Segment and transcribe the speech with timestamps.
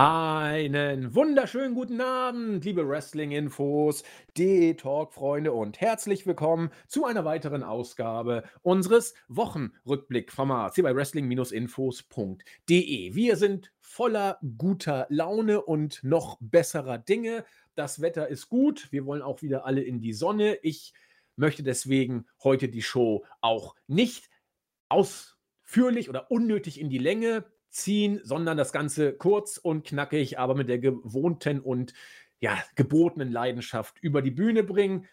[0.00, 4.04] Einen wunderschönen guten Abend, liebe Wrestling-Infos,
[4.36, 13.14] D-Talk-Freunde und herzlich willkommen zu einer weiteren Ausgabe unseres Wochenrückblick-Formats hier bei wrestling-infos.de.
[13.16, 17.44] Wir sind voller guter Laune und noch besserer Dinge.
[17.74, 20.60] Das Wetter ist gut, wir wollen auch wieder alle in die Sonne.
[20.62, 20.92] Ich
[21.34, 24.30] möchte deswegen heute die Show auch nicht
[24.88, 30.68] ausführlich oder unnötig in die Länge ziehen, sondern das Ganze kurz und knackig, aber mit
[30.68, 31.94] der gewohnten und
[32.40, 35.06] ja, gebotenen Leidenschaft über die Bühne bringen.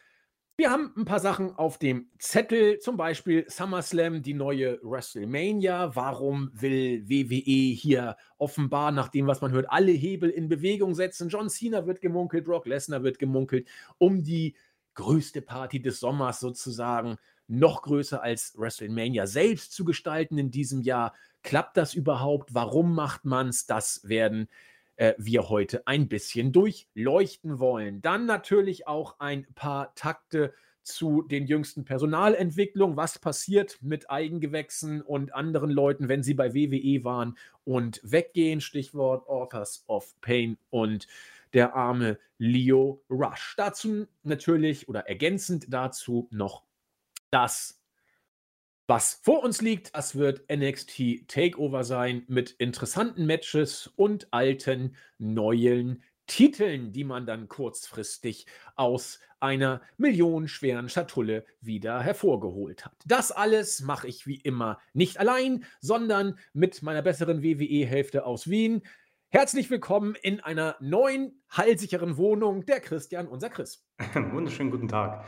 [0.58, 5.98] Wir haben ein paar Sachen auf dem Zettel, zum Beispiel SummerSlam, die neue WrestleMania.
[5.98, 11.28] Warum will WWE hier offenbar, nach dem, was man hört, alle Hebel in Bewegung setzen?
[11.28, 13.68] John Cena wird gemunkelt, Brock Lesnar wird gemunkelt,
[13.98, 14.56] um die
[14.94, 21.14] größte Party des Sommers sozusagen noch größer als WrestleMania selbst zu gestalten in diesem Jahr.
[21.44, 22.54] Klappt das überhaupt?
[22.54, 23.66] Warum macht man es?
[23.66, 24.48] Das werden
[24.96, 28.02] äh, wir heute ein bisschen durchleuchten wollen.
[28.02, 32.96] Dann natürlich auch ein paar Takte zu den jüngsten Personalentwicklungen.
[32.96, 38.62] Was passiert mit Eigengewächsen und anderen Leuten, wenn sie bei WWE waren und weggehen?
[38.62, 41.08] Stichwort Authors of Pain und
[41.54, 43.56] der arme Leo Rush.
[43.58, 46.65] Dazu natürlich oder ergänzend dazu noch
[47.36, 47.86] das
[48.88, 56.04] was vor uns liegt, das wird NXT Takeover sein mit interessanten Matches und alten, neuen
[56.28, 62.96] Titeln, die man dann kurzfristig aus einer millionenschweren Schatulle wieder hervorgeholt hat.
[63.06, 68.84] Das alles mache ich wie immer nicht allein, sondern mit meiner besseren WWE-Hälfte aus Wien.
[69.30, 73.84] Herzlich willkommen in einer neuen, heilsicheren Wohnung, der Christian, unser Chris.
[74.14, 75.26] Wunderschönen guten Tag.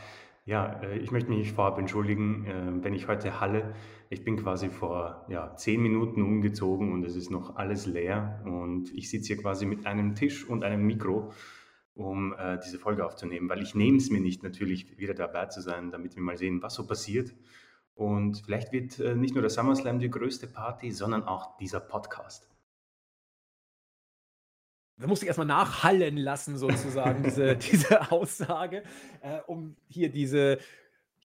[0.48, 3.74] Ja, äh, ich möchte mich vorab entschuldigen, äh, wenn ich heute halle.
[4.08, 8.40] Ich bin quasi vor ja, zehn Minuten umgezogen und es ist noch alles leer.
[8.46, 11.34] Und ich sitze hier quasi mit einem Tisch und einem Mikro,
[11.94, 15.60] um äh, diese Folge aufzunehmen, weil ich nehme es mir nicht natürlich wieder dabei zu
[15.60, 17.34] sein, damit wir mal sehen, was so passiert.
[17.94, 22.48] Und vielleicht wird äh, nicht nur der SummerSlam die größte Party, sondern auch dieser Podcast
[24.98, 28.82] da musste ich erstmal nachhallen lassen, sozusagen, diese, diese Aussage,
[29.22, 30.58] äh, um hier diese,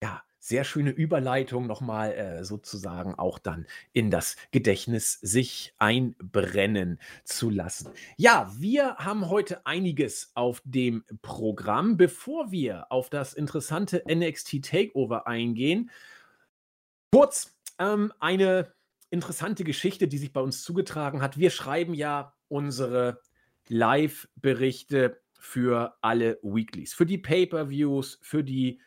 [0.03, 7.49] ja, sehr schöne Überleitung nochmal äh, sozusagen auch dann in das Gedächtnis sich einbrennen zu
[7.49, 7.91] lassen.
[8.16, 11.97] Ja, wir haben heute einiges auf dem Programm.
[11.97, 15.91] Bevor wir auf das interessante NXT Takeover eingehen,
[17.12, 18.72] kurz ähm, eine
[19.11, 21.38] interessante Geschichte, die sich bei uns zugetragen hat.
[21.38, 23.21] Wir schreiben ja unsere
[23.69, 28.81] Live-Berichte für alle Weeklies, für die Pay-per-Views, für die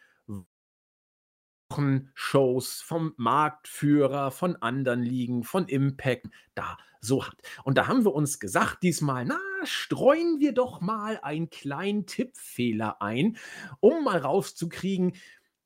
[1.70, 7.38] Wochenshows vom Marktführer, von anderen Ligen, von Impact, da so hat.
[7.64, 13.02] Und da haben wir uns gesagt, diesmal, na, streuen wir doch mal einen kleinen Tippfehler
[13.02, 13.38] ein,
[13.80, 15.14] um mal rauszukriegen,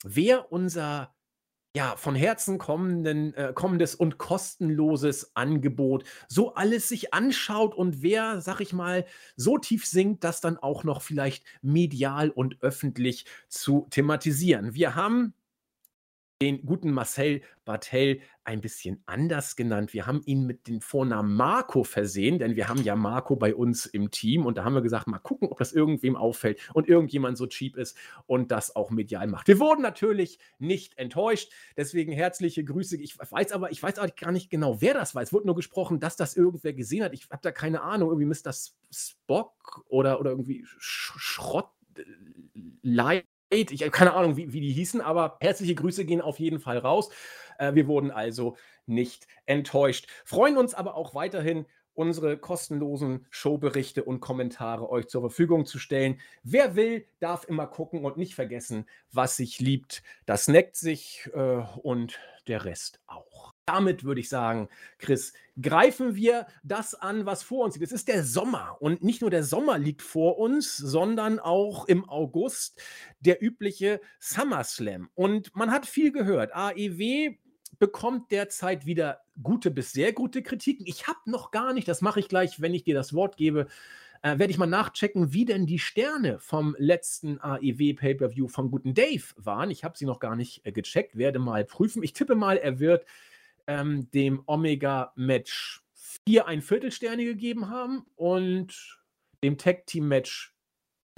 [0.04, 1.14] wer unser
[1.76, 8.42] ja, von Herzen kommenden, äh, kommendes und kostenloses Angebot so alles sich anschaut und wer,
[8.42, 13.88] sag ich mal, so tief sinkt, das dann auch noch vielleicht medial und öffentlich zu
[13.92, 14.74] thematisieren.
[14.74, 15.34] Wir haben
[16.42, 19.94] den guten Marcel Bartel ein bisschen anders genannt.
[19.94, 23.86] Wir haben ihn mit dem Vornamen Marco versehen, denn wir haben ja Marco bei uns
[23.86, 27.38] im Team und da haben wir gesagt, mal gucken, ob das irgendwem auffällt und irgendjemand
[27.38, 29.50] so cheap ist und das auch medial macht.
[29.50, 32.96] Wir wurden natürlich nicht enttäuscht, deswegen herzliche Grüße.
[32.96, 35.22] Ich weiß aber, ich weiß auch gar nicht genau, wer das war.
[35.22, 37.14] Es wurde nur gesprochen, dass das irgendwer gesehen hat.
[37.14, 38.54] Ich habe da keine Ahnung, irgendwie Mr.
[38.90, 41.70] Spock oder, oder irgendwie Schrott.
[42.82, 46.60] Light ich habe keine Ahnung, wie, wie die hießen, aber herzliche Grüße gehen auf jeden
[46.60, 47.10] Fall raus.
[47.58, 50.08] Äh, wir wurden also nicht enttäuscht.
[50.26, 56.22] Freuen uns aber auch weiterhin, unsere kostenlosen Showberichte und Kommentare euch zur Verfügung zu stellen.
[56.44, 61.62] Wer will, darf immer gucken und nicht vergessen, was sich liebt, das neckt sich äh,
[61.82, 62.18] und
[62.48, 63.54] der Rest auch.
[63.70, 64.68] Damit würde ich sagen,
[64.98, 65.32] Chris,
[65.62, 67.86] greifen wir das an, was vor uns liegt.
[67.86, 72.10] Es ist der Sommer und nicht nur der Sommer liegt vor uns, sondern auch im
[72.10, 72.82] August
[73.20, 75.12] der übliche SummerSlam.
[75.14, 76.52] Und man hat viel gehört.
[76.56, 77.36] AEW
[77.78, 80.88] bekommt derzeit wieder gute bis sehr gute Kritiken.
[80.88, 83.68] Ich habe noch gar nicht, das mache ich gleich, wenn ich dir das Wort gebe,
[84.24, 88.96] äh, werde ich mal nachchecken, wie denn die Sterne vom letzten AEW Pay-per-View vom guten
[88.96, 89.70] Dave waren.
[89.70, 92.02] Ich habe sie noch gar nicht äh, gecheckt, werde mal prüfen.
[92.02, 93.06] Ich tippe mal, er wird
[93.70, 99.00] ähm, dem Omega-Match vier ein Viertelsterne gegeben haben und
[99.44, 100.56] dem Tag-Team-Match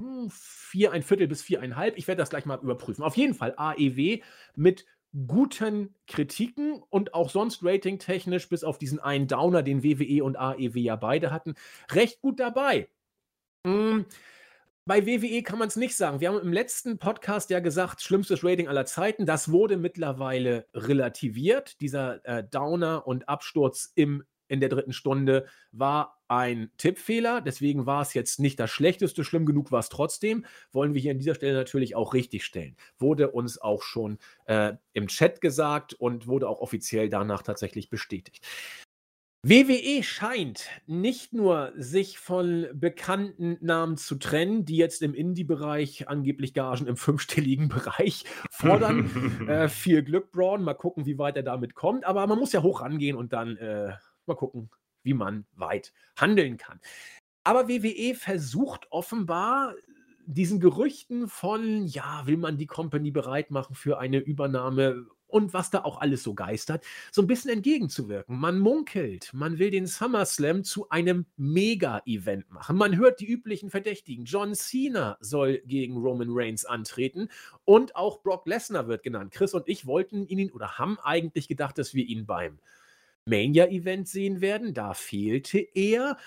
[0.01, 1.97] hm, vier ein Viertel bis viereinhalb.
[1.97, 3.05] Ich werde das gleich mal überprüfen.
[3.05, 4.19] Auf jeden Fall AEW
[4.55, 4.85] mit
[5.27, 10.77] guten Kritiken und auch sonst ratingtechnisch, bis auf diesen einen Downer, den WWE und AEW
[10.77, 11.55] ja beide hatten,
[11.91, 12.89] recht gut dabei.
[13.65, 14.05] Hm,
[14.85, 16.19] bei WWE kann man es nicht sagen.
[16.19, 19.25] Wir haben im letzten Podcast ja gesagt, schlimmstes Rating aller Zeiten.
[19.25, 21.79] Das wurde mittlerweile relativiert.
[21.81, 27.39] Dieser äh, Downer und Absturz im in der dritten Stunde war ein Tippfehler.
[27.39, 29.23] Deswegen war es jetzt nicht das Schlechteste.
[29.23, 30.45] Schlimm genug war es trotzdem.
[30.73, 32.75] Wollen wir hier an dieser Stelle natürlich auch richtig stellen.
[32.97, 34.17] Wurde uns auch schon
[34.47, 38.45] äh, im Chat gesagt und wurde auch offiziell danach tatsächlich bestätigt.
[39.43, 46.53] WWE scheint nicht nur sich von bekannten Namen zu trennen, die jetzt im Indie-Bereich angeblich
[46.53, 49.47] Gagen im fünfstelligen Bereich fordern.
[49.47, 50.63] äh, viel Glück, Braun.
[50.63, 52.05] Mal gucken, wie weit er damit kommt.
[52.05, 53.93] Aber man muss ja hoch rangehen und dann äh,
[54.25, 54.69] Mal gucken,
[55.03, 56.79] wie man weit handeln kann.
[57.43, 59.73] Aber WWE versucht offenbar
[60.25, 65.69] diesen Gerüchten von, ja, will man die Company bereit machen für eine Übernahme und was
[65.69, 68.37] da auch alles so geistert, so ein bisschen entgegenzuwirken.
[68.37, 72.77] Man munkelt, man will den SummerSlam zu einem Mega-Event machen.
[72.77, 74.25] Man hört die üblichen Verdächtigen.
[74.25, 77.29] John Cena soll gegen Roman Reigns antreten
[77.65, 79.31] und auch Brock Lesnar wird genannt.
[79.31, 82.59] Chris und ich wollten ihn oder haben eigentlich gedacht, dass wir ihn beim
[83.25, 84.73] Mania-Event sehen werden.
[84.73, 86.17] Da fehlte er.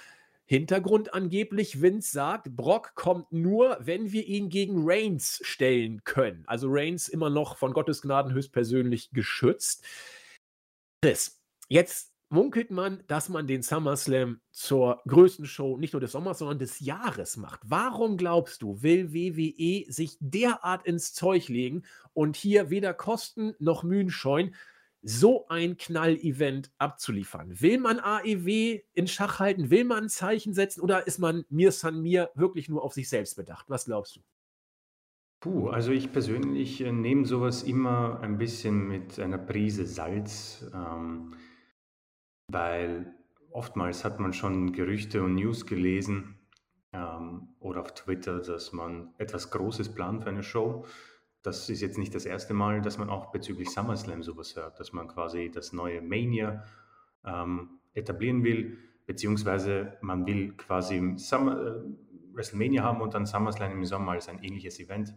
[0.46, 6.44] Hintergrund angeblich, Vince sagt, Brock kommt nur, wenn wir ihn gegen Reigns stellen können.
[6.46, 9.85] Also Reigns immer noch von Gottes Gnaden höchstpersönlich geschützt.
[11.02, 16.38] Chris, jetzt munkelt man, dass man den SummerSlam zur größten Show nicht nur des Sommers,
[16.38, 17.61] sondern des Jahres macht.
[17.64, 23.82] Warum glaubst du, will WWE sich derart ins Zeug legen und hier weder Kosten noch
[23.82, 24.55] Mühen scheuen,
[25.04, 27.60] so ein Knall-Event abzuliefern?
[27.60, 29.70] Will man AEW in Schach halten?
[29.70, 30.80] Will man ein Zeichen setzen?
[30.80, 33.66] Oder ist man mir san mir wirklich nur auf sich selbst bedacht?
[33.68, 34.20] Was glaubst du?
[35.40, 41.34] Puh, also ich persönlich äh, nehme sowas immer ein bisschen mit einer Prise Salz, ähm,
[42.50, 43.14] weil
[43.50, 46.38] oftmals hat man schon Gerüchte und News gelesen
[46.94, 50.86] ähm, oder auf Twitter, dass man etwas Großes plant für eine Show
[51.44, 54.94] das ist jetzt nicht das erste Mal, dass man auch bezüglich SummerSlam sowas hört, dass
[54.94, 56.64] man quasi das neue Mania
[57.23, 61.82] ähm, etablieren will, beziehungsweise man will quasi Summer, äh,
[62.32, 65.14] WrestleMania haben und dann SummerSlam im Sommer als ein ähnliches Event.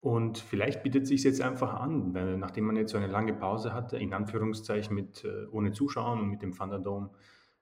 [0.00, 3.74] Und vielleicht bietet sich jetzt einfach an, weil, nachdem man jetzt so eine lange Pause
[3.74, 7.10] hatte, in Anführungszeichen mit äh, ohne Zuschauern und mit dem Thunderdome,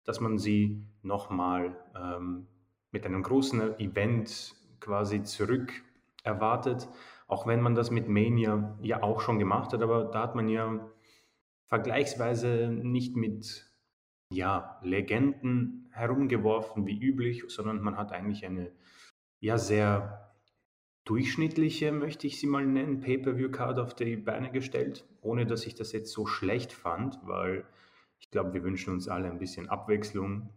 [0.04, 2.46] dass man sie nochmal ähm,
[2.92, 5.72] mit einem großen Event quasi zurück
[6.28, 6.88] erwartet,
[7.26, 10.48] auch wenn man das mit Mania ja auch schon gemacht hat, aber da hat man
[10.48, 10.88] ja
[11.66, 13.66] vergleichsweise nicht mit
[14.30, 18.70] ja, Legenden herumgeworfen wie üblich, sondern man hat eigentlich eine
[19.40, 20.34] ja sehr
[21.04, 25.92] durchschnittliche, möchte ich sie mal nennen, Pay-per-view-Card auf die Beine gestellt, ohne dass ich das
[25.92, 27.64] jetzt so schlecht fand, weil
[28.20, 30.50] ich glaube, wir wünschen uns alle ein bisschen Abwechslung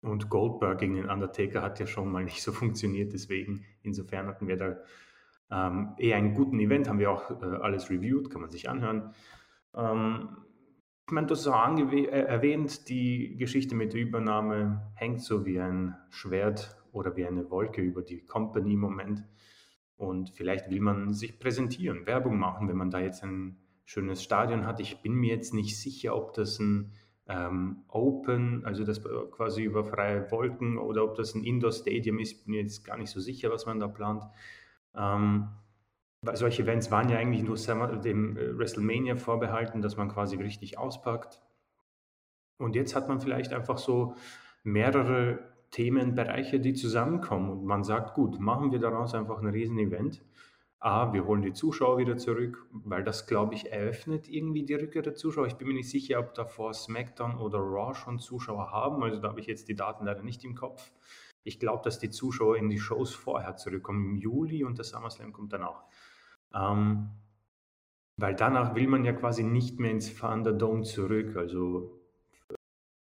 [0.00, 4.48] und Goldberg gegen den Undertaker hat ja schon mal nicht so funktioniert, deswegen insofern hatten
[4.48, 4.76] wir da
[5.50, 9.14] ähm, eher einen guten Event, haben wir auch äh, alles reviewed, kann man sich anhören.
[9.74, 10.36] Ähm,
[11.06, 15.58] ich meine, du hast auch äh, erwähnt, die Geschichte mit der Übernahme hängt so wie
[15.58, 19.24] ein Schwert oder wie eine Wolke über die Company im Moment.
[19.96, 24.66] Und vielleicht will man sich präsentieren, Werbung machen, wenn man da jetzt ein schönes Stadion
[24.66, 24.80] hat.
[24.80, 26.92] Ich bin mir jetzt nicht sicher, ob das ein
[27.28, 32.54] ähm, Open, also das quasi über freie Wolken oder ob das ein Indoor-Stadium ist, bin
[32.54, 34.24] jetzt gar nicht so sicher, was man da plant.
[34.94, 35.48] Ähm,
[36.32, 37.56] solche Events waren ja eigentlich nur
[38.00, 41.40] dem äh, WrestleMania vorbehalten, dass man quasi richtig auspackt.
[42.58, 44.14] Und jetzt hat man vielleicht einfach so
[44.64, 45.38] mehrere
[45.70, 50.22] Themenbereiche, die zusammenkommen und man sagt, gut, machen wir daraus einfach ein Riesen-Event
[50.80, 55.02] A, wir holen die Zuschauer wieder zurück, weil das, glaube ich, eröffnet irgendwie die Rückkehr
[55.02, 55.46] der Zuschauer.
[55.46, 59.02] Ich bin mir nicht sicher, ob davor SmackDown oder Raw schon Zuschauer haben.
[59.02, 60.92] Also da habe ich jetzt die Daten leider nicht im Kopf.
[61.42, 65.32] Ich glaube, dass die Zuschauer in die Shows vorher zurückkommen, im Juli und der SummerSlam
[65.32, 65.82] kommt dann auch.
[66.54, 67.10] Ähm,
[68.16, 71.36] weil danach will man ja quasi nicht mehr ins Thunderdome zurück.
[71.36, 72.00] Also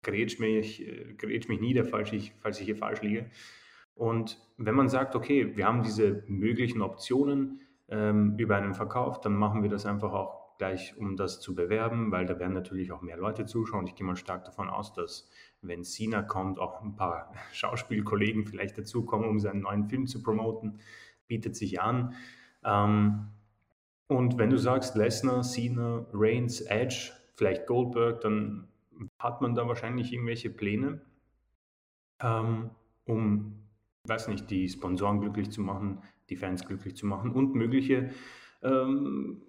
[0.04, 3.30] grätsch mich, äh, grätsch mich nieder, falls ich, falls ich hier falsch liege.
[3.96, 9.36] Und wenn man sagt, okay, wir haben diese möglichen Optionen ähm, über einen Verkauf, dann
[9.36, 13.02] machen wir das einfach auch gleich, um das zu bewerben, weil da werden natürlich auch
[13.02, 13.88] mehr Leute zuschauen.
[13.88, 15.28] Ich gehe mal stark davon aus, dass
[15.62, 20.80] wenn Sina kommt, auch ein paar Schauspielkollegen vielleicht dazukommen, um seinen neuen Film zu promoten.
[21.28, 22.14] Bietet sich an.
[22.64, 23.30] Ähm,
[24.08, 28.68] und wenn du sagst Lesnar, Cena, Reigns, Edge, vielleicht Goldberg, dann
[29.18, 31.02] hat man da wahrscheinlich irgendwelche Pläne,
[32.20, 32.70] ähm,
[33.06, 33.64] um
[34.08, 38.12] weiß nicht, die Sponsoren glücklich zu machen, die Fans glücklich zu machen und mögliche
[38.64, 39.42] ähm,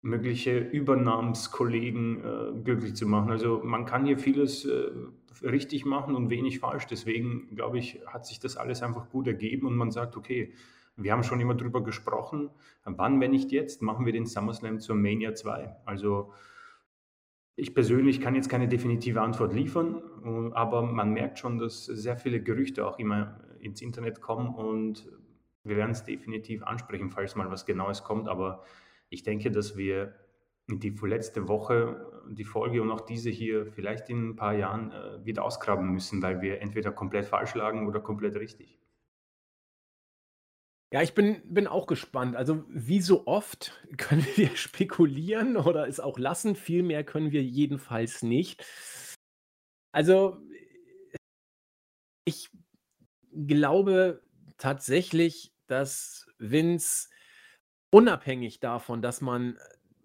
[0.00, 3.30] mögliche Übernahmskollegen äh, glücklich zu machen.
[3.30, 4.90] Also man kann hier vieles äh,
[5.42, 6.86] richtig machen und wenig falsch.
[6.86, 10.52] Deswegen, glaube ich, hat sich das alles einfach gut ergeben und man sagt, okay,
[10.96, 12.50] wir haben schon immer darüber gesprochen,
[12.84, 15.76] wann, wenn nicht jetzt, machen wir den SummerSlam zur Mania 2.
[15.84, 16.32] Also
[17.54, 20.02] ich persönlich kann jetzt keine definitive Antwort liefern,
[20.54, 25.08] aber man merkt schon, dass sehr viele Gerüchte auch immer ins Internet kommen und
[25.64, 28.28] wir werden es definitiv ansprechen, falls mal was Genaues kommt.
[28.28, 28.64] Aber
[29.10, 30.14] ich denke, dass wir
[30.66, 35.24] die vorletzte Woche, die Folge und auch diese hier vielleicht in ein paar Jahren äh,
[35.24, 38.78] wieder ausgraben müssen, weil wir entweder komplett falsch lagen oder komplett richtig.
[40.90, 42.34] Ja, ich bin bin auch gespannt.
[42.34, 46.54] Also, wie so oft können wir spekulieren oder es auch lassen.
[46.54, 48.64] Viel mehr können wir jedenfalls nicht.
[49.92, 50.38] Also,
[52.24, 52.50] ich
[53.46, 54.22] glaube
[54.56, 57.08] tatsächlich, dass Vince
[57.90, 59.58] unabhängig davon, dass man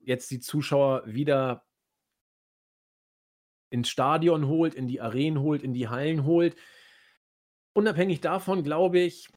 [0.04, 1.66] jetzt die Zuschauer wieder
[3.70, 6.56] ins Stadion holt, in die Arenen holt, in die Hallen holt
[7.74, 9.30] unabhängig davon glaube ich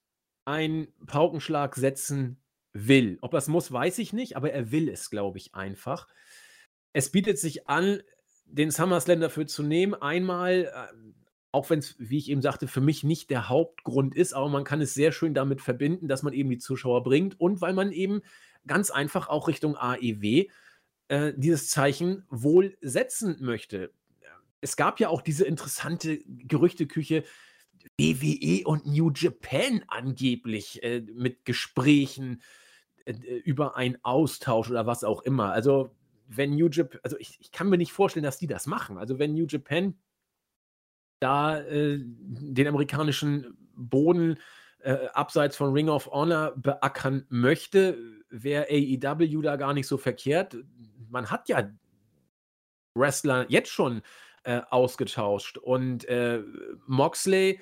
[0.44, 2.40] einen Paukenschlag setzen
[2.72, 3.18] will.
[3.22, 6.06] Ob er's muss, weiß ich nicht, aber er will es, glaube ich, einfach.
[6.92, 8.00] Es bietet sich an,
[8.44, 9.94] den SummerSlam dafür zu nehmen.
[9.94, 10.96] Einmal, äh,
[11.52, 14.64] auch wenn es, wie ich eben sagte, für mich nicht der Hauptgrund ist, aber man
[14.64, 17.92] kann es sehr schön damit verbinden, dass man eben die Zuschauer bringt und weil man
[17.92, 18.22] eben
[18.66, 20.46] ganz einfach auch Richtung AEW
[21.08, 23.92] äh, dieses Zeichen wohl setzen möchte.
[24.60, 27.24] Es gab ja auch diese interessante Gerüchteküche,
[27.98, 32.42] WWE und New Japan angeblich äh, mit Gesprächen
[33.04, 35.52] äh, über einen Austausch oder was auch immer.
[35.52, 35.94] Also,
[36.26, 38.98] wenn New Japan, also ich, ich, kann mir nicht vorstellen, dass die das machen.
[38.98, 39.94] Also, wenn New Japan
[41.20, 44.38] da äh, den amerikanischen Boden
[44.80, 47.98] äh, abseits von Ring of Honor beackern möchte,
[48.30, 50.56] wäre AEW da gar nicht so verkehrt.
[51.08, 51.70] Man hat ja
[52.94, 54.02] Wrestler jetzt schon
[54.44, 56.42] äh, ausgetauscht und äh,
[56.86, 57.60] Moxley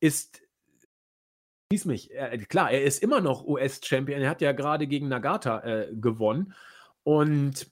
[0.00, 0.42] ist
[1.72, 2.14] Schließ mich.
[2.14, 4.20] Äh, klar, er ist immer noch US-Champion.
[4.20, 6.52] Er hat ja gerade gegen Nagata äh, gewonnen.
[7.02, 7.66] Und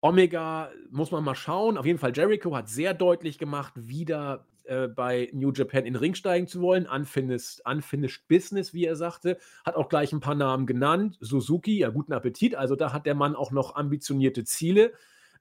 [0.00, 1.76] Omega muss man mal schauen.
[1.76, 5.96] Auf jeden Fall, Jericho hat sehr deutlich gemacht, wieder äh, bei New Japan in den
[5.96, 6.86] Ring steigen zu wollen.
[6.86, 9.38] Unfinished, unfinished Business, wie er sagte.
[9.64, 11.16] Hat auch gleich ein paar Namen genannt.
[11.20, 12.54] Suzuki, ja, guten Appetit.
[12.54, 14.92] Also da hat der Mann auch noch ambitionierte Ziele,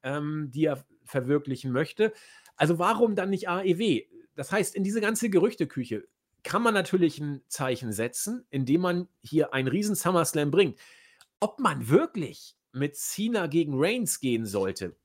[0.04, 2.14] ähm, die er verwirklichen möchte.
[2.56, 4.02] Also warum dann nicht AEW?
[4.36, 6.06] Das heißt, in diese ganze Gerüchteküche
[6.44, 10.78] kann man natürlich ein Zeichen setzen, indem man hier einen riesen SummerSlam bringt.
[11.40, 14.96] Ob man wirklich mit Cena gegen Reigns gehen sollte,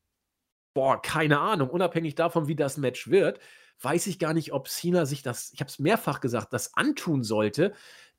[0.74, 1.70] boah, keine Ahnung.
[1.70, 3.40] Unabhängig davon, wie das Match wird,
[3.80, 7.22] weiß ich gar nicht, ob Cena sich das, ich habe es mehrfach gesagt, das antun
[7.22, 7.72] sollte.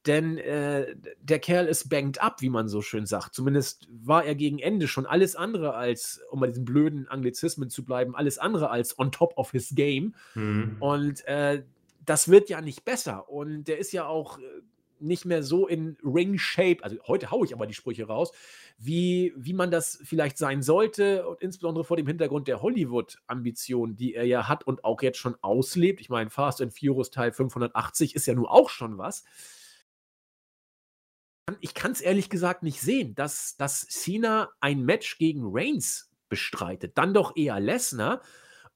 [0.06, 3.34] Denn äh, der Kerl ist banked up, wie man so schön sagt.
[3.34, 7.84] Zumindest war er gegen Ende schon alles andere als, um bei diesen blöden Anglizismen zu
[7.84, 10.16] bleiben, alles andere als on top of his game.
[10.36, 10.78] Mhm.
[10.80, 11.64] Und äh,
[12.06, 13.30] das wird ja nicht besser.
[13.30, 14.44] Und der ist ja auch äh,
[15.02, 18.32] nicht mehr so in Ring-Shape, also heute haue ich aber die Sprüche raus,
[18.78, 24.14] wie, wie man das vielleicht sein sollte und insbesondere vor dem Hintergrund der Hollywood-Ambition, die
[24.16, 26.00] er ja hat und auch jetzt schon auslebt.
[26.02, 29.24] Ich meine, Fast and Furious Teil 580 ist ja nun auch schon was.
[31.62, 36.98] Ich kann es ehrlich gesagt nicht sehen, dass, dass Cena ein Match gegen Reigns bestreitet.
[36.98, 38.22] Dann doch eher Lesnar.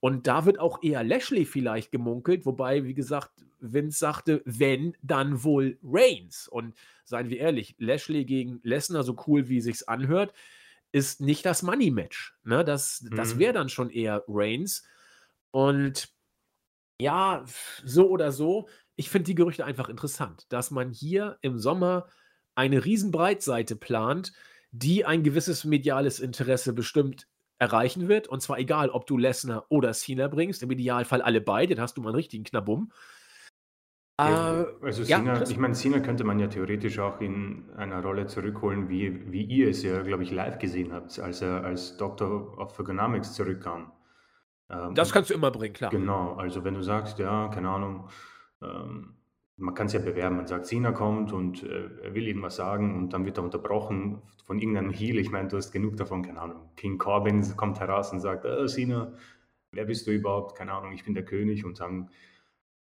[0.04, 3.32] Und da wird auch eher Lashley vielleicht gemunkelt, wobei, wie gesagt,
[3.62, 6.50] Vince sagte, wenn, dann wohl Reigns.
[6.50, 10.34] Und seien wir ehrlich, Lashley gegen Lesnar, so cool wie sich's anhört,
[10.92, 12.38] ist nicht das Money-Match.
[12.44, 12.66] Ne?
[12.66, 13.16] Das, mhm.
[13.16, 14.84] das wäre dann schon eher Reigns.
[15.52, 16.10] Und
[17.00, 17.46] ja,
[17.86, 18.68] so oder so,
[18.98, 22.10] ich finde die Gerüchte einfach interessant, dass man hier im Sommer
[22.56, 24.34] eine Riesenbreitseite plant,
[24.74, 27.26] die ein gewisses mediales Interesse bestimmt
[27.60, 28.28] erreichen wird.
[28.28, 30.64] Und zwar egal, ob du Lesnar oder Cena bringst.
[30.64, 32.92] Im Idealfall alle beide, dann hast du mal einen richtigen Knabum.
[34.20, 38.02] Ja, äh, also Cena, ja, ich meine, Cena könnte man ja theoretisch auch in einer
[38.02, 41.98] Rolle zurückholen, wie, wie ihr es ja, glaube ich, live gesehen habt, als er als
[41.98, 43.92] Doctor of Ergonomics zurückkam.
[44.70, 45.90] Ähm, das kannst du immer bringen, klar.
[45.90, 48.10] Genau, also wenn du sagst, ja, keine Ahnung,
[48.62, 49.16] ähm,
[49.58, 50.38] man kann es ja bewerben.
[50.38, 54.60] Man sagt, Cena kommt und äh, will irgendwas sagen und dann wird er unterbrochen von
[54.60, 55.20] irgendeinem Heel.
[55.20, 56.70] Ich meine, du hast genug davon, keine Ahnung.
[56.76, 59.14] King Corbin kommt heraus und sagt, äh, Cena,
[59.72, 60.58] wer bist du überhaupt?
[60.58, 62.10] Keine Ahnung, ich bin der König und sagen,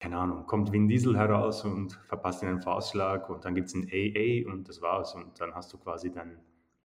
[0.01, 3.75] keine Ahnung, kommt Vin Diesel heraus und verpasst ihn einen Faustschlag und dann gibt es
[3.75, 5.15] ein AA und das war's.
[5.15, 6.39] Und dann hast du quasi deinen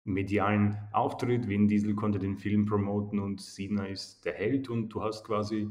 [0.05, 1.49] medialen Auftritt.
[1.49, 5.71] Vin Diesel konnte den Film promoten und Cena ist der Held und du hast quasi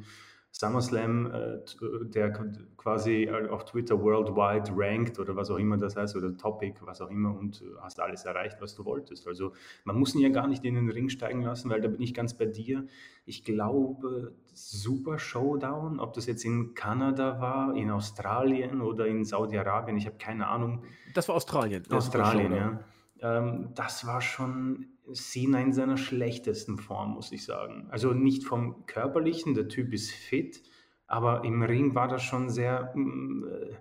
[0.60, 1.60] SummerSlam, äh,
[2.06, 2.32] der
[2.78, 7.10] quasi auf Twitter worldwide ranked oder was auch immer das heißt oder Topic, was auch
[7.10, 9.28] immer und hast alles erreicht, was du wolltest.
[9.28, 12.02] Also man muss ihn ja gar nicht in den Ring steigen lassen, weil da bin
[12.02, 12.86] ich ganz bei dir.
[13.26, 19.98] Ich glaube, Super Showdown, ob das jetzt in Kanada war, in Australien oder in Saudi-Arabien,
[19.98, 20.84] ich habe keine Ahnung.
[21.14, 21.84] Das war Australien.
[21.92, 22.80] Australien, ja.
[23.20, 27.88] Ähm, das war schon Cena in seiner schlechtesten Form, muss ich sagen.
[27.90, 30.62] Also nicht vom körperlichen, der Typ ist fit,
[31.08, 33.76] aber im Ring war das schon sehr mm, äh,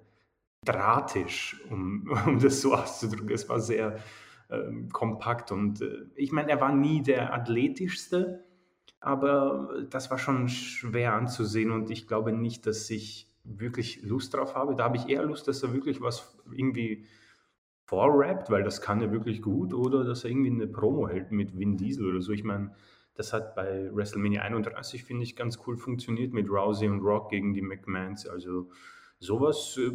[0.64, 3.35] drahtisch, um, um das so auszudrücken.
[3.35, 3.99] Es war sehr
[4.49, 8.45] äh, kompakt und äh, ich meine, er war nie der athletischste,
[9.00, 14.54] aber das war schon schwer anzusehen und ich glaube nicht, dass ich wirklich Lust drauf
[14.54, 14.75] habe.
[14.75, 17.06] Da habe ich eher Lust, dass er wirklich was irgendwie
[17.86, 21.56] vorrappt, weil das kann er wirklich gut, oder dass er irgendwie eine Promo hält mit
[21.56, 22.32] Vin Diesel oder so.
[22.32, 22.72] Ich meine,
[23.14, 27.54] das hat bei WrestleMania 31, finde ich, ganz cool funktioniert mit Rousey und Rock gegen
[27.54, 28.26] die McMahons.
[28.26, 28.70] Also
[29.20, 29.92] sowas äh,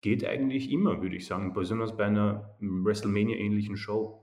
[0.00, 4.22] geht eigentlich immer, würde ich sagen, besonders bei einer WrestleMania-ähnlichen Show.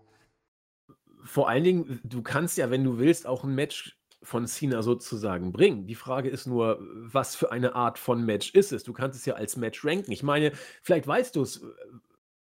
[1.24, 5.52] Vor allen Dingen, du kannst ja, wenn du willst, auch ein Match von Cena sozusagen
[5.52, 5.86] bringen.
[5.86, 8.84] Die Frage ist nur, was für eine Art von Match ist es?
[8.84, 10.12] Du kannst es ja als Match ranken.
[10.12, 11.66] Ich meine, vielleicht weißt du es,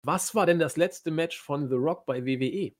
[0.07, 2.71] was war denn das letzte Match von The Rock bei WWE?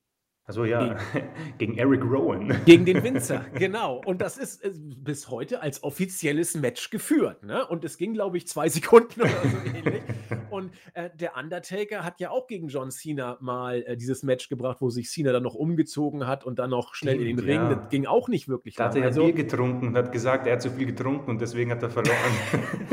[0.44, 2.58] Also ja, gegen, gegen, Eric Rowan.
[2.64, 4.00] Gegen den Winzer, genau.
[4.06, 7.42] Und das ist äh, bis heute als offizielles Match geführt.
[7.42, 7.66] Ne?
[7.66, 10.02] Und es ging, glaube ich, zwei Sekunden oder so ähnlich.
[10.50, 14.78] Und äh, der Undertaker hat ja auch gegen John Cena mal äh, dieses Match gebracht,
[14.80, 17.60] wo sich Cena dann noch umgezogen hat und dann noch schnell in den Ring.
[17.60, 17.74] Ja.
[17.74, 18.74] Das ging auch nicht wirklich.
[18.74, 21.30] Da hat er ja also, Bier getrunken und hat gesagt, er hat zu viel getrunken
[21.30, 22.16] und deswegen hat er verloren.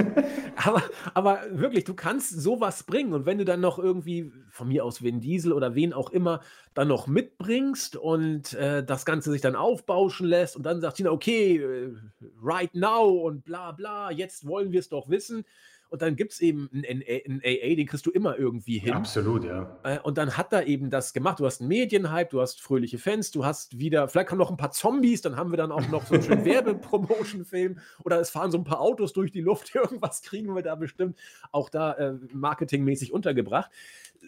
[0.55, 0.83] aber,
[1.13, 3.13] aber wirklich, du kannst sowas bringen.
[3.13, 6.41] Und wenn du dann noch irgendwie, von mir aus Vin Diesel oder wen auch immer,
[6.73, 11.11] dann noch mitbringst und äh, das Ganze sich dann aufbauschen lässt und dann sagt Tina,
[11.11, 11.95] okay, äh,
[12.41, 15.45] right now und bla bla, jetzt wollen wir es doch wissen.
[15.89, 18.89] Und dann gibt es eben einen, einen AA, den kriegst du immer irgendwie hin.
[18.89, 19.77] Ja, absolut, ja.
[19.83, 21.39] Äh, und dann hat er eben das gemacht.
[21.39, 24.57] Du hast einen Medienhype, du hast fröhliche Fans, du hast wieder, vielleicht kommen noch ein
[24.57, 28.51] paar Zombies, dann haben wir dann auch noch so einen schönen Werbepromotion-Film oder es fahren
[28.51, 31.17] so ein paar Autos durch die Luft, irgendwas kriegen wir da bestimmt
[31.51, 33.71] auch da äh, marketingmäßig untergebracht.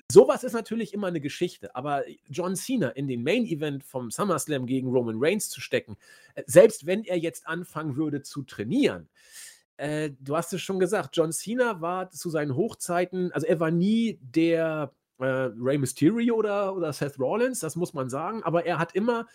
[0.10, 4.66] Sowas ist natürlich immer eine Geschichte, aber John Cena in den Main Event vom SummerSlam
[4.66, 5.98] gegen Roman Reigns zu stecken,
[6.36, 9.10] äh, selbst wenn er jetzt anfangen würde zu trainieren,
[9.78, 13.72] äh, du hast es schon gesagt, John Cena war zu seinen Hochzeiten, also er war
[13.72, 18.80] nie der äh, Rey Mysterio oder, oder Seth Rollins, das muss man sagen, aber er
[18.80, 19.28] hat immer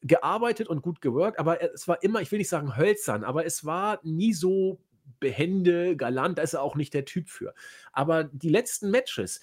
[0.00, 3.64] gearbeitet und gut gewirkt, aber es war immer, ich will nicht sagen hölzern, aber es
[3.64, 4.80] war nie so
[5.20, 7.54] behende, galant, da ist er auch nicht der Typ für.
[7.92, 9.40] Aber die letzten Matches,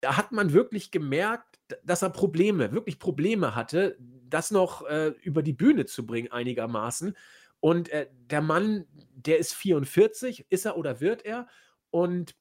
[0.00, 3.96] da hat man wirklich gemerkt, dass er Probleme, wirklich Probleme hatte,
[4.28, 7.16] das noch äh, über die Bühne zu bringen einigermaßen.
[7.62, 11.46] Und äh, der Mann, der ist 44, ist er oder wird er?
[11.90, 12.34] Und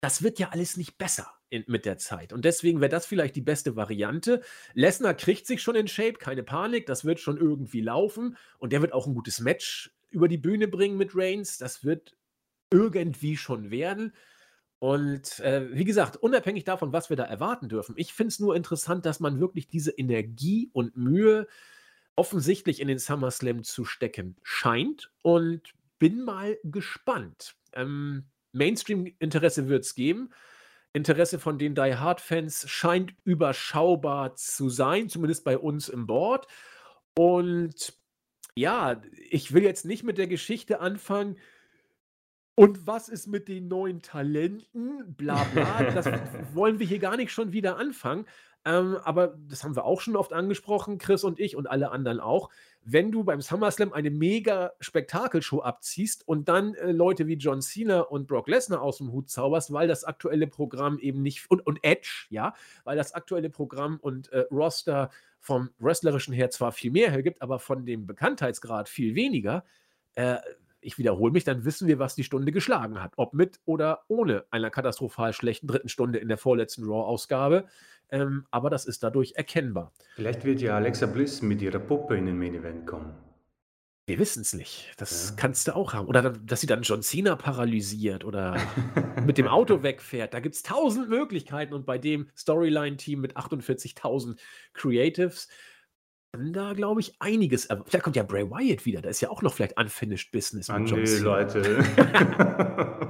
[0.00, 2.32] das wird ja alles nicht besser in, mit der Zeit.
[2.32, 4.42] Und deswegen wäre das vielleicht die beste Variante.
[4.72, 8.36] Lesnar kriegt sich schon in Shape, keine Panik, das wird schon irgendwie laufen.
[8.58, 11.58] Und der wird auch ein gutes Match über die Bühne bringen mit Reigns.
[11.58, 12.16] Das wird
[12.70, 14.12] irgendwie schon werden.
[14.78, 18.54] Und äh, wie gesagt, unabhängig davon, was wir da erwarten dürfen, ich finde es nur
[18.54, 21.48] interessant, dass man wirklich diese Energie und Mühe
[22.16, 27.56] offensichtlich in den SummerSlam zu stecken scheint und bin mal gespannt.
[27.72, 30.30] Ähm, Mainstream-Interesse wird es geben.
[30.92, 36.46] Interesse von den Die Hard-Fans scheint überschaubar zu sein, zumindest bei uns im Board.
[37.16, 37.94] Und
[38.54, 41.36] ja, ich will jetzt nicht mit der Geschichte anfangen,
[42.56, 45.14] und was ist mit den neuen Talenten?
[45.16, 45.90] Bla bla.
[45.90, 46.06] Das
[46.54, 48.26] wollen wir hier gar nicht schon wieder anfangen.
[48.66, 52.18] Ähm, aber das haben wir auch schon oft angesprochen, Chris und ich und alle anderen
[52.18, 52.48] auch.
[52.82, 58.00] Wenn du beim SummerSlam eine mega Spektakelshow abziehst und dann äh, Leute wie John Cena
[58.00, 61.78] und Brock Lesnar aus dem Hut zauberst, weil das aktuelle Programm eben nicht und, und
[61.82, 67.10] Edge, ja, weil das aktuelle Programm und äh, Roster vom Wrestlerischen her zwar viel mehr
[67.10, 69.64] hergibt, aber von dem Bekanntheitsgrad viel weniger,
[70.14, 70.36] äh,
[70.84, 73.12] ich wiederhole mich, dann wissen wir, was die Stunde geschlagen hat.
[73.16, 77.66] Ob mit oder ohne einer katastrophal schlechten dritten Stunde in der vorletzten Raw-Ausgabe.
[78.10, 79.92] Ähm, aber das ist dadurch erkennbar.
[80.14, 83.14] Vielleicht wird ja Alexa Bliss mit ihrer Puppe in den Main Event kommen.
[84.06, 84.92] Wir wissen es nicht.
[84.98, 85.36] Das ja.
[85.36, 86.06] kannst du auch haben.
[86.08, 88.56] Oder dass sie dann John Cena paralysiert oder
[89.26, 90.34] mit dem Auto wegfährt.
[90.34, 91.72] Da gibt es tausend Möglichkeiten.
[91.72, 94.36] Und bei dem Storyline-Team mit 48.000
[94.74, 95.48] Creatives
[96.36, 97.68] da, glaube ich, einiges.
[97.86, 99.02] Vielleicht kommt ja Bray Wyatt wieder.
[99.02, 101.24] Da ist ja auch noch vielleicht Unfinished Business mit John Cena.
[101.24, 101.84] Leute.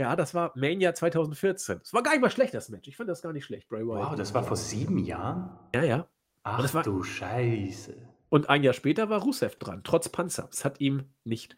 [0.00, 1.80] ja, das war Mania 2014.
[1.80, 2.88] Das war gar nicht mal schlecht, das Match.
[2.88, 4.10] Ich fand das gar nicht schlecht, Bray Wyatt.
[4.10, 5.50] Wow, das war vor sieben Jahren?
[5.74, 6.08] Ja, ja.
[6.42, 7.94] Ach war, du Scheiße.
[8.30, 10.48] Und ein Jahr später war Rusev dran, trotz Panzer.
[10.50, 11.56] Es hat ihm nicht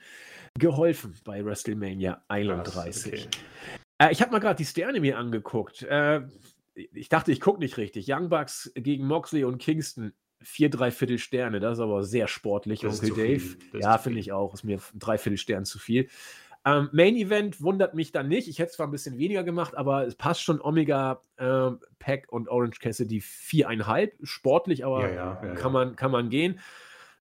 [0.59, 3.12] geholfen bei WrestleMania 31.
[3.12, 3.29] Okay.
[3.99, 5.83] Äh, ich habe mal gerade die Sterne mir angeguckt.
[5.83, 6.23] Äh,
[6.75, 8.07] ich dachte, ich gucke nicht richtig.
[8.09, 10.12] Young Bucks gegen Moxley und Kingston.
[10.44, 13.57] Vier Dreiviertel Sterne, das ist aber sehr sportlich, das Onkel Dave.
[13.78, 14.55] Ja, finde ich auch.
[14.55, 16.09] Ist mir Dreiviertel Stern zu viel.
[16.64, 18.46] Ähm, Main Event wundert mich dann nicht.
[18.46, 22.31] Ich hätte es zwar ein bisschen weniger gemacht, aber es passt schon Omega, äh, Pack
[22.31, 24.14] und Orange Cassidy viereinhalb.
[24.22, 26.61] Sportlich, aber ja, ja, ja, kann, Man, kann man gehen.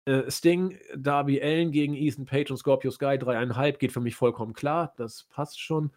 [0.05, 4.53] Äh, Sting, Darby Allen gegen Ethan Page und Scorpio Sky dreieinhalb geht für mich vollkommen
[4.53, 4.93] klar.
[4.97, 5.91] Das passt schon.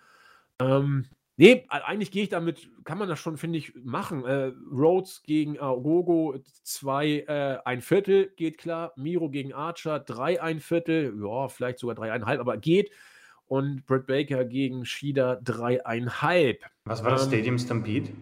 [0.58, 1.06] Ähm,
[1.36, 4.24] nee, eigentlich gehe ich damit, kann man das schon, finde ich, machen.
[4.24, 8.92] Äh, Rhodes gegen Agogo, zwei, äh, ein Viertel geht klar.
[8.96, 11.14] Miro gegen Archer, drei, ein Viertel.
[11.20, 12.90] Ja, vielleicht sogar dreieinhalb, aber geht
[13.46, 16.64] und Britt Baker gegen Shida dreieinhalb.
[16.84, 18.12] Was war das ähm, Stadium Stampede?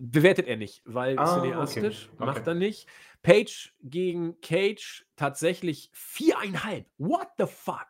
[0.00, 2.24] Bewertet er nicht, weil ah, cineastisch okay.
[2.24, 2.50] macht okay.
[2.50, 2.86] er nicht.
[3.22, 6.86] Page gegen Cage tatsächlich viereinhalb.
[6.98, 7.88] What the fuck?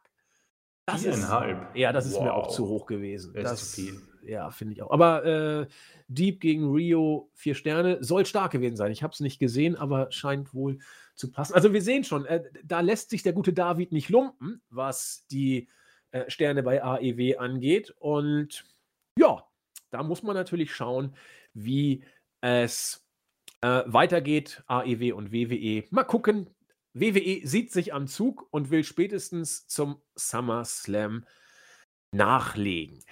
[0.89, 1.69] Das viereinhalb?
[1.69, 2.23] Ist, ja, das ist wow.
[2.23, 3.35] mir auch zu hoch gewesen.
[3.35, 4.01] Das, das ist zu viel.
[4.23, 4.91] Ja, finde ich auch.
[4.91, 5.67] Aber äh,
[6.09, 8.91] Deep gegen Rio, vier Sterne, soll stark gewesen sein.
[8.91, 10.79] Ich habe es nicht gesehen, aber scheint wohl
[11.15, 11.55] zu passen.
[11.55, 15.69] Also wir sehen schon, äh, da lässt sich der gute David nicht lumpen, was die
[16.11, 17.95] äh, Sterne bei AEW angeht.
[17.99, 18.65] Und
[19.19, 19.45] ja,
[19.91, 21.15] da muss man natürlich schauen,
[21.53, 22.03] wie
[22.41, 23.07] es
[23.61, 24.63] äh, weitergeht.
[24.67, 25.85] AEW und WWE.
[25.91, 26.49] Mal gucken.
[27.01, 31.25] WWE sieht sich am Zug und will spätestens zum SummerSlam
[32.13, 33.03] nachlegen.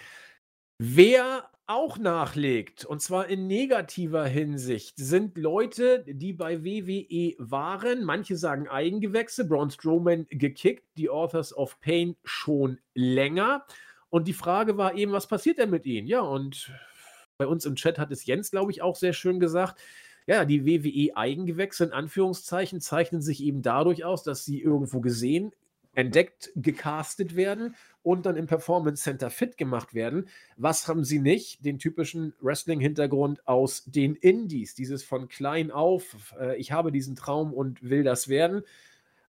[0.78, 8.04] Wer auch nachlegt, und zwar in negativer Hinsicht, sind Leute, die bei WWE waren.
[8.04, 13.66] Manche sagen Eigengewächse, Braun Strowman gekickt, die Authors of Pain schon länger.
[14.10, 16.06] Und die Frage war eben, was passiert denn mit ihnen?
[16.06, 16.72] Ja, und
[17.36, 19.80] bei uns im Chat hat es Jens, glaube ich, auch sehr schön gesagt.
[20.26, 25.52] Ja, die WWE-Eigengewächse in Anführungszeichen zeichnen sich eben dadurch aus, dass sie irgendwo gesehen,
[25.94, 30.28] entdeckt, gecastet werden und dann im Performance Center fit gemacht werden.
[30.56, 31.64] Was haben sie nicht?
[31.64, 37.54] Den typischen Wrestling-Hintergrund aus den Indies, dieses von klein auf, äh, ich habe diesen Traum
[37.54, 38.62] und will das werden.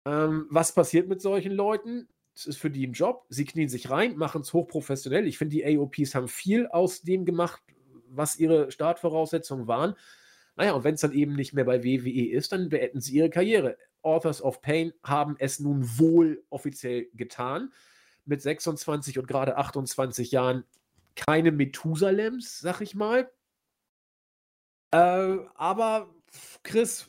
[0.05, 2.09] Ähm, was passiert mit solchen Leuten?
[2.35, 3.27] Es ist für die ein Job.
[3.29, 5.27] Sie knien sich rein, machen es hochprofessionell.
[5.27, 7.63] Ich finde, die AOPs haben viel aus dem gemacht,
[8.09, 9.95] was ihre Startvoraussetzungen waren.
[10.57, 13.31] Naja, und wenn es dann eben nicht mehr bei WWE ist, dann beenden sie ihre
[13.31, 13.77] Karriere.
[14.03, 17.73] Authors of Pain haben es nun wohl offiziell getan
[18.25, 20.65] mit 26 und gerade 28 Jahren
[21.15, 23.31] keine Methusalems, sag ich mal.
[24.93, 26.15] Äh, aber
[26.63, 27.09] Chris,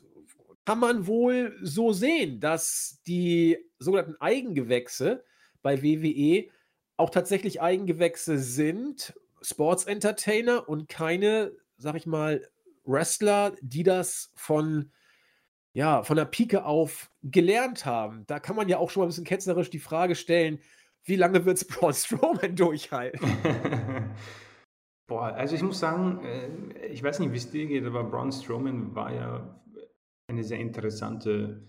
[0.66, 5.24] kann man wohl so sehen, dass die sogenannten Eigengewächse
[5.62, 6.50] bei WWE
[6.98, 12.46] auch tatsächlich Eigengewächse sind, Sports Entertainer und keine, sag ich mal,
[12.88, 14.92] Wrestler, die das von
[15.74, 18.26] ja, von der Pike auf gelernt haben.
[18.26, 20.58] Da kann man ja auch schon mal ein bisschen ketzerisch die Frage stellen,
[21.04, 23.22] wie lange wird es Braun Strowman durchhalten?
[25.08, 28.32] Boah, also ich muss sagen, äh, ich weiß nicht, wie es dir geht, aber Braun
[28.32, 29.62] Strowman war ja
[30.28, 31.62] eine sehr interessante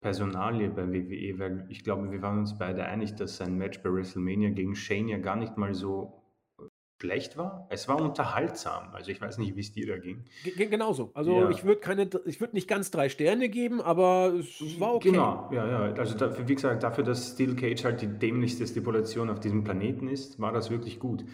[0.00, 3.92] Personalie bei WWE, weil ich glaube, wir waren uns beide einig, dass sein Match bei
[3.92, 6.23] WrestleMania gegen Shane ja gar nicht mal so
[7.04, 7.66] schlecht war.
[7.68, 8.88] Es war unterhaltsam.
[8.92, 10.24] Also ich weiß nicht, wie es dir da ging.
[10.42, 11.10] G genauso.
[11.12, 11.50] Also ja.
[11.50, 15.10] ich würde keine, ich würde nicht ganz drei Sterne geben, aber es war okay.
[15.10, 15.94] Genau, ja, ja.
[15.94, 20.08] Also dafür, wie gesagt, dafür, dass Steel Cage halt die dämlichste Stipulation auf diesem Planeten
[20.08, 21.24] ist, war das wirklich gut.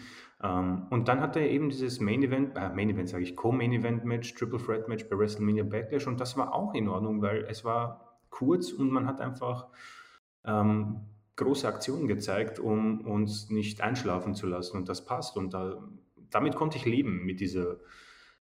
[0.43, 3.35] Um, ähm, und dann hat er eben dieses Main Event, äh, Main Event sage ich,
[3.35, 7.21] Co-Main Event Match, Triple Threat Match bei WrestleMania Backlash und das war auch in Ordnung,
[7.21, 9.67] weil es war kurz und man hat einfach
[10.43, 11.10] ähm,
[11.41, 15.37] große Aktionen gezeigt, um uns nicht einschlafen zu lassen und das passt.
[15.37, 15.83] Und da,
[16.29, 17.77] damit konnte ich leben mit dieser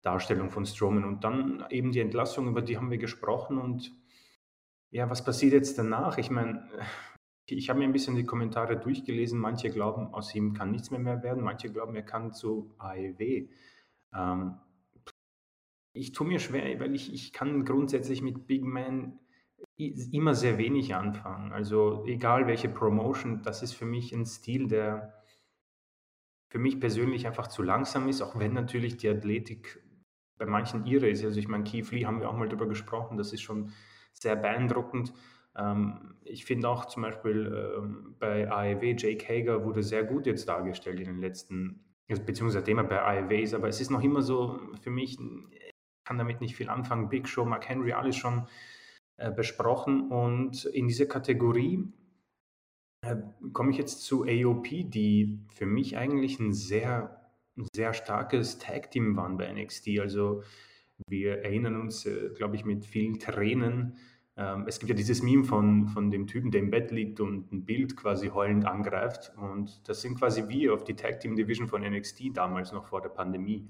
[0.02, 1.04] Darstellung von Strowman.
[1.04, 3.58] Und dann eben die Entlassung, über die haben wir gesprochen.
[3.58, 3.92] Und
[4.90, 6.18] ja, was passiert jetzt danach?
[6.18, 6.68] Ich meine,
[7.46, 9.38] ich habe mir ein bisschen die Kommentare durchgelesen.
[9.38, 11.44] Manche glauben, aus ihm kann nichts mehr, mehr werden.
[11.44, 13.48] Manche glauben, er kann zu AEW.
[14.14, 14.54] Ähm,
[15.92, 19.18] ich tue mir schwer, weil ich, ich kann grundsätzlich mit Big Man
[19.76, 21.52] immer sehr wenig anfangen.
[21.52, 25.22] Also egal welche Promotion, das ist für mich ein Stil, der
[26.48, 29.82] für mich persönlich einfach zu langsam ist, auch wenn natürlich die Athletik
[30.38, 31.24] bei manchen irre ist.
[31.24, 33.72] Also ich meine, Keith Lee haben wir auch mal darüber gesprochen, das ist schon
[34.12, 35.12] sehr beeindruckend.
[35.56, 40.48] Ähm, ich finde auch zum Beispiel ähm, bei AEW, Jake Hager wurde sehr gut jetzt
[40.48, 44.22] dargestellt in den letzten, also beziehungsweise er bei AEW ist, aber es ist noch immer
[44.22, 47.08] so für mich, ich kann damit nicht viel anfangen.
[47.08, 48.46] Big Show, Mark Henry, alles schon
[49.30, 50.10] besprochen.
[50.10, 51.84] Und in dieser Kategorie
[53.02, 53.16] äh,
[53.52, 57.20] komme ich jetzt zu AOP, die für mich eigentlich ein sehr,
[57.74, 60.00] sehr starkes Tag-Team waren bei NXT.
[60.00, 60.42] Also
[61.08, 63.96] wir erinnern uns, äh, glaube ich, mit vielen Tränen
[64.38, 67.50] Ähm, es gibt ja dieses Meme von, von dem Typen, der im Bett liegt und
[67.52, 69.32] ein Bild quasi heulend angreift.
[69.36, 73.00] Und das sind quasi wir auf die Tag Team Division von NXT damals noch vor
[73.00, 73.66] der Pandemie.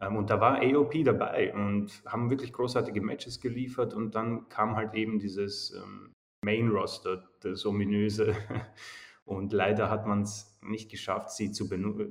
[0.00, 3.94] Ähm, und da war AOP dabei und haben wirklich großartige Matches geliefert.
[3.94, 6.12] Und dann kam halt eben dieses ähm,
[6.44, 8.34] Main Roster, das ominöse.
[9.24, 12.08] Und leider hat man es nicht geschafft, sie zu benu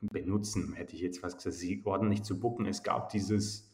[0.00, 2.66] benutzen, hätte ich jetzt was gesagt, sie ordentlich zu bucken.
[2.66, 3.66] Es gab dieses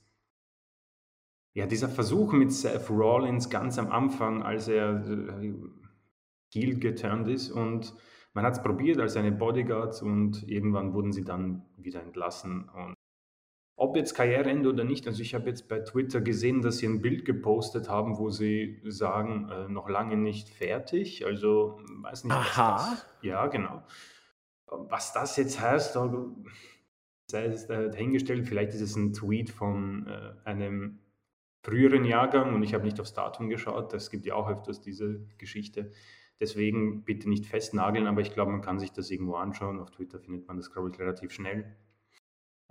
[1.55, 5.55] ja, dieser Versuch mit Seth Rollins ganz am Anfang, als er äh,
[6.53, 7.95] Heel geturnt ist und
[8.35, 12.69] man hat es probiert als seine Bodyguards und irgendwann wurden sie dann wieder entlassen.
[12.71, 12.95] Und
[13.77, 17.01] ob jetzt Karriereende oder nicht, also ich habe jetzt bei Twitter gesehen, dass sie ein
[17.01, 21.25] Bild gepostet haben, wo sie sagen, äh, noch lange nicht fertig.
[21.25, 22.33] Also weiß nicht.
[22.33, 22.91] Aha.
[22.91, 23.83] Das, ja, genau.
[24.67, 25.99] Was das jetzt heißt,
[27.27, 31.01] sei es dahingestellt, vielleicht ist es ein Tweet von äh, einem
[31.63, 33.93] früheren Jahrgang und ich habe nicht aufs Datum geschaut.
[33.95, 35.93] Es gibt ja auch öfters diese Geschichte.
[36.41, 39.79] Deswegen bitte nicht festnageln, aber ich glaube, man kann sich das irgendwo anschauen.
[39.79, 41.77] Auf Twitter findet man das, glaube ich, relativ schnell.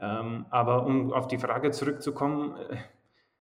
[0.02, 2.78] Ähm, aber um auf die Frage zurückzukommen, äh,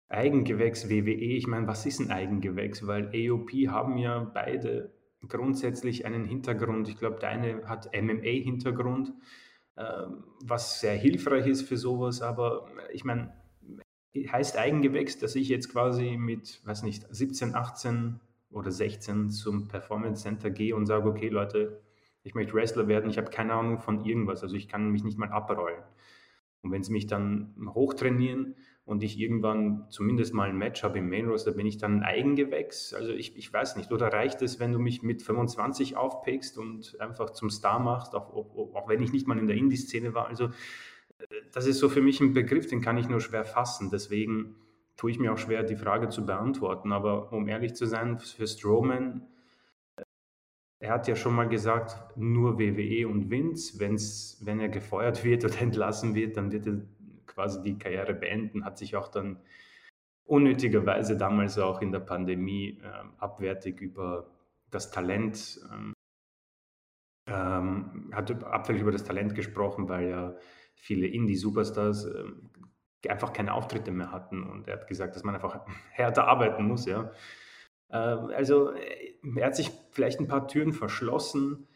[0.09, 2.87] Eigengewächs WWE, ich meine, was ist ein Eigengewächs?
[2.87, 4.91] Weil AOP haben ja beide
[5.27, 6.89] grundsätzlich einen Hintergrund.
[6.89, 9.13] Ich glaube, der eine hat MMA-Hintergrund,
[9.75, 10.07] äh,
[10.43, 13.31] was sehr hilfreich ist für sowas, aber ich meine,
[14.15, 20.23] heißt Eigengewächs, dass ich jetzt quasi mit, weiß nicht, 17, 18 oder 16 zum Performance
[20.23, 21.83] Center gehe und sage, okay Leute,
[22.23, 25.19] ich möchte Wrestler werden, ich habe keine Ahnung von irgendwas, also ich kann mich nicht
[25.19, 25.83] mal abrollen.
[26.61, 31.09] Und wenn sie mich dann hochtrainieren und ich irgendwann zumindest mal ein Match habe im
[31.09, 32.93] Main Roster, bin ich dann ein Eigengewächs?
[32.93, 33.91] Also ich, ich weiß nicht.
[33.91, 38.33] Oder reicht es, wenn du mich mit 25 aufpickst und einfach zum Star machst, auch,
[38.33, 40.27] auch, auch wenn ich nicht mal in der Indie-Szene war?
[40.27, 40.49] Also
[41.51, 43.89] das ist so für mich ein Begriff, den kann ich nur schwer fassen.
[43.91, 44.55] Deswegen
[44.97, 46.91] tue ich mir auch schwer, die Frage zu beantworten.
[46.91, 49.38] Aber um ehrlich zu sein, für Strowman, äh,
[50.79, 55.45] er hat ja schon mal gesagt, nur WWE und Vince, wenn's, wenn er gefeuert wird
[55.45, 56.81] oder entlassen wird, dann wird er
[57.25, 59.39] quasi die Karriere beenden, hat sich auch dann
[60.25, 64.29] unnötigerweise damals auch in der Pandemie äh, abwertig über
[64.69, 65.93] das Talent, ähm,
[67.27, 70.35] ähm, hat abfällig über das Talent gesprochen, weil ja
[70.75, 74.43] viele Indie-Superstars äh, einfach keine Auftritte mehr hatten.
[74.43, 76.85] Und er hat gesagt, dass man einfach härter arbeiten muss.
[76.85, 77.11] Ja.
[77.89, 81.67] Äh, also äh, er hat sich vielleicht ein paar Türen verschlossen.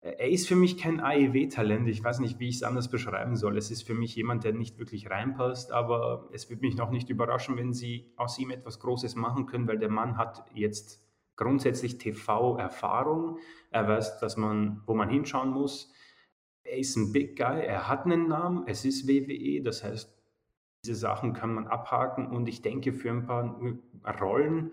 [0.00, 1.88] Er ist für mich kein AEW-Talent.
[1.88, 3.56] Ich weiß nicht, wie ich es anders beschreiben soll.
[3.58, 7.10] Es ist für mich jemand, der nicht wirklich reinpasst, aber es wird mich noch nicht
[7.10, 11.04] überraschen, wenn sie aus ihm etwas Großes machen können, weil der Mann hat jetzt
[11.36, 13.38] grundsätzlich TV-Erfahrung.
[13.70, 15.92] Er weiß, dass man, wo man hinschauen muss
[16.68, 20.14] er ist ein Big Guy, er hat einen Namen, es ist WWE, das heißt,
[20.84, 23.58] diese Sachen kann man abhaken und ich denke, für ein paar
[24.20, 24.72] Rollen,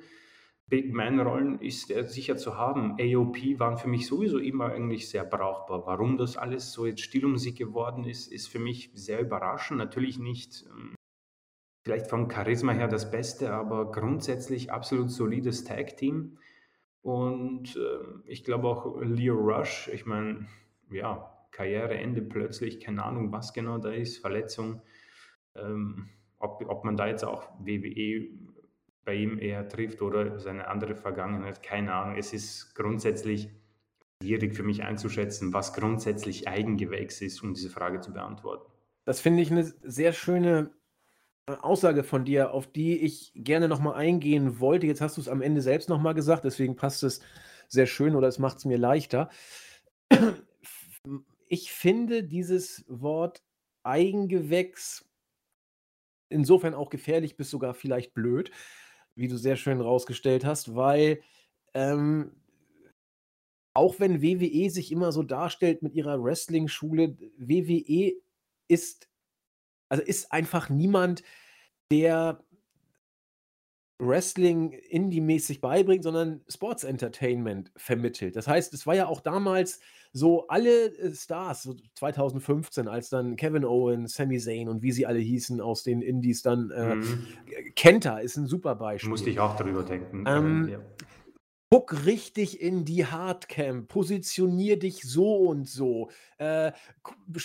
[0.67, 2.97] Big Man-Rollen ist er sicher zu haben.
[2.99, 5.86] AOP waren für mich sowieso immer eigentlich sehr brauchbar.
[5.86, 9.78] Warum das alles so jetzt still um sie geworden ist, ist für mich sehr überraschend.
[9.78, 10.95] Natürlich nicht ähm,
[11.84, 16.39] vielleicht vom Charisma her das Beste, aber grundsätzlich absolut solides Tag-Team.
[17.04, 20.47] Und äh, ich glaube auch Leo Rush, ich meine,
[20.89, 24.82] ja, Karriereende plötzlich, keine Ahnung, was genau da ist, Verletzung.
[25.54, 28.30] Ähm, ob, ob man da jetzt auch WWE
[29.06, 32.18] bei ihm eher trifft oder seine andere Vergangenheit, keine Ahnung.
[32.18, 33.50] Es ist grundsätzlich
[34.22, 38.72] schwierig für mich einzuschätzen, was grundsätzlich Eigengewächs ist, um diese Frage zu beantworten.
[39.06, 40.72] Das finde ich eine sehr schöne
[41.48, 44.88] äh, Aussage von dir, auf die ich gerne nochmal eingehen wollte.
[44.88, 47.22] Jetzt hast du es am Ende selbst nochmal gesagt, deswegen passt es
[47.68, 49.30] sehr schön oder es macht es mir leichter
[51.48, 53.44] ich finde dieses Wort
[53.84, 55.08] Eigengewächs
[56.30, 58.52] insofern auch gefährlich bis sogar vielleicht blöd,
[59.15, 61.21] wie du sehr schön rausgestellt hast, weil
[61.73, 62.32] ähm,
[63.73, 68.13] auch wenn WWE sich immer so darstellt mit ihrer Wrestling-Schule, WWE
[68.67, 69.10] ist,
[69.89, 71.23] also ist einfach niemand,
[71.91, 72.43] der
[73.99, 78.36] Wrestling indie-mäßig beibringt, sondern Sports Entertainment vermittelt.
[78.36, 79.80] Das heißt, es war ja auch damals
[80.15, 85.06] so alle äh, Stars, so 2015, als dann Kevin Owens, Sami Zayn und wie sie
[85.06, 87.28] alle hießen aus den Indies dann, äh, mhm.
[87.75, 89.10] Kenta ist ein super Beispiel.
[89.10, 90.23] Musste ich auch darüber denken.
[90.25, 90.80] Ähm, ja.
[91.69, 96.10] Guck richtig in die Hardcam, positionier dich so und so.
[96.38, 96.71] Äh,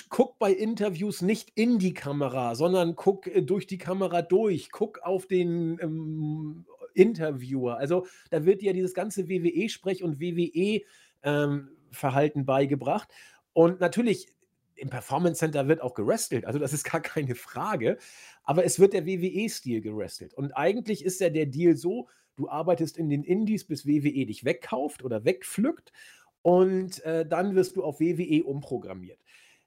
[0.08, 4.70] guck bei Interviews nicht in die Kamera, sondern guck äh, durch die Kamera durch.
[4.70, 7.78] Guck auf den ähm, Interviewer.
[7.78, 10.82] Also da wird dir dieses ganze WWE-Sprech und WWE
[11.24, 13.08] ähm, Verhalten beigebracht.
[13.52, 14.28] Und natürlich,
[14.76, 17.98] im Performance Center wird auch gerestelt, also das ist gar keine Frage.
[18.44, 20.34] Aber es wird der WWE-Stil gerestelt.
[20.34, 22.08] Und eigentlich ist ja der Deal so,
[22.40, 25.92] Du arbeitest in den Indies, bis WWE dich wegkauft oder wegpflückt
[26.40, 29.20] und äh, dann wirst du auf WWE umprogrammiert.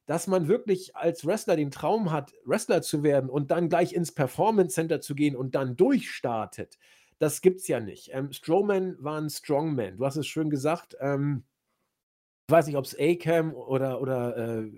[0.07, 4.11] Dass man wirklich als Wrestler den Traum hat, Wrestler zu werden und dann gleich ins
[4.11, 6.79] Performance Center zu gehen und dann durchstartet,
[7.19, 8.09] das gibt's ja nicht.
[8.11, 9.97] Ähm, Strowman war ein Strongman.
[9.97, 10.97] Du hast es schön gesagt.
[10.99, 11.43] Ähm,
[12.49, 14.71] weiß nicht, ob es A-Cam oder, oder äh,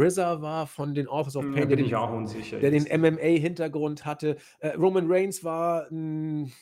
[0.00, 2.84] RZA war von den Authors of Hm, Pain, der den, der den.
[2.84, 4.36] MMA-Hintergrund hatte.
[4.60, 6.52] Äh, Roman Reigns war ein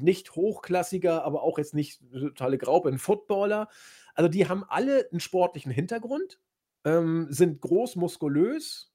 [0.00, 3.68] nicht hochklassiger, aber auch jetzt nicht totale Graupe, ein Footballer.
[4.14, 6.40] Also die haben alle einen sportlichen Hintergrund,
[6.84, 8.92] ähm, sind groß, muskulös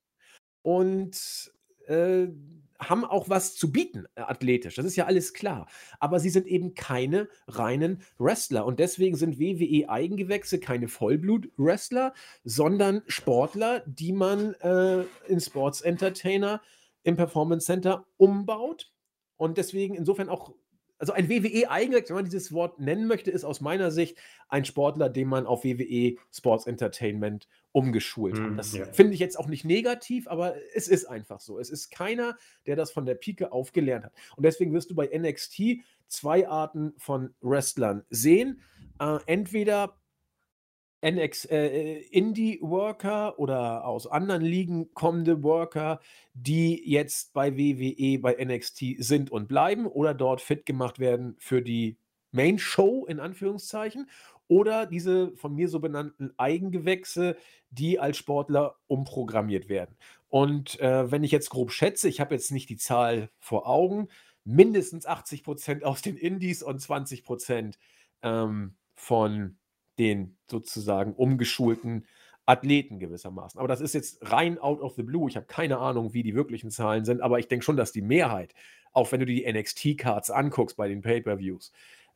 [0.62, 1.52] und
[1.88, 2.28] äh,
[2.90, 4.76] haben auch was zu bieten, äh, athletisch.
[4.76, 5.68] Das ist ja alles klar.
[6.00, 8.66] Aber sie sind eben keine reinen Wrestler.
[8.66, 16.62] Und deswegen sind WWE-Eigengewächse keine Vollblut-Wrestler, sondern Sportler, die man äh, in Sports Entertainer
[17.04, 18.92] im Performance Center umbaut.
[19.38, 20.54] Und deswegen insofern auch,
[21.04, 25.10] also ein WWE-Eigengewächs, wenn man dieses Wort nennen möchte, ist aus meiner Sicht ein Sportler,
[25.10, 28.46] den man auf WWE Sports Entertainment umgeschult hat.
[28.46, 28.86] Hm, Das ja.
[28.86, 31.60] finde ich jetzt auch nicht negativ, aber es ist einfach so.
[31.60, 32.38] Es ist keiner,
[32.68, 34.14] der das von der Pike auf gelernt hat.
[34.38, 38.62] Und deswegen wirst du bei NXT zwei Arten von Wrestlern sehen.
[39.02, 39.98] Äh, entweder
[41.04, 46.00] NX, äh, Indie-Worker oder aus anderen Ligen kommende Worker,
[46.34, 51.62] die jetzt bei WWE, bei NXT sind und bleiben oder dort fit gemacht werden für
[51.62, 51.98] die
[52.32, 54.10] Main Show in Anführungszeichen
[54.48, 57.36] oder diese von mir so benannten Eigengewächse,
[57.70, 59.96] die als Sportler umprogrammiert werden.
[60.30, 64.08] Und äh, wenn ich jetzt grob schätze, ich habe jetzt nicht die Zahl vor Augen,
[64.46, 67.78] mindestens 80 Prozent aus den Indies und 20 Prozent
[68.22, 69.58] ähm, von
[70.00, 72.06] den sozusagen umgeschulten
[72.46, 73.60] Athleten gewissermaßen.
[73.60, 75.30] Aber das ist jetzt rein out of the blue.
[75.30, 78.02] Ich habe keine Ahnung, wie die wirklichen Zahlen sind, aber ich denke schon, dass die
[78.02, 78.54] Mehrheit,
[78.92, 81.72] auch wenn du die NXT-Cards anguckst bei den Pay-per-Views,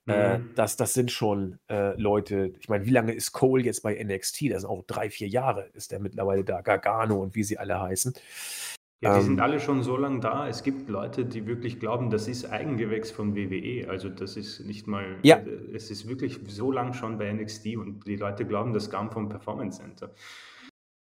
[0.07, 0.51] äh, Mhm.
[0.55, 2.53] das, das sind schon äh, Leute.
[2.59, 4.51] Ich meine, wie lange ist Cole jetzt bei NXT?
[4.51, 6.61] Das sind auch drei, vier Jahre ist der mittlerweile da.
[6.61, 8.13] Gargano und wie sie alle heißen.
[8.99, 10.47] Ja, die sind Ähm, alle schon so lange da.
[10.47, 13.87] Es gibt Leute, die wirklich glauben, das ist Eigengewächs von WWE.
[13.89, 15.37] Also das ist nicht mal, Ja.
[15.37, 19.11] äh, es ist wirklich so lang schon bei NXT und die Leute glauben, das kam
[19.11, 20.13] vom Performance Center.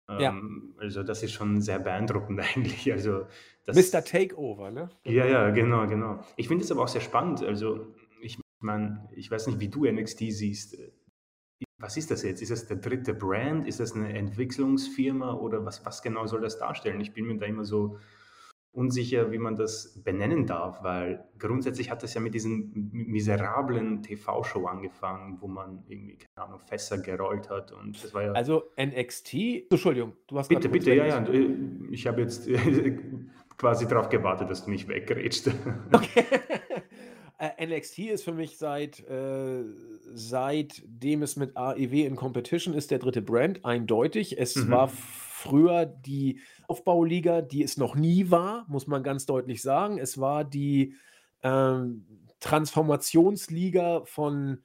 [0.10, 0.30] Ja.
[0.30, 2.92] Ähm, also das ist schon sehr beeindruckend eigentlich.
[2.92, 3.26] Also
[3.66, 4.04] das, Mr.
[4.04, 4.90] Takeover, ne?
[5.06, 6.22] Ja, ja, genau, genau.
[6.38, 7.44] Ich finde es aber auch sehr spannend.
[7.44, 7.88] Also
[8.22, 10.78] ich meine, ich weiß nicht, wie du NXT siehst.
[11.84, 12.42] Was ist das jetzt?
[12.42, 13.68] Ist das der dritte Brand?
[13.68, 17.02] Ist das eine Entwicklungsfirma oder was, was genau soll das darstellen?
[17.02, 17.98] Ich bin mir da immer so
[18.72, 24.66] unsicher, wie man das benennen darf, weil grundsätzlich hat das ja mit diesen miserablen TV-Show
[24.66, 28.32] angefangen, wo man irgendwie, keine Ahnung, Fässer gerollt hat und das war ja...
[28.32, 31.28] Also NXT, Entschuldigung, du hast bitte, bitte, ja, ja,
[31.92, 32.48] ich habe jetzt
[33.58, 35.52] quasi darauf gewartet, dass du mich wegrätst.
[35.92, 36.24] Okay.
[37.40, 39.64] Äh, NXT ist für mich seit, äh,
[40.14, 44.40] seitdem es mit AEW in Competition ist, der dritte Brand, eindeutig.
[44.40, 44.72] Es Mhm.
[44.72, 49.98] war früher die Aufbauliga, die es noch nie war, muss man ganz deutlich sagen.
[49.98, 50.96] Es war die
[51.44, 52.06] ähm,
[52.40, 54.64] Transformationsliga von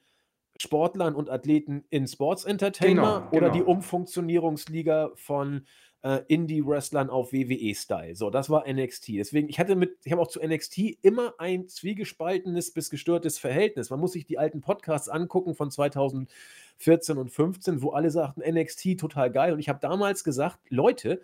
[0.57, 3.71] Sportlern und Athleten in Sports Entertainer Genau, oder die genau.
[3.71, 5.65] Umfunktionierungsliga von
[6.01, 8.15] äh, Indie-Wrestlern auf WWE-Style.
[8.15, 9.09] So, das war NXT.
[9.17, 13.89] Deswegen, ich hatte mit, ich habe auch zu NXT immer ein zwiegespaltenes bis gestörtes Verhältnis.
[13.89, 18.97] Man muss sich die alten Podcasts angucken von 2014 und 15, wo alle sagten, NXT
[18.97, 19.53] total geil.
[19.53, 21.21] Und ich habe damals gesagt, Leute,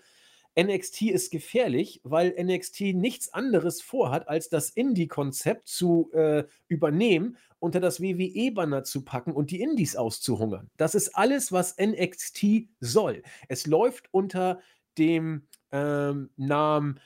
[0.57, 7.79] NXT ist gefährlich, weil NXT nichts anderes vorhat, als das Indie-Konzept zu äh, übernehmen, unter
[7.79, 10.69] das WWE-Banner zu packen und die Indies auszuhungern.
[10.77, 13.23] Das ist alles, was NXT soll.
[13.49, 14.59] Es läuft unter
[14.99, 16.99] dem ähm, Namen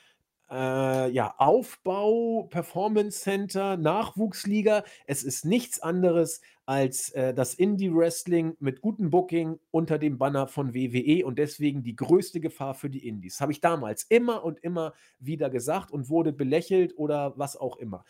[0.50, 4.84] äh, ja, Aufbau, Performance Center, Nachwuchsliga.
[5.06, 10.74] Es ist nichts anderes als äh, das Indie-Wrestling mit gutem Booking unter dem Banner von
[10.74, 13.40] WWE und deswegen die größte Gefahr für die Indies.
[13.40, 18.04] Habe ich damals immer und immer wieder gesagt und wurde belächelt oder was auch immer.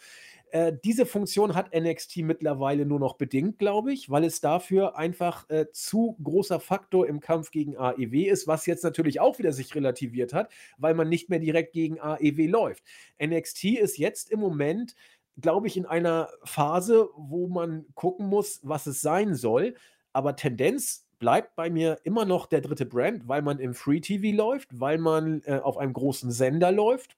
[0.52, 5.48] Äh, diese Funktion hat NXT mittlerweile nur noch bedingt, glaube ich, weil es dafür einfach
[5.48, 9.74] äh, zu großer Faktor im Kampf gegen AEW ist, was jetzt natürlich auch wieder sich
[9.74, 12.84] relativiert hat, weil man nicht mehr direkt gegen AEW läuft.
[13.22, 14.94] NXT ist jetzt im Moment,
[15.40, 19.74] glaube ich, in einer Phase, wo man gucken muss, was es sein soll.
[20.12, 24.36] Aber Tendenz bleibt bei mir immer noch der dritte Brand, weil man im Free TV
[24.36, 27.16] läuft, weil man äh, auf einem großen Sender läuft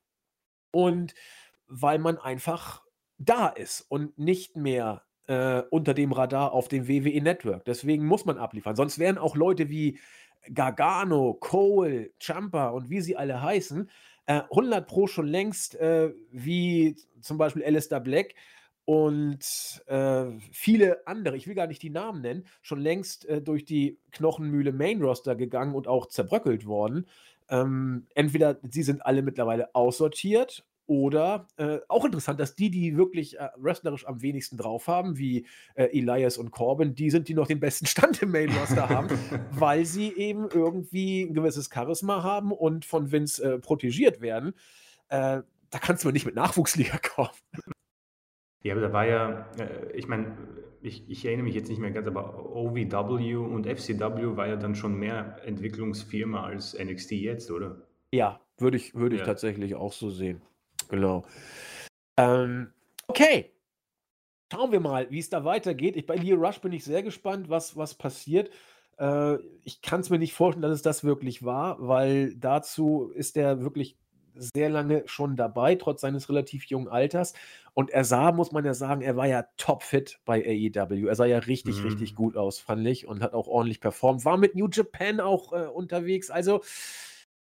[0.73, 1.15] und
[1.69, 2.83] weil man einfach
[3.19, 7.65] da ist und nicht mehr äh, unter dem Radar auf dem WWE Network.
[7.65, 8.77] Deswegen muss man abliefern.
[8.77, 9.99] Sonst wären auch Leute wie
[10.53, 13.89] Gargano, Cole, Champa und wie sie alle heißen,
[14.27, 18.35] äh, 100 Pro schon längst äh, wie zum Beispiel Alistair Black
[18.85, 23.65] und äh, viele andere, ich will gar nicht die Namen nennen, schon längst äh, durch
[23.65, 27.07] die Knochenmühle Main Roster gegangen und auch zerbröckelt worden.
[27.49, 33.39] Ähm, entweder sie sind alle mittlerweile aussortiert oder äh, auch interessant, dass die, die wirklich
[33.39, 37.47] äh, wrestlerisch am wenigsten drauf haben, wie äh, Elias und Corbin, die sind, die noch
[37.47, 39.09] den besten Stand im Main Roster haben,
[39.53, 44.53] weil sie eben irgendwie ein gewisses Charisma haben und von Vince äh, protegiert werden.
[45.09, 45.41] Äh,
[45.71, 47.31] da kannst du nicht mit Nachwuchsliga kommen.
[48.63, 50.37] Ja, aber da war ja, äh, ich meine,
[50.83, 54.75] ich, ich, erinnere mich jetzt nicht mehr ganz, aber OVW und FCW war ja dann
[54.75, 57.87] schon mehr Entwicklungsfirma als NXT jetzt, oder?
[58.13, 59.25] Ja, würde ich, würd ich ja.
[59.25, 60.43] tatsächlich auch so sehen.
[60.89, 61.25] Genau.
[62.17, 62.73] Ähm,
[63.09, 63.53] okay.
[64.53, 65.97] Schauen wir mal, wie es da weitergeht.
[65.97, 68.51] Ich, bei Leo Rush bin ich sehr gespannt, was, was passiert.
[68.99, 73.37] Äh, ich kann es mir nicht vorstellen, dass es das wirklich war, weil dazu ist
[73.37, 73.97] er wirklich
[74.35, 77.35] sehr lange schon dabei, trotz seines relativ jungen Alters.
[77.75, 81.07] Und er sah, muss man ja sagen, er war ja topfit bei AEW.
[81.07, 81.85] Er sah ja richtig, mhm.
[81.85, 84.25] richtig gut aus, fand ich, und hat auch ordentlich performt.
[84.25, 86.31] War mit New Japan auch äh, unterwegs.
[86.31, 86.63] Also.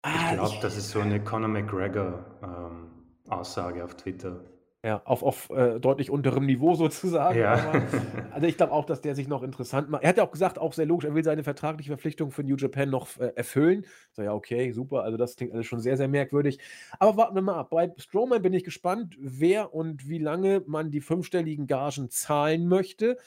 [0.02, 2.95] Ah, ich glaube, das ist so eine Conor McGregor-Aussage ähm,
[3.28, 4.42] auf Twitter.
[4.86, 7.40] Ja, auf, auf äh, deutlich unterem Niveau sozusagen.
[7.40, 7.54] Ja.
[7.54, 7.82] Aber,
[8.32, 10.04] also ich glaube auch, dass der sich noch interessant macht.
[10.04, 12.56] Er hat ja auch gesagt, auch sehr logisch, er will seine vertragliche Verpflichtung für New
[12.56, 13.88] Japan noch äh, erfüllen.
[14.12, 15.02] So, ja, okay, super.
[15.02, 16.60] Also das klingt alles schon sehr, sehr merkwürdig.
[17.00, 17.72] Aber warten wir mal ab.
[17.72, 23.18] Bei Strowman bin ich gespannt, wer und wie lange man die fünfstelligen Gagen zahlen möchte.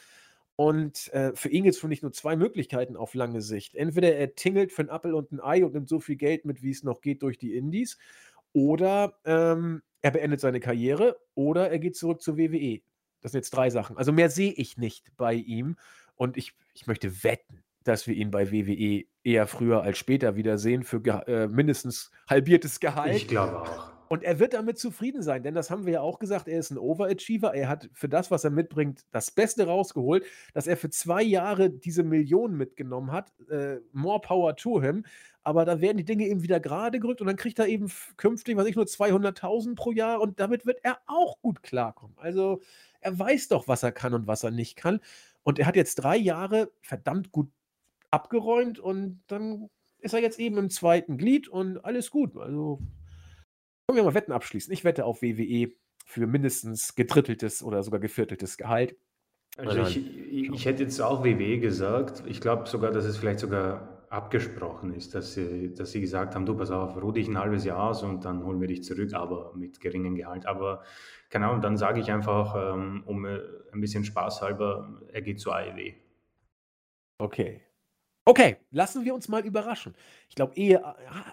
[0.54, 3.74] Und äh, für ihn gibt es für nicht nur zwei Möglichkeiten auf lange Sicht.
[3.74, 6.62] Entweder er tingelt für ein Apfel und ein Ei und nimmt so viel Geld mit,
[6.62, 7.98] wie es noch geht, durch die Indies.
[8.52, 12.80] Oder ähm, er beendet seine Karriere oder er geht zurück zur WWE.
[13.20, 13.96] Das sind jetzt drei Sachen.
[13.96, 15.76] Also mehr sehe ich nicht bei ihm.
[16.14, 20.82] Und ich, ich möchte wetten, dass wir ihn bei WWE eher früher als später wiedersehen
[20.82, 23.16] für äh, mindestens halbiertes Gehalt.
[23.16, 23.98] Ich glaube auch.
[24.08, 26.70] Und er wird damit zufrieden sein, denn das haben wir ja auch gesagt, er ist
[26.70, 27.54] ein Overachiever.
[27.54, 30.24] Er hat für das, was er mitbringt, das Beste rausgeholt,
[30.54, 33.32] dass er für zwei Jahre diese Millionen mitgenommen hat.
[33.50, 35.04] Äh, more power to him.
[35.48, 38.54] Aber da werden die Dinge eben wieder gerade gerückt und dann kriegt er eben künftig,
[38.58, 42.14] was ich, nur 200.000 pro Jahr und damit wird er auch gut klarkommen.
[42.18, 42.60] Also
[43.00, 45.00] er weiß doch, was er kann und was er nicht kann.
[45.44, 47.48] Und er hat jetzt drei Jahre verdammt gut
[48.10, 49.70] abgeräumt und dann
[50.00, 52.36] ist er jetzt eben im zweiten Glied und alles gut.
[52.36, 52.82] Also
[53.86, 54.70] können wir mal Wetten abschließen.
[54.70, 55.72] Ich wette auf WWE
[56.04, 58.96] für mindestens gedritteltes oder sogar gevierteltes Gehalt.
[59.56, 62.22] Also ich, ich, ich hätte jetzt auch WWE gesagt.
[62.26, 66.46] Ich glaube sogar, dass es vielleicht sogar abgesprochen ist, dass sie, dass sie gesagt haben,
[66.46, 69.12] du pass auf, ruh dich ein halbes Jahr aus und dann holen wir dich zurück,
[69.14, 70.46] aber mit geringem Gehalt.
[70.46, 70.82] Aber
[71.30, 73.40] genau, und dann sage ich einfach, ähm, um äh,
[73.72, 75.92] ein bisschen Spaß halber, er geht zu AEW.
[77.18, 77.62] Okay.
[78.24, 79.94] Okay, lassen wir uns mal überraschen.
[80.28, 80.84] Ich glaube, ehe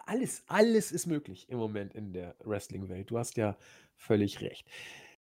[0.05, 3.11] alles, alles ist möglich im Moment in der Wrestling-Welt.
[3.11, 3.57] Du hast ja
[3.97, 4.65] völlig recht.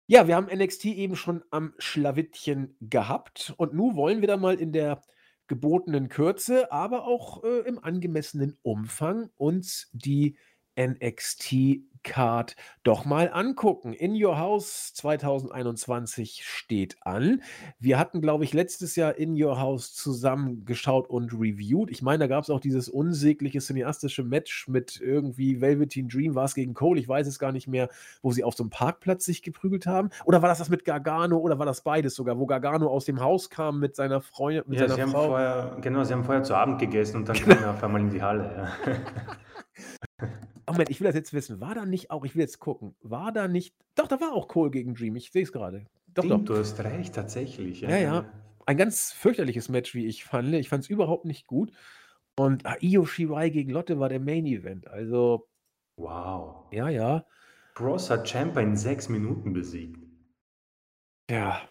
[0.05, 4.55] Ja, wir haben NXT eben schon am Schlawittchen gehabt und nun wollen wir da mal
[4.59, 5.01] in der
[5.47, 10.37] gebotenen Kürze, aber auch äh, im angemessenen Umfang uns die
[10.79, 13.93] NXT Card doch mal angucken.
[13.93, 17.41] In Your House 2021 steht an.
[17.79, 21.91] Wir hatten, glaube ich, letztes Jahr In Your House zusammen geschaut und reviewed.
[21.91, 26.45] Ich meine, da gab es auch dieses unsägliche cineastische Match mit irgendwie Velveteen Dream, war
[26.45, 27.89] es gegen Cole, ich weiß es gar nicht mehr,
[28.21, 30.09] wo sie auf so einem Parkplatz sich geprügelt haben.
[30.25, 33.19] Oder war das das mit Gargano oder war das beides sogar, wo Gargano aus dem
[33.19, 35.21] Haus kam mit seiner Freundin, mit ja, seiner sie Frau?
[35.21, 38.01] Haben vorher, genau, sie haben vorher zu Abend gegessen und dann kamen wir auf einmal
[38.01, 38.71] in die Halle.
[38.85, 38.93] Ja.
[40.65, 41.59] Moment, ich will das jetzt wissen.
[41.59, 44.47] War da nicht auch, ich will jetzt gucken, war da nicht, doch, da war auch
[44.47, 45.85] Cole gegen Dream, ich sehe es gerade.
[46.13, 46.55] Doch, Stimmt, doch.
[46.55, 47.81] Du hast recht, tatsächlich.
[47.81, 47.89] Ja.
[47.89, 48.33] ja, ja.
[48.65, 50.53] Ein ganz fürchterliches Match, wie ich fand.
[50.53, 51.71] Ich fand es überhaupt nicht gut.
[52.37, 54.87] Und ah, Io Shirai gegen Lotte war der Main Event.
[54.87, 55.49] Also.
[55.97, 56.71] Wow.
[56.71, 57.25] Ja, ja.
[57.75, 59.99] Cross hat Champa in sechs Minuten besiegt.
[61.29, 61.61] Ja.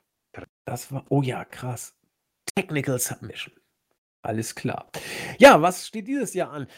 [0.65, 1.97] Das war, oh ja, krass.
[2.55, 3.55] Technical Submission.
[4.23, 4.91] Alles klar.
[5.39, 6.69] Ja, was steht dieses Jahr an?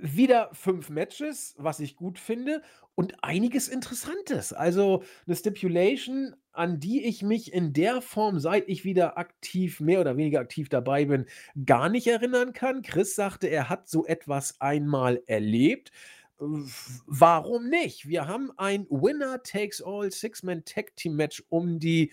[0.00, 2.62] Wieder fünf Matches, was ich gut finde,
[2.94, 4.52] und einiges Interessantes.
[4.52, 10.00] Also eine Stipulation, an die ich mich in der Form, seit ich wieder aktiv, mehr
[10.00, 11.26] oder weniger aktiv dabei bin,
[11.66, 12.82] gar nicht erinnern kann.
[12.82, 15.90] Chris sagte, er hat so etwas einmal erlebt.
[16.38, 18.08] Warum nicht?
[18.08, 22.12] Wir haben ein Winner Takes All Six-Man Tag Team Match um die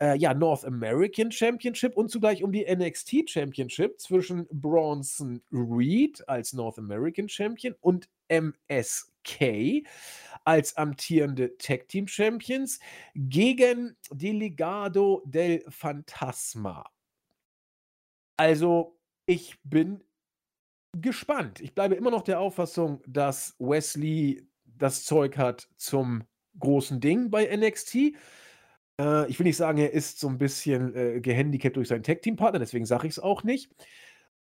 [0.00, 6.52] äh, ja, North American Championship und zugleich um die NXT Championship zwischen Bronson Reed als
[6.52, 9.84] North American Champion und MSK
[10.44, 12.78] als amtierende Tag Team Champions
[13.14, 16.84] gegen Delegado del Fantasma.
[18.36, 18.96] Also,
[19.26, 20.04] ich bin
[20.96, 21.60] gespannt.
[21.60, 26.24] Ich bleibe immer noch der Auffassung, dass Wesley das Zeug hat zum
[26.58, 28.14] großen Ding bei NXT.
[29.00, 32.58] Äh, ich will nicht sagen, er ist so ein bisschen, äh, gehandicapt durch seinen Tag-Team-Partner,
[32.58, 33.70] deswegen sage ich es auch nicht.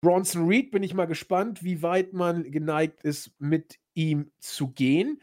[0.01, 5.23] Bronson Reed bin ich mal gespannt, wie weit man geneigt ist, mit ihm zu gehen.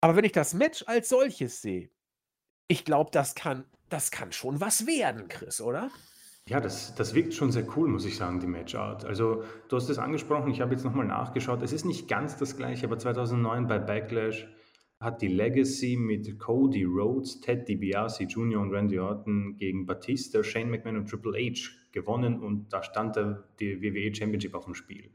[0.00, 1.90] Aber wenn ich das Match als solches sehe,
[2.68, 5.90] ich glaube, das kann das kann schon was werden, Chris, oder?
[6.48, 9.04] Ja, das das wirkt schon sehr cool, muss ich sagen, die Matchart.
[9.04, 11.62] Also, du hast es angesprochen, ich habe jetzt noch mal nachgeschaut.
[11.62, 14.48] Es ist nicht ganz das Gleiche, aber 2009 bei Backlash
[15.02, 18.60] hat die Legacy mit Cody Rhodes, Ted DiBiase Jr.
[18.60, 23.44] und Randy Orton gegen Batista, Shane McMahon und Triple H gewonnen und da stand der,
[23.60, 25.10] WWE Championship auf dem Spiel.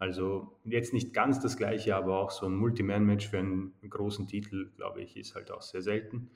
[0.00, 4.70] Also jetzt nicht ganz das gleiche, aber auch so ein Multi-Man-Match für einen großen Titel,
[4.76, 6.30] glaube ich, ist halt auch sehr selten.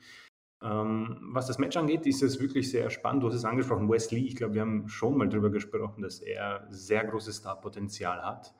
[0.60, 3.22] Ähm, was das Match angeht, ist es wirklich sehr spannend.
[3.22, 6.66] Du hast es angesprochen, Wesley, ich glaube, wir haben schon mal darüber gesprochen, dass er
[6.70, 8.54] sehr großes Starpotenzial hat.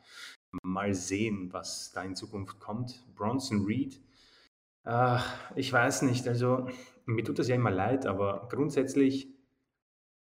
[0.62, 3.04] Mal sehen, was da in Zukunft kommt.
[3.14, 4.00] Bronson Reed,
[4.84, 5.18] äh,
[5.56, 6.68] ich weiß nicht, also
[7.06, 9.28] mir tut das ja immer leid, aber grundsätzlich,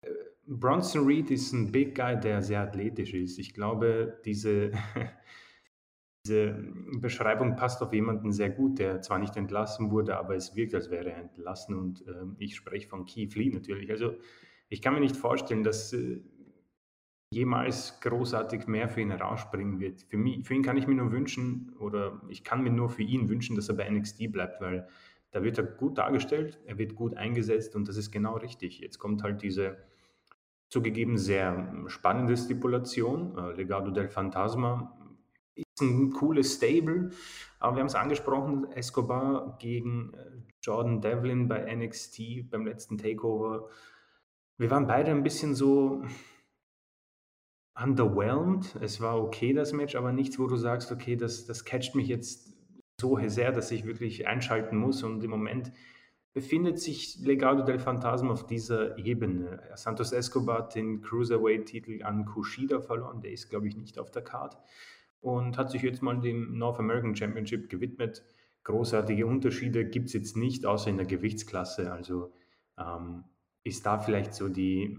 [0.01, 0.09] äh,
[0.45, 3.37] Bronson Reed ist ein Big Guy, der sehr athletisch ist.
[3.39, 4.71] Ich glaube, diese,
[6.25, 6.53] diese
[6.99, 10.89] Beschreibung passt auf jemanden sehr gut, der zwar nicht entlassen wurde, aber es wirkt, als
[10.89, 13.89] wäre er entlassen und äh, ich spreche von Keith Lee natürlich.
[13.91, 14.15] Also
[14.69, 16.21] ich kann mir nicht vorstellen, dass äh,
[17.29, 20.01] jemals großartig mehr für ihn herausspringen wird.
[20.03, 23.03] Für, mich, für ihn kann ich mir nur wünschen, oder ich kann mir nur für
[23.03, 24.87] ihn wünschen, dass er bei NXT bleibt, weil
[25.31, 28.79] da wird er gut dargestellt, er wird gut eingesetzt und das ist genau richtig.
[28.79, 29.77] Jetzt kommt halt diese
[30.69, 34.93] zugegeben sehr spannende Stipulation, äh, Legado del Fantasma,
[35.55, 37.11] ist ein cooles Stable,
[37.59, 43.67] aber wir haben es angesprochen, Escobar gegen äh, Jordan Devlin bei NXT beim letzten Takeover.
[44.57, 46.03] Wir waren beide ein bisschen so,
[47.81, 48.75] underwhelmed.
[48.81, 52.07] Es war okay, das Match, aber nichts, wo du sagst, okay, das, das catcht mich
[52.07, 52.53] jetzt
[52.99, 55.03] so sehr, dass ich wirklich einschalten muss.
[55.03, 55.71] Und im Moment
[56.33, 59.61] befindet sich Legado del Phantasma auf dieser Ebene.
[59.75, 63.21] Santos Escobar hat den Cruiserweight-Titel an Kushida verloren.
[63.21, 64.57] Der ist, glaube ich, nicht auf der Card.
[65.21, 68.23] Und hat sich jetzt mal dem North American Championship gewidmet.
[68.63, 71.91] Großartige Unterschiede gibt es jetzt nicht, außer in der Gewichtsklasse.
[71.91, 72.31] Also
[72.77, 73.23] ähm,
[73.63, 74.97] ist da vielleicht so die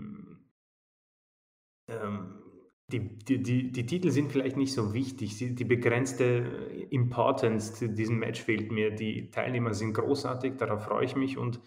[1.89, 2.48] ähm,
[2.91, 5.37] die, die, die, die, Titel sind vielleicht nicht so wichtig.
[5.39, 8.91] Die begrenzte Importance zu diesem Match fehlt mir.
[8.91, 11.61] Die Teilnehmer sind großartig, darauf freue ich mich und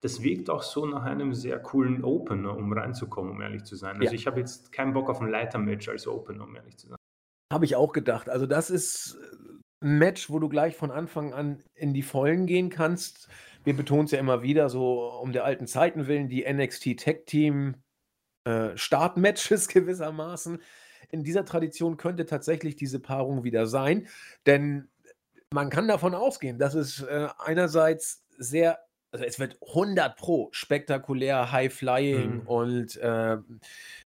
[0.00, 3.96] das wirkt auch so nach einem sehr coolen Opener, um reinzukommen, um ehrlich zu sein.
[3.96, 4.12] Also ja.
[4.12, 6.96] ich habe jetzt keinen Bock auf ein Leitermatch als Opener, um ehrlich zu sein.
[7.52, 8.30] Habe ich auch gedacht.
[8.30, 9.18] Also das ist
[9.82, 13.28] ein Match, wo du gleich von Anfang an in die Vollen gehen kannst.
[13.64, 17.24] Wir betonen es ja immer wieder, so um der alten Zeiten willen, die NXT Tech
[17.26, 17.76] Team
[18.44, 20.60] äh, Startmatches gewissermaßen.
[21.10, 24.08] In dieser Tradition könnte tatsächlich diese Paarung wieder sein,
[24.46, 24.88] denn
[25.54, 28.80] man kann davon ausgehen, dass es äh, einerseits sehr,
[29.12, 32.46] also es wird 100 pro spektakulär, high-flying mhm.
[32.46, 33.36] und äh,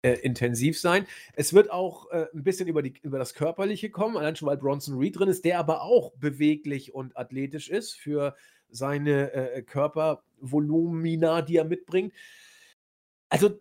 [0.03, 1.07] äh, intensiv sein.
[1.35, 4.57] Es wird auch äh, ein bisschen über, die, über das Körperliche kommen, allein schon weil
[4.57, 8.35] Bronson Reed drin ist, der aber auch beweglich und athletisch ist für
[8.71, 12.15] seine äh, Körpervolumina, die er mitbringt.
[13.29, 13.61] Also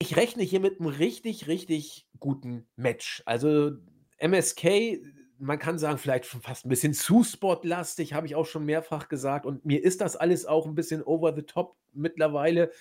[0.00, 3.22] ich rechne hier mit einem richtig, richtig guten Match.
[3.26, 3.72] Also
[4.18, 4.98] MSK,
[5.38, 9.08] man kann sagen, vielleicht schon fast ein bisschen zu spotlastig, habe ich auch schon mehrfach
[9.08, 9.44] gesagt.
[9.44, 12.72] Und mir ist das alles auch ein bisschen over the top mittlerweile.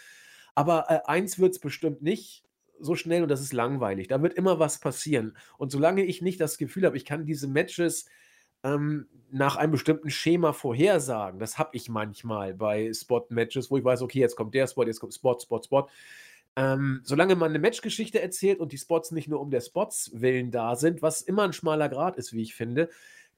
[0.56, 2.46] Aber äh, eins wird es bestimmt nicht
[2.80, 4.08] so schnell und das ist langweilig.
[4.08, 5.36] Da wird immer was passieren.
[5.58, 8.06] Und solange ich nicht das Gefühl habe, ich kann diese Matches
[8.64, 14.02] ähm, nach einem bestimmten Schema vorhersagen, das habe ich manchmal bei Spot-Matches, wo ich weiß,
[14.02, 15.90] okay, jetzt kommt der Spot, jetzt kommt Spot, Spot, Spot.
[16.56, 20.52] Ähm, solange man eine Matchgeschichte erzählt und die Spots nicht nur um der Spots willen
[20.52, 22.90] da sind, was immer ein schmaler Grad ist, wie ich finde,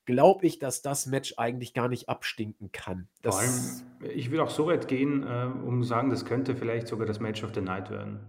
[0.06, 3.08] glaube ich, dass das Match eigentlich gar nicht abstinken kann.
[3.22, 6.56] Das Vor allem, ich will auch so weit gehen, äh, um zu sagen, das könnte
[6.56, 8.20] vielleicht sogar das Match of the Night werden.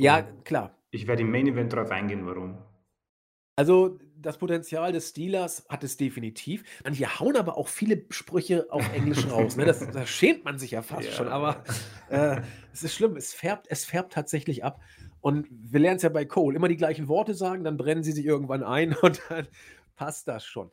[0.00, 0.76] Ja, klar.
[0.90, 2.58] Ich werde im Main Event darauf eingehen, warum.
[3.56, 6.64] Also das Potenzial des Steelers hat es definitiv.
[6.82, 9.56] Manche hauen aber auch viele Sprüche auf Englisch raus.
[9.56, 9.64] Ne?
[9.64, 11.12] Das, da schämt man sich ja fast ja.
[11.12, 11.28] schon.
[11.28, 11.62] Aber
[12.08, 12.40] äh,
[12.72, 13.16] es ist schlimm.
[13.16, 14.80] Es färbt, es färbt tatsächlich ab.
[15.20, 16.56] Und wir lernen es ja bei Cole.
[16.56, 19.46] Immer die gleichen Worte sagen, dann brennen sie sich irgendwann ein und dann
[19.96, 20.70] passt das schon.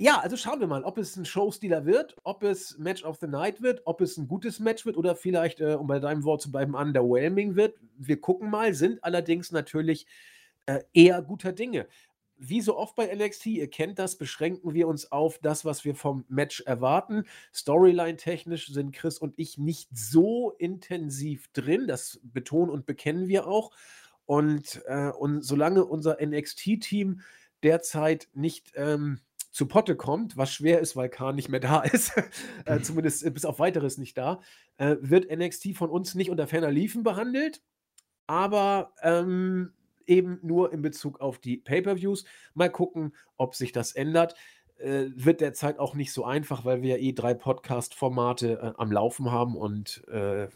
[0.00, 3.26] Ja, also schauen wir mal, ob es ein Showstealer wird, ob es Match of the
[3.26, 6.40] Night wird, ob es ein gutes Match wird oder vielleicht, äh, um bei deinem Wort
[6.40, 7.74] zu bleiben, underwhelming wird.
[7.96, 10.06] Wir gucken mal, sind allerdings natürlich
[10.66, 11.88] äh, eher guter Dinge
[12.38, 15.94] wie so oft bei NXT, ihr kennt das, beschränken wir uns auf das, was wir
[15.94, 17.24] vom Match erwarten.
[17.54, 21.86] Storyline-technisch sind Chris und ich nicht so intensiv drin.
[21.86, 23.72] Das betonen und bekennen wir auch.
[24.26, 27.20] Und, äh, und solange unser NXT-Team
[27.62, 29.20] derzeit nicht ähm,
[29.50, 32.12] zu Potte kommt, was schwer ist, weil Khan nicht mehr da ist,
[32.64, 34.40] äh, zumindest bis auf weiteres nicht da,
[34.76, 37.62] äh, wird NXT von uns nicht unter ferner Liefen behandelt,
[38.26, 39.72] aber ähm,
[40.08, 42.24] eben nur in Bezug auf die Pay-per-Views.
[42.54, 44.34] Mal gucken, ob sich das ändert.
[44.78, 48.92] Äh, wird derzeit auch nicht so einfach, weil wir ja eh drei Podcast-Formate äh, am
[48.92, 50.48] Laufen haben und äh,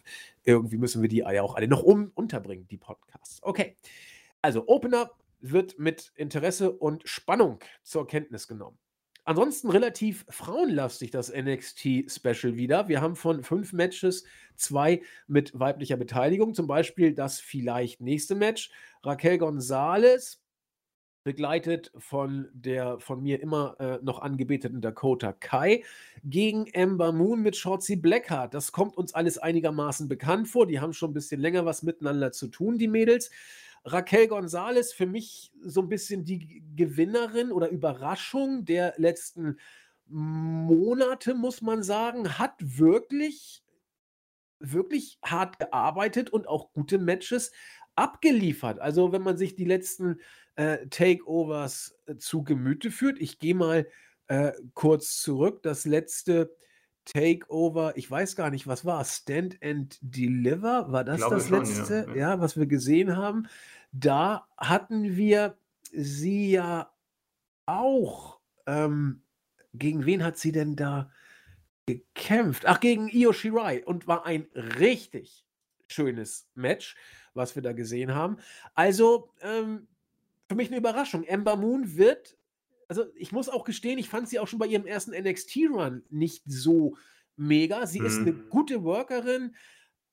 [0.45, 3.43] irgendwie müssen wir die ja auch alle noch um unterbringen, die Podcasts.
[3.43, 3.77] Okay.
[4.41, 8.79] Also, Opener wird mit Interesse und Spannung zur Kenntnis genommen.
[9.25, 12.89] Ansonsten relativ frauenlastig das NXT-Special wieder.
[12.89, 14.25] Wir haben von fünf Matches
[14.57, 16.55] zwei mit weiblicher Beteiligung.
[16.55, 18.71] Zum Beispiel das vielleicht nächste Match.
[19.05, 20.43] Raquel Gonzalez,
[21.25, 25.85] begleitet von der von mir immer äh, noch angebeteten Dakota Kai,
[26.25, 28.55] gegen Amber Moon mit Shotzi Blackheart.
[28.55, 30.67] Das kommt uns alles einigermaßen bekannt vor.
[30.67, 33.31] Die haben schon ein bisschen länger was miteinander zu tun, die Mädels.
[33.85, 39.59] Raquel Gonzalez für mich so ein bisschen die Gewinnerin oder Überraschung der letzten
[40.07, 43.65] Monate, muss man sagen, hat wirklich,
[44.59, 47.53] wirklich hart gearbeitet und auch gute Matches
[47.97, 48.79] abgeliefert.
[48.79, 50.21] Also, wenn man sich die letzten
[50.57, 53.89] äh, Takeovers äh, zu Gemüte führt, ich gehe mal
[54.29, 55.63] äh, kurz zurück.
[55.63, 56.55] Das letzte
[57.05, 60.91] Takeover, ich weiß gar nicht, was war Stand and Deliver?
[60.93, 62.15] War das das schon, letzte, ja.
[62.15, 63.49] ja, was wir gesehen haben?
[63.93, 65.57] Da hatten wir
[65.93, 66.93] sie ja
[67.67, 68.39] auch.
[68.67, 69.23] Ähm,
[69.75, 71.11] gegen wen hat sie denn da
[71.87, 72.67] gekämpft?
[72.67, 74.47] Ach, gegen Io Shirai und war ein
[74.79, 75.45] richtig
[75.89, 76.97] schönes Match,
[77.35, 78.39] was wir da gesehen haben.
[78.75, 79.89] Also, ähm,
[80.49, 81.25] für mich eine Überraschung.
[81.25, 82.37] Ember Moon wird
[82.93, 86.43] also ich muss auch gestehen, ich fand sie auch schon bei ihrem ersten NXT-Run nicht
[86.45, 86.95] so
[87.37, 87.87] mega.
[87.87, 88.07] Sie mhm.
[88.07, 89.57] ist eine gute Workerin.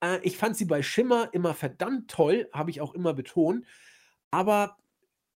[0.02, 3.66] Äh, ich fand sie bei Schimmer immer verdammt toll, habe ich auch immer betont.
[4.32, 4.78] Aber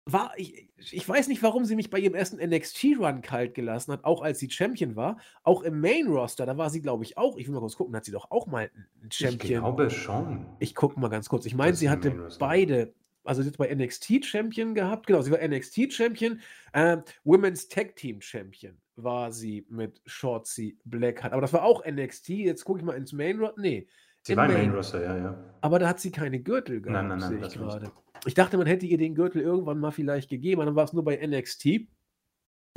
[0.05, 4.03] war, ich, ich weiß nicht, warum sie mich bei ihrem ersten NXT-Run kalt gelassen hat,
[4.03, 5.17] auch als sie Champion war.
[5.41, 8.05] Auch im Main-Roster, da war sie, glaube ich, auch, ich will mal kurz gucken, hat
[8.05, 8.69] sie doch auch mal
[9.01, 9.39] einen Champion.
[9.41, 10.45] Ich glaube schon.
[10.59, 11.47] Ich gucke mal ganz kurz.
[11.47, 12.93] Ich meine, sie hatte beide
[13.23, 15.07] also jetzt bei NXT Champion gehabt.
[15.07, 16.41] Genau, sie war NXT Champion.
[16.73, 21.33] Äh, Women's Tag Team Champion war sie mit Shorty Blackheart.
[21.33, 22.29] Aber das war auch NXT.
[22.29, 23.61] Jetzt gucke ich mal ins Main Roster.
[23.61, 23.87] Nee.
[24.23, 25.55] Sie war im Main Roster, ja, ja.
[25.61, 27.91] Aber da hat sie keine Gürtel gehabt, nein, nein, nein, ich gerade.
[28.25, 30.93] Ich dachte, man hätte ihr den Gürtel irgendwann mal vielleicht gegeben, aber dann war es
[30.93, 31.87] nur bei NXT.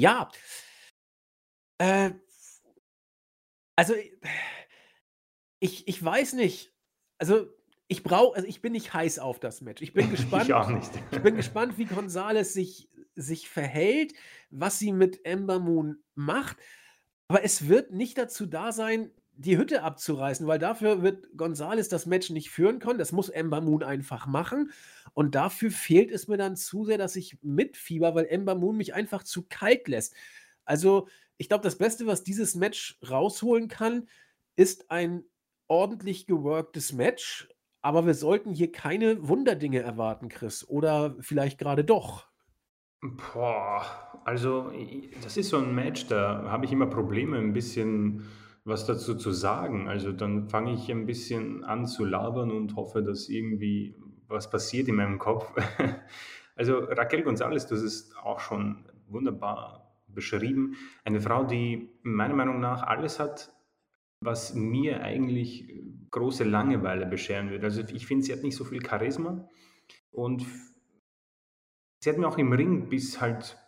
[0.00, 0.30] Ja.
[1.78, 2.12] Äh,
[3.76, 3.94] also,
[5.60, 6.72] ich, ich weiß nicht.
[7.18, 7.46] Also,
[7.88, 9.82] ich brauche, also ich bin nicht heiß auf das Match.
[9.82, 10.44] Ich bin gespannt.
[10.44, 10.90] ich auch nicht.
[11.10, 14.14] ich bin gespannt, wie Gonzales sich, sich verhält,
[14.50, 16.56] was sie mit Ember Moon macht.
[17.28, 22.06] Aber es wird nicht dazu da sein, die Hütte abzureißen, weil dafür wird Gonzales das
[22.06, 22.98] Match nicht führen können.
[22.98, 24.70] Das muss Ember Moon einfach machen.
[25.12, 28.94] Und dafür fehlt es mir dann zu sehr, dass ich mitfieber, weil Ember Moon mich
[28.94, 30.14] einfach zu kalt lässt.
[30.64, 34.08] Also, ich glaube, das Beste, was dieses Match rausholen kann,
[34.54, 35.24] ist ein
[35.66, 37.48] ordentlich geworktes Match,
[37.84, 40.66] aber wir sollten hier keine Wunderdinge erwarten, Chris.
[40.66, 42.26] Oder vielleicht gerade doch.
[43.02, 43.84] Boah,
[44.24, 44.72] also
[45.22, 48.24] das ist so ein Match, da habe ich immer Probleme, ein bisschen
[48.64, 49.86] was dazu zu sagen.
[49.86, 53.94] Also dann fange ich ein bisschen an zu labern und hoffe, dass irgendwie
[54.28, 55.52] was passiert in meinem Kopf.
[56.56, 60.76] Also Raquel González, das ist auch schon wunderbar beschrieben.
[61.04, 63.52] Eine Frau, die meiner Meinung nach alles hat,
[64.20, 65.68] was mir eigentlich
[66.14, 67.66] große Langeweile bescheren würde.
[67.66, 69.48] Also ich finde, sie hat nicht so viel Charisma
[70.12, 70.46] und
[72.00, 73.58] sie hat mir auch im Ring bis halt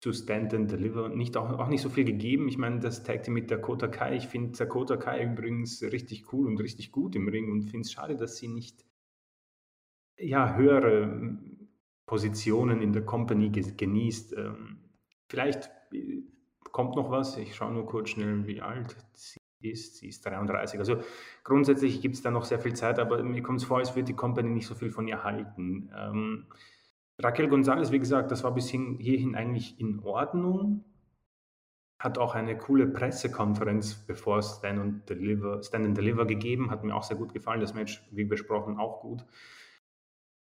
[0.00, 2.46] zu Stand and Deliver nicht auch, auch nicht so viel gegeben.
[2.48, 4.16] Ich meine, das tagte mit Dakota Kai.
[4.16, 7.92] Ich finde Dakota Kai übrigens richtig cool und richtig gut im Ring und finde es
[7.92, 8.84] schade, dass sie nicht
[10.18, 11.38] ja, höhere
[12.04, 14.34] Positionen in der Company genießt.
[14.36, 14.90] Ähm,
[15.30, 16.22] vielleicht äh,
[16.70, 17.38] kommt noch was.
[17.38, 19.96] Ich schaue nur kurz schnell, wie alt sie ist.
[19.96, 20.78] Sie ist 33.
[20.78, 20.98] Also
[21.42, 24.04] grundsätzlich gibt es da noch sehr viel Zeit, aber mir kommt es vor, als würde
[24.04, 25.90] die Company nicht so viel von ihr halten.
[25.96, 26.46] Ähm,
[27.18, 30.84] Raquel González, wie gesagt, das war bis hierhin eigentlich in Ordnung.
[31.98, 36.70] Hat auch eine coole Pressekonferenz bevor Stand and, Deliver, Stand and Deliver gegeben.
[36.70, 37.60] Hat mir auch sehr gut gefallen.
[37.60, 39.24] Das Match, wie besprochen, auch gut.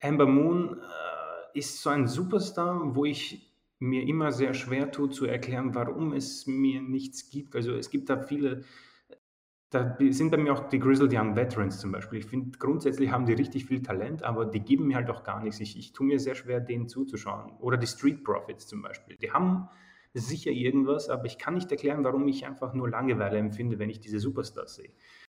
[0.02, 5.26] Amber Moon äh, ist so ein Superstar, wo ich mir immer sehr schwer tue zu
[5.26, 7.56] erklären, warum es mir nichts gibt.
[7.56, 8.64] Also es gibt da viele
[9.74, 12.20] da sind bei mir auch die Grizzled Young Veterans zum Beispiel.
[12.20, 15.42] Ich finde, grundsätzlich haben die richtig viel Talent, aber die geben mir halt auch gar
[15.42, 15.60] nichts.
[15.60, 17.54] Ich, ich tue mir sehr schwer, denen zuzuschauen.
[17.60, 19.18] Oder die Street Profits zum Beispiel.
[19.18, 19.70] Die haben
[20.14, 24.00] sicher irgendwas, aber ich kann nicht erklären, warum ich einfach nur Langeweile empfinde, wenn ich
[24.00, 24.92] diese Superstars sehe.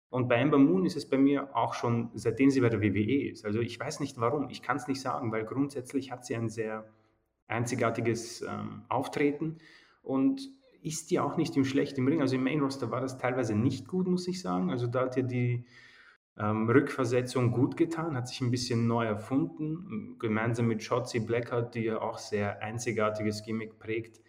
[0.10, 3.30] Und bei Amber Moon ist es bei mir auch schon, seitdem sie bei der WWE
[3.30, 3.46] ist.
[3.46, 6.50] Also ich weiß nicht warum, ich kann es nicht sagen, weil grundsätzlich hat sie ein
[6.50, 6.86] sehr
[7.48, 9.60] einzigartiges ähm, Auftreten
[10.02, 10.50] und
[10.82, 12.21] ist ja auch nicht im schlechten Ring.
[12.21, 14.71] Also im Main Roster war das teilweise nicht gut, muss ich sagen.
[14.71, 15.65] Also da hat ja die
[16.38, 21.84] ähm, Rückversetzung gut getan, hat sich ein bisschen neu erfunden, gemeinsam mit Shotzi Blackheart, die
[21.84, 24.21] ja auch sehr einzigartiges Gimmick prägt.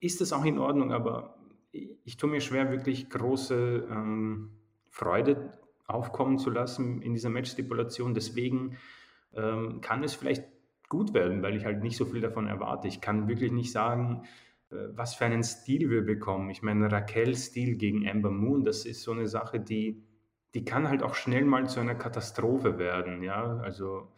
[0.00, 1.38] Ist das auch in Ordnung, aber
[1.70, 4.50] ich, ich tue mir schwer, wirklich große ähm,
[4.90, 5.52] Freude
[5.86, 8.14] aufkommen zu lassen in dieser Match-Stipulation.
[8.14, 8.76] Deswegen
[9.34, 10.44] ähm, kann es vielleicht
[10.88, 12.88] gut werden, weil ich halt nicht so viel davon erwarte.
[12.88, 14.22] Ich kann wirklich nicht sagen,
[14.70, 16.50] was für einen Stil wir bekommen.
[16.50, 20.04] Ich meine, Raquel-Stil gegen Amber Moon, das ist so eine Sache, die,
[20.54, 23.22] die kann halt auch schnell mal zu einer Katastrophe werden.
[23.22, 24.12] Ja, also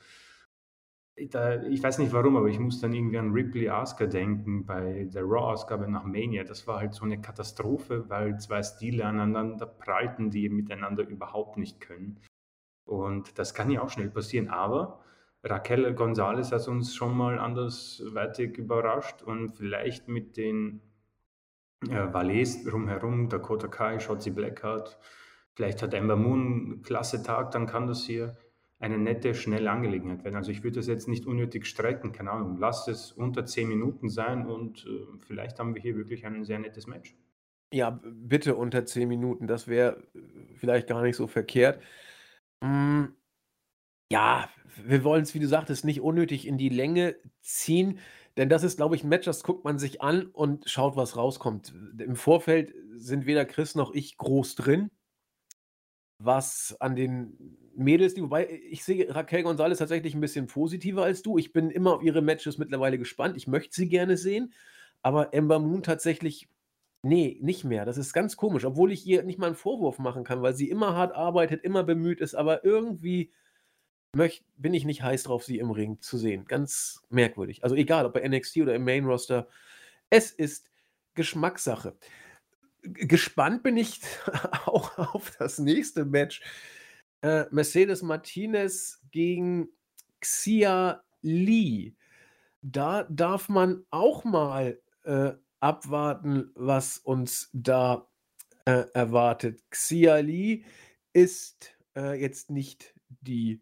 [1.28, 5.08] da, ich weiß nicht warum, aber ich muss dann irgendwie an Ripley Asuka denken bei
[5.12, 6.44] der Raw-Ausgabe nach Mania.
[6.44, 11.80] Das war halt so eine Katastrophe, weil zwei Stile aneinander prallten, die miteinander überhaupt nicht
[11.80, 12.20] können.
[12.84, 14.48] Und das kann ja auch schnell passieren.
[14.48, 15.04] Aber
[15.42, 20.82] Raquel Gonzalez hat uns schon mal andersweitig überrascht und vielleicht mit den
[21.88, 24.98] äh, Valets drumherum, Dakota Kai, Shotzi Blackheart,
[25.54, 28.36] vielleicht hat Ember Moon einen klasse Tag, dann kann das hier
[28.78, 30.36] eine nette, schnelle Angelegenheit werden.
[30.36, 34.08] Also ich würde das jetzt nicht unnötig strecken, keine Ahnung, lasst es unter zehn Minuten
[34.08, 37.14] sein und äh, vielleicht haben wir hier wirklich ein sehr nettes Match.
[37.72, 41.80] Ja, bitte unter zehn Minuten, das wäre äh, vielleicht gar nicht so verkehrt.
[42.62, 43.04] Mm,
[44.10, 44.48] ja,
[44.84, 47.98] wir wollen es, wie du sagtest, nicht unnötig in die Länge ziehen,
[48.36, 51.16] denn das ist, glaube ich, ein Match, das guckt man sich an und schaut, was
[51.16, 51.74] rauskommt.
[51.98, 54.90] Im Vorfeld sind weder Chris noch ich groß drin
[56.22, 61.22] was an den Mädels, die, wobei ich sehe Raquel Gonzalez tatsächlich ein bisschen positiver als
[61.22, 61.38] du.
[61.38, 63.36] Ich bin immer auf ihre Matches mittlerweile gespannt.
[63.36, 64.52] Ich möchte sie gerne sehen,
[65.02, 66.48] aber Ember Moon tatsächlich,
[67.02, 67.86] nee, nicht mehr.
[67.86, 70.68] Das ist ganz komisch, obwohl ich ihr nicht mal einen Vorwurf machen kann, weil sie
[70.68, 73.32] immer hart arbeitet, immer bemüht ist, aber irgendwie
[74.14, 76.44] möcht, bin ich nicht heiß drauf, sie im Ring zu sehen.
[76.44, 77.62] Ganz merkwürdig.
[77.62, 79.48] Also egal, ob bei NXT oder im Main Roster,
[80.10, 80.68] es ist
[81.14, 81.96] Geschmackssache
[82.82, 84.00] gespannt bin ich
[84.66, 86.42] auch auf das nächste Match.
[87.22, 89.68] Äh, Mercedes Martinez gegen
[90.20, 91.94] Xia Lee.
[92.62, 98.06] Da darf man auch mal äh, abwarten, was uns da
[98.64, 99.62] äh, erwartet.
[99.70, 100.64] Xia Lee
[101.12, 103.60] ist äh, jetzt nicht die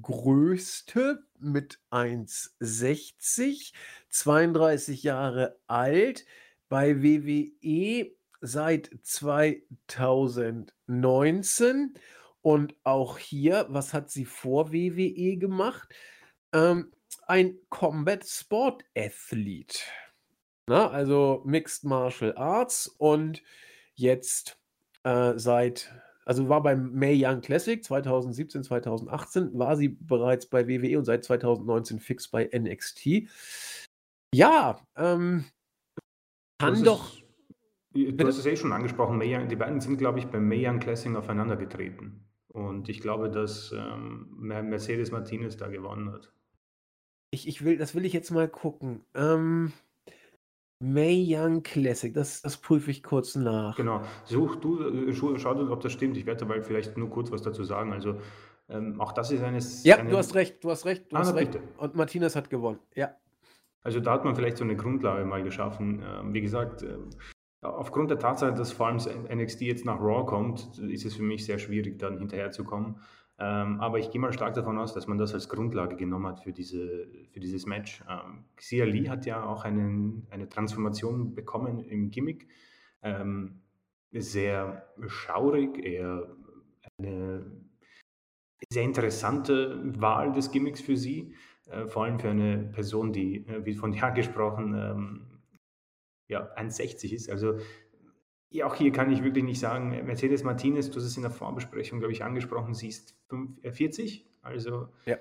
[0.00, 3.72] größte mit 1,60,
[4.08, 6.24] 32 Jahre alt.
[6.68, 11.94] Bei WWE seit 2019
[12.42, 15.92] und auch hier, was hat sie vor WWE gemacht?
[16.52, 16.92] Ähm,
[17.26, 19.80] ein Combat Sport Athlete.
[20.66, 23.42] Na, also Mixed Martial Arts und
[23.94, 24.58] jetzt
[25.02, 25.92] äh, seit,
[26.30, 31.24] also war beim May Young Classic 2017, 2018, war sie bereits bei WWE und seit
[31.24, 33.28] 2019 fix bei NXT.
[34.32, 35.44] Ja, ähm,
[36.60, 37.18] kann doch
[37.92, 41.12] Du hast es eh schon angesprochen, Mayan, die beiden sind, glaube ich, beim Mayan Classic
[41.16, 42.24] aufeinander getreten.
[42.46, 46.32] Und ich glaube, dass ähm, Mercedes Martinez da gewonnen hat.
[47.32, 49.04] Ich, ich will, das will ich jetzt mal gucken.
[49.14, 49.72] Ähm,
[50.82, 53.76] May Young Classic, das, das prüfe ich kurz nach.
[53.76, 54.02] Genau.
[54.24, 56.16] Such du, äh, schau, schau, ob das stimmt.
[56.16, 57.92] Ich werde dabei vielleicht nur kurz was dazu sagen.
[57.92, 58.16] Also
[58.68, 59.84] ähm, auch das ist eines.
[59.84, 61.52] Ja, eine, du hast recht, du hast recht, du ah, hast recht.
[61.52, 61.64] Bitte.
[61.76, 62.78] Und Martinez hat gewonnen.
[62.94, 63.14] Ja.
[63.82, 66.02] Also da hat man vielleicht so eine Grundlage mal geschaffen.
[66.02, 67.10] Ähm, wie gesagt, ähm,
[67.62, 68.98] Aufgrund der Tatsache, dass vor allem
[69.30, 72.96] NXT jetzt nach Raw kommt, ist es für mich sehr schwierig, dann hinterherzukommen.
[73.42, 76.40] Ähm, aber ich gehe mal stark davon aus, dass man das als Grundlage genommen hat
[76.40, 78.04] für, diese, für dieses Match.
[78.08, 82.48] Ähm, Xia Lee hat ja auch einen, eine Transformation bekommen im Gimmick.
[83.02, 83.62] Ähm,
[84.12, 86.36] sehr schaurig, eher
[86.98, 87.50] eine
[88.70, 91.34] sehr interessante Wahl des Gimmicks für sie.
[91.70, 95.26] Äh, vor allem für eine Person, die, äh, wie von dir angesprochen, ähm,
[96.28, 97.30] ja, 1,60 ist.
[97.30, 97.58] Also
[98.50, 101.30] ja, auch hier kann ich wirklich nicht sagen, Mercedes Martinez, du hast es in der
[101.30, 104.28] Vorbesprechung, glaube ich, angesprochen, sie ist 5, äh, 40.
[104.42, 105.16] Also ja.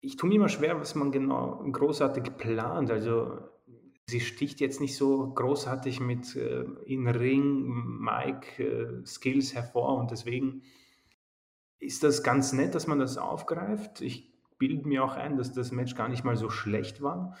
[0.00, 2.90] ich tue mir immer schwer, was man genau großartig plant.
[2.92, 3.40] Also
[4.06, 7.66] sie sticht jetzt nicht so großartig mit äh, in Ring,
[8.00, 10.62] Mike, äh, Skills hervor und deswegen
[11.80, 14.00] ist das ganz nett, dass man das aufgreift.
[14.00, 17.36] Ich bilde mir auch ein, dass das Match gar nicht mal so schlecht war.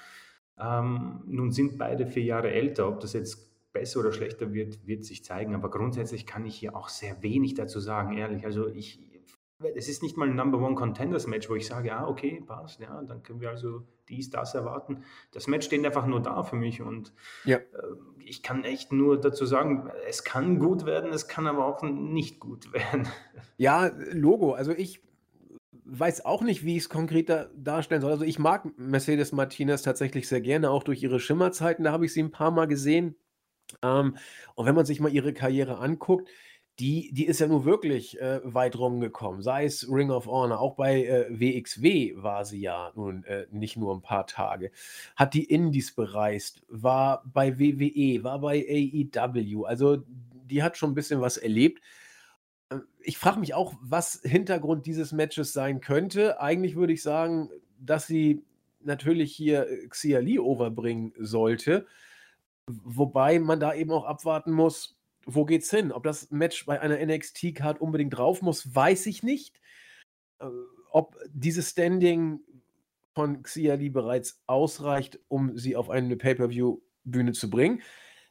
[0.58, 2.88] Ähm, nun sind beide vier Jahre älter.
[2.88, 5.54] Ob das jetzt besser oder schlechter wird, wird sich zeigen.
[5.54, 8.44] Aber grundsätzlich kann ich hier auch sehr wenig dazu sagen, ehrlich.
[8.44, 9.00] Also ich,
[9.74, 12.80] es ist nicht mal ein Number One Contenders Match, wo ich sage, ah, okay, passt,
[12.80, 15.02] ja, dann können wir also dies, das erwarten.
[15.32, 17.12] Das Match steht einfach nur da für mich und
[17.44, 17.58] ja.
[17.58, 17.62] äh,
[18.24, 22.40] ich kann echt nur dazu sagen, es kann gut werden, es kann aber auch nicht
[22.40, 23.08] gut werden.
[23.56, 24.52] Ja, Logo.
[24.52, 25.02] Also ich
[25.88, 28.12] weiß auch nicht, wie ich es konkreter darstellen soll.
[28.12, 31.84] Also, ich mag Mercedes Martinez tatsächlich sehr gerne, auch durch ihre Schimmerzeiten.
[31.84, 33.16] Da habe ich sie ein paar Mal gesehen.
[33.82, 34.16] Ähm,
[34.54, 36.28] und wenn man sich mal ihre Karriere anguckt,
[36.78, 40.76] die die ist ja nur wirklich, äh, weit rumgekommen, sei es Ring of Honor, auch
[40.76, 44.70] bei, äh, WXW war sie ja nun, äh, nicht nur ein paar Tage,
[45.16, 49.98] hat die Indies bereist, war bei WWE, war bei AEW, also
[50.50, 51.82] die hat schon ein bisschen was erlebt.
[52.70, 56.40] Äh, ich frage mich auch, was Hintergrund dieses Matches sein könnte.
[56.40, 57.50] Eigentlich würde ich sagen,
[57.80, 58.44] dass sie
[58.80, 61.86] natürlich hier, äh, Xia Li overbringen sollte,
[62.68, 64.98] wobei man da eben auch abwarten muss
[65.30, 65.92] wo geht's hin?
[65.92, 69.60] Ob das Match bei einer NXT-Card unbedingt drauf muss, weiß ich nicht.
[70.40, 70.46] Äh,
[70.90, 72.40] ob dieses Standing
[73.14, 77.82] von Xia Li bereits ausreicht, um sie auf eine Pay-Per-View-Bühne zu bringen.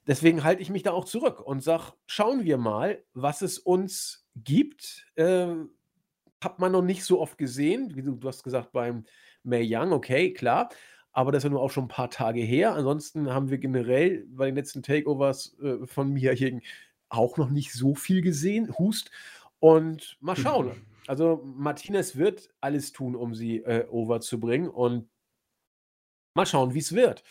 [0.07, 4.25] Deswegen halte ich mich da auch zurück und sage, schauen wir mal, was es uns
[4.35, 5.05] gibt.
[5.15, 5.53] Äh,
[6.41, 7.95] hat man noch nicht so oft gesehen.
[7.95, 9.05] Wie du, du hast gesagt, beim
[9.43, 10.69] May Young, okay, klar.
[11.17, 12.75] Aber das ist ja nur auch schon ein paar Tage her.
[12.75, 16.61] Ansonsten haben wir generell bei den letzten Takeovers äh, von mir hier
[17.09, 19.09] auch noch nicht so viel gesehen, Hust.
[19.59, 20.79] Und mal schauen.
[21.07, 24.69] Also Martinez wird alles tun, um sie äh, overzubringen.
[24.69, 25.09] Und
[26.35, 27.23] mal schauen, wie es wird.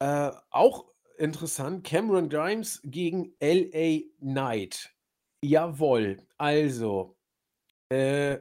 [0.00, 0.86] Äh, auch
[1.16, 4.92] interessant, Cameron Grimes gegen LA Knight.
[5.42, 6.18] Jawohl.
[6.38, 7.16] Also,
[7.88, 8.38] äh,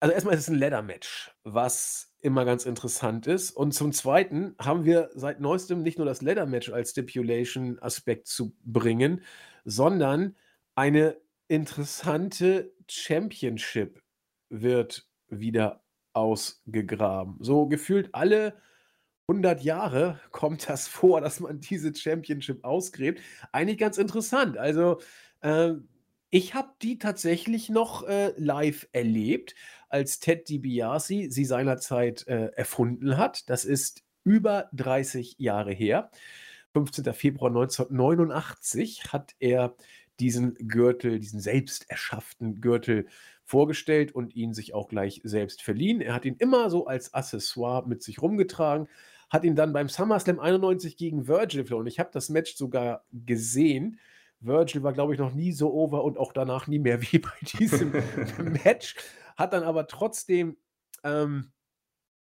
[0.00, 3.50] also erstmal ist es ein Ladder-Match, was immer ganz interessant ist.
[3.50, 9.22] Und zum Zweiten haben wir seit neuestem nicht nur das Ladder-Match als Stipulation-Aspekt zu bringen,
[9.64, 10.34] sondern
[10.74, 11.16] eine
[11.48, 14.02] interessante Championship
[14.48, 17.36] wird wieder ausgegraben.
[17.40, 18.54] So gefühlt alle
[19.28, 23.20] 100 Jahre kommt das vor, dass man diese Championship ausgräbt.
[23.52, 24.56] Eigentlich ganz interessant.
[24.56, 25.00] Also,
[25.40, 25.74] äh,
[26.30, 29.54] ich habe die tatsächlich noch äh, live erlebt
[29.94, 33.48] als Ted DiBiase sie seinerzeit äh, erfunden hat.
[33.48, 36.10] Das ist über 30 Jahre her.
[36.72, 37.12] 15.
[37.12, 39.76] Februar 1989 hat er
[40.18, 43.06] diesen Gürtel, diesen selbst erschafften Gürtel
[43.44, 46.00] vorgestellt und ihn sich auch gleich selbst verliehen.
[46.00, 48.88] Er hat ihn immer so als Accessoire mit sich rumgetragen,
[49.30, 51.86] hat ihn dann beim SummerSlam 91 gegen Virgil verloren.
[51.86, 54.00] Ich habe das Match sogar gesehen.
[54.40, 57.30] Virgil war, glaube ich, noch nie so over und auch danach nie mehr wie bei
[57.58, 57.92] diesem
[58.64, 58.96] Match
[59.36, 60.56] hat dann aber trotzdem
[61.02, 61.52] ähm,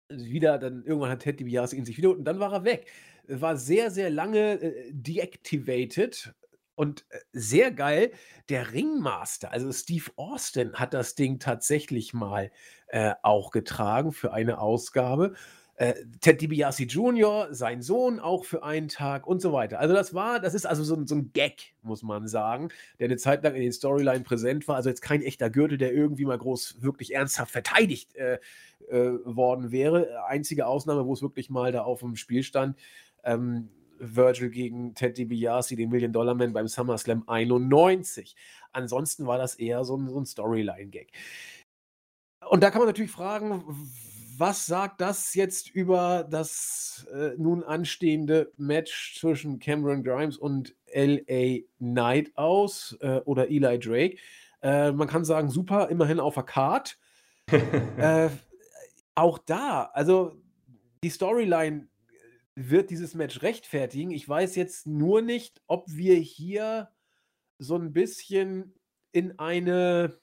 [0.08, 2.90] wieder, dann irgendwann hat Ted DiBiase ihn sich wieder und dann war er weg.
[3.28, 6.34] War sehr, sehr lange äh, deactivated
[6.76, 8.12] und äh, sehr geil.
[8.48, 12.52] Der Ringmaster, also Steve Austin, hat das Ding tatsächlich mal
[12.88, 15.34] äh, auch getragen für eine Ausgabe.
[15.76, 19.78] Äh, Ted DiBiase Jr., sein Sohn auch für einen Tag und so weiter.
[19.78, 23.18] Also das war, das ist also so, so ein Gag, muss man sagen, der eine
[23.18, 24.76] Zeit lang in den Storyline präsent war.
[24.76, 28.38] Also jetzt kein echter Gürtel, der irgendwie mal groß, wirklich ernsthaft verteidigt äh,
[28.88, 30.24] äh, worden wäre.
[30.26, 32.78] Einzige Ausnahme, wo es wirklich mal da auf dem Spiel stand.
[33.22, 33.68] Ähm,
[33.98, 38.34] Virgil gegen Ted DiBiase, den Million Dollar Man beim SummerSlam 91.
[38.72, 41.12] Ansonsten war das eher so ein, so ein Storyline-Gag.
[42.48, 43.64] Und da kann man natürlich fragen,
[44.38, 51.60] was sagt das jetzt über das äh, nun anstehende Match zwischen Cameron Grimes und LA
[51.78, 54.16] Knight aus äh, oder Eli Drake?
[54.62, 56.98] Äh, man kann sagen, super, immerhin auf der Card.
[57.98, 58.28] Äh,
[59.14, 60.36] auch da, also
[61.02, 61.88] die Storyline
[62.56, 64.10] wird dieses Match rechtfertigen.
[64.10, 66.90] Ich weiß jetzt nur nicht, ob wir hier
[67.58, 68.74] so ein bisschen
[69.12, 70.18] in eine,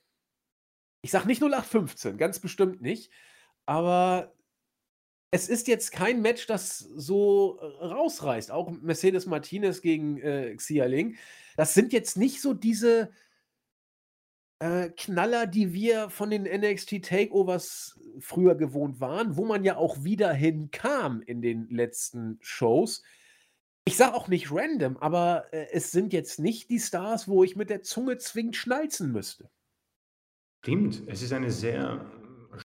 [1.02, 3.10] ich sag nicht 0815, ganz bestimmt nicht,
[3.66, 4.34] aber
[5.32, 8.52] es ist jetzt kein Match, das so äh, rausreißt.
[8.52, 11.16] Auch Mercedes Martinez gegen äh, Xia Ling.
[11.58, 13.10] Das sind jetzt nicht so diese
[14.60, 20.04] äh, Knaller, die wir von den NXT Takeovers früher gewohnt waren, wo man ja auch
[20.04, 23.02] wieder hinkam in den letzten Shows.
[23.86, 27.56] Ich sage auch nicht random, aber äh, es sind jetzt nicht die Stars, wo ich
[27.56, 29.50] mit der Zunge zwingend schnalzen müsste.
[30.62, 32.06] Stimmt, es ist eine sehr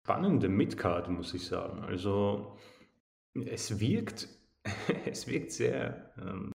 [0.03, 1.79] spannende Midcard, muss ich sagen.
[1.83, 2.57] Also
[3.45, 4.27] es wirkt,
[5.05, 6.51] es wirkt sehr ähm,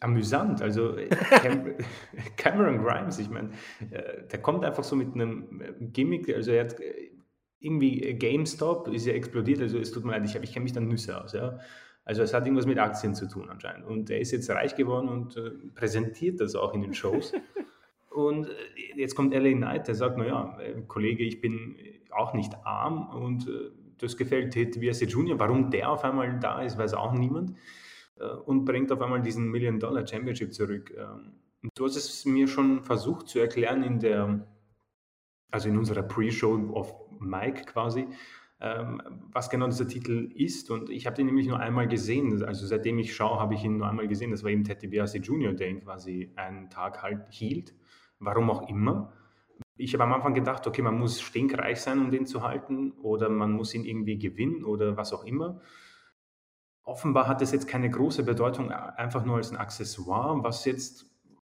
[0.00, 0.60] amüsant.
[0.60, 0.96] Also
[1.30, 1.76] Cam
[2.36, 3.50] Cameron Grimes, ich meine,
[3.90, 7.12] äh, der kommt einfach so mit einem äh, Gimmick, also er hat äh,
[7.60, 10.86] irgendwie GameStop ist ja explodiert, also es tut mir leid, ich, ich kenne mich dann
[10.86, 11.58] Nüsse aus, ja.
[12.04, 13.84] Also es hat irgendwas mit Aktien zu tun anscheinend.
[13.84, 17.32] Und er ist jetzt reich geworden und äh, präsentiert das auch in den Shows.
[18.10, 18.52] Und äh,
[18.96, 21.76] jetzt kommt LA Knight, der sagt, naja, äh, Kollege, ich bin
[22.10, 25.38] auch nicht arm und äh, das gefällt Ted Viase Jr.
[25.38, 27.54] Warum der auf einmal da ist, weiß auch niemand.
[28.46, 30.92] Und bringt auf einmal diesen Million Dollar Championship zurück.
[30.96, 31.34] Ähm,
[31.74, 34.44] du hast es mir schon versucht zu erklären in der
[35.50, 38.06] also in unserer Pre-Show auf Mike quasi,
[38.60, 39.00] ähm,
[39.32, 40.70] was genau dieser Titel ist.
[40.70, 42.42] Und ich habe den nämlich nur einmal gesehen.
[42.42, 44.30] Also seitdem ich schaue, habe ich ihn nur einmal gesehen.
[44.30, 47.74] Das war eben Teddy DiBiase Jr., der ihn quasi einen Tag halt hielt.
[48.18, 49.12] Warum auch immer.
[49.76, 53.28] Ich habe am Anfang gedacht, okay, man muss stinkreich sein, um den zu halten, oder
[53.28, 55.60] man muss ihn irgendwie gewinnen oder was auch immer.
[56.82, 61.08] Offenbar hat das jetzt keine große Bedeutung, einfach nur als ein Accessoire, was jetzt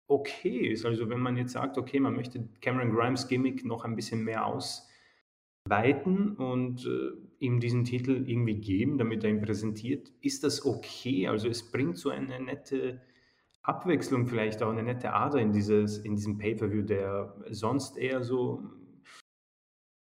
[0.07, 0.85] okay ist.
[0.85, 4.45] Also wenn man jetzt sagt, okay, man möchte Cameron Grimes Gimmick noch ein bisschen mehr
[4.45, 11.27] ausweiten und äh, ihm diesen Titel irgendwie geben, damit er ihn präsentiert, ist das okay.
[11.27, 13.01] Also es bringt so eine nette
[13.65, 18.63] Abwechslung vielleicht auch, eine nette Ader in, dieses, in diesem Pay-Per-View, der sonst eher so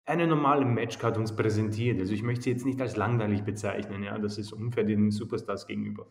[0.04, 2.00] eine normale Matchcard uns präsentiert.
[2.00, 5.66] Also ich möchte sie jetzt nicht als langweilig bezeichnen, ja, das ist unfair den Superstars
[5.66, 6.06] gegenüber.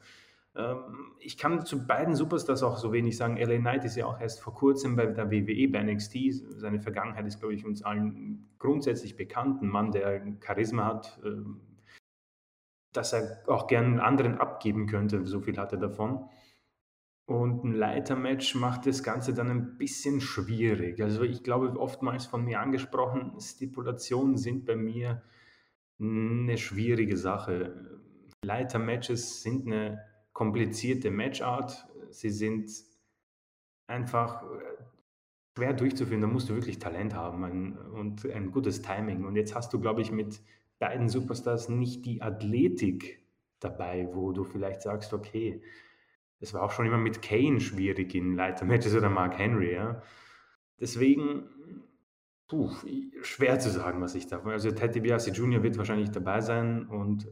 [0.56, 3.38] Ähm, ich kann zu beiden Superstars auch so wenig sagen.
[3.38, 6.18] LA Knight ist ja auch erst vor kurzem bei der WWE, bei NXT.
[6.58, 9.62] Seine Vergangenheit ist, glaube ich, uns allen grundsätzlich bekannt.
[9.62, 11.62] Ein Mann, der Charisma hat, ähm,
[12.94, 15.26] dass er auch gern anderen abgeben könnte.
[15.26, 16.30] So viel hat er davon.
[17.26, 21.02] Und ein Leitermatch macht das Ganze dann ein bisschen schwierig.
[21.02, 25.24] Also ich glaube, oftmals von mir angesprochen, Stipulationen sind bei mir
[26.00, 28.02] eine schwierige Sache.
[28.44, 30.04] Leitermatches sind eine
[30.34, 31.88] komplizierte Matchart.
[32.10, 32.72] Sie sind
[33.88, 34.48] einfach äh,
[35.56, 36.22] schwer durchzuführen.
[36.22, 39.26] Da musst du wirklich Talent haben und ein gutes Timing.
[39.26, 40.42] Und jetzt hast du, glaube ich, mit
[40.80, 43.24] beiden Superstars nicht die Athletik
[43.60, 45.62] dabei, wo du vielleicht sagst, okay,
[46.42, 49.74] es war auch schon immer mit Kane schwierig in Leitermatches oder Mark Henry.
[49.74, 50.02] Ja.
[50.80, 51.44] Deswegen,
[52.48, 52.72] puh,
[53.22, 54.42] schwer zu sagen, was ich da.
[54.44, 55.62] Also Teddy DiBiase Jr.
[55.62, 57.28] wird wahrscheinlich dabei sein und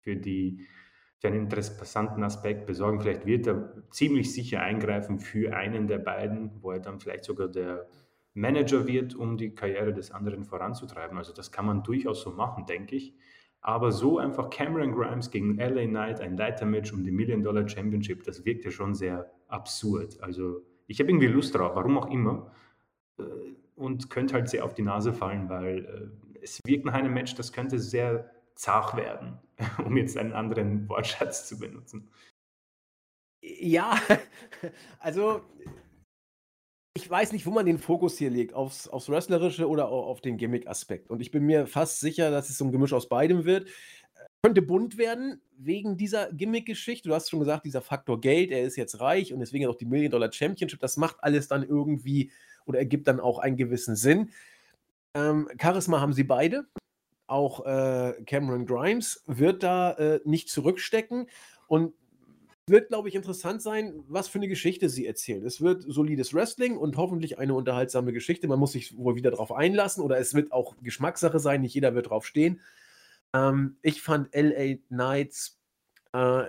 [0.00, 0.66] für, die,
[1.18, 3.00] für einen interessanten Aspekt besorgen.
[3.00, 7.48] Vielleicht wird er ziemlich sicher eingreifen für einen der beiden, wo er dann vielleicht sogar
[7.48, 7.86] der
[8.32, 11.18] Manager wird, um die Karriere des anderen voranzutreiben.
[11.18, 13.14] Also das kann man durchaus so machen, denke ich.
[13.68, 18.24] Aber so einfach Cameron Grimes gegen LA Knight, ein Leitermatch um die Million Dollar Championship,
[18.24, 20.18] das wirkt ja schon sehr absurd.
[20.22, 22.50] Also ich habe irgendwie Lust drauf, warum auch immer.
[23.18, 23.24] Äh,
[23.76, 27.34] und könnte halt sehr auf die Nase fallen, weil äh, es wirkt nach einem Match,
[27.34, 29.38] das könnte sehr zart werden,
[29.84, 32.08] um jetzt einen anderen Wortschatz zu benutzen.
[33.42, 34.00] Ja,
[34.98, 35.42] also
[36.94, 40.36] ich weiß nicht, wo man den Fokus hier legt, aufs, aufs Wrestlerische oder auf den
[40.36, 41.10] Gimmick-Aspekt.
[41.10, 43.68] Und ich bin mir fast sicher, dass es so ein Gemisch aus beidem wird.
[44.42, 47.08] Könnte bunt werden wegen dieser Gimmick-Geschichte.
[47.08, 49.84] Du hast schon gesagt, dieser Faktor Geld, er ist jetzt reich und deswegen auch die
[49.84, 50.80] Million Dollar Championship.
[50.80, 52.30] Das macht alles dann irgendwie
[52.66, 54.30] oder ergibt dann auch einen gewissen Sinn.
[55.14, 56.66] Ähm, Charisma haben sie beide.
[57.26, 61.28] Auch äh, Cameron Grimes wird da äh, nicht zurückstecken.
[61.66, 61.94] Und
[62.70, 65.44] wird, glaube ich, interessant sein, was für eine Geschichte sie erzählen.
[65.44, 68.48] Es wird solides Wrestling und hoffentlich eine unterhaltsame Geschichte.
[68.48, 71.60] Man muss sich wohl wieder darauf einlassen oder es wird auch Geschmackssache sein.
[71.62, 72.60] Nicht jeder wird drauf stehen.
[73.34, 75.58] Ähm, ich fand LA Knights
[76.12, 76.44] äh,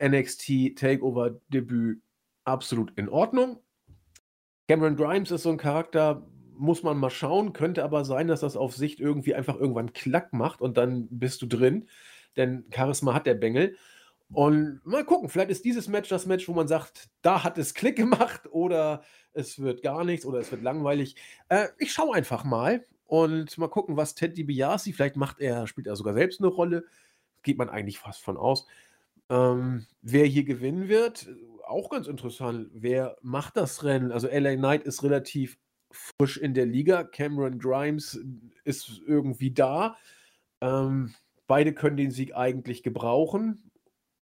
[0.00, 2.00] NXT Takeover Debüt
[2.44, 3.58] absolut in Ordnung.
[4.68, 8.56] Cameron Grimes ist so ein Charakter, muss man mal schauen, könnte aber sein, dass das
[8.56, 11.88] auf Sicht irgendwie einfach irgendwann Klack macht und dann bist du drin.
[12.36, 13.76] Denn Charisma hat der Bengel.
[14.32, 17.74] Und mal gucken, vielleicht ist dieses Match das Match, wo man sagt, da hat es
[17.74, 19.02] Klick gemacht oder
[19.32, 21.16] es wird gar nichts oder es wird langweilig.
[21.48, 25.86] Äh, ich schaue einfach mal und mal gucken, was Ted DiBiase, vielleicht macht er, spielt
[25.86, 26.86] er sogar selbst eine Rolle.
[27.42, 28.66] Geht man eigentlich fast von aus.
[29.28, 31.28] Ähm, wer hier gewinnen wird,
[31.66, 32.70] auch ganz interessant.
[32.72, 34.12] Wer macht das Rennen?
[34.12, 35.58] Also LA Knight ist relativ
[35.90, 37.04] frisch in der Liga.
[37.04, 38.18] Cameron Grimes
[38.64, 39.96] ist irgendwie da.
[40.62, 41.14] Ähm,
[41.46, 43.71] beide können den Sieg eigentlich gebrauchen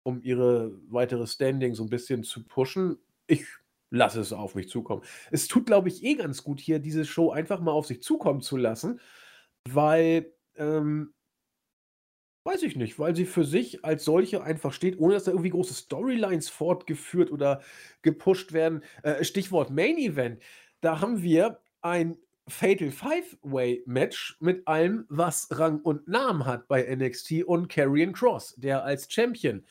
[0.03, 2.99] um ihre weitere Standing so ein bisschen zu pushen.
[3.27, 3.45] Ich
[3.91, 5.03] lasse es auf mich zukommen.
[5.31, 8.41] Es tut, glaube ich, eh ganz gut, hier diese Show einfach mal auf sich zukommen
[8.41, 9.01] zu lassen,
[9.69, 11.13] weil, ähm,
[12.45, 15.51] weiß ich nicht, weil sie für sich als solche einfach steht, ohne dass da irgendwie
[15.51, 17.61] große Storylines fortgeführt oder
[18.01, 18.83] gepusht werden.
[19.03, 20.43] Äh, Stichwort Main Event.
[20.81, 22.17] Da haben wir ein
[22.49, 28.57] Fatal Five-Way Match mit allem, was Rang und Namen hat bei NXT und Karrion Cross,
[28.57, 29.63] der als Champion äh,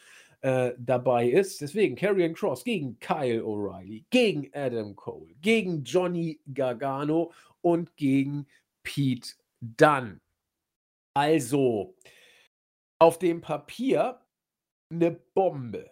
[0.42, 1.62] dabei ist.
[1.62, 7.32] Deswegen Karrion Cross gegen Kyle O'Reilly, gegen Adam Cole, gegen Johnny Gargano
[7.62, 8.48] und gegen
[8.84, 10.20] Pete Dunn.
[11.14, 11.96] Also,
[13.00, 14.20] auf dem Papier
[14.90, 15.92] eine Bombe.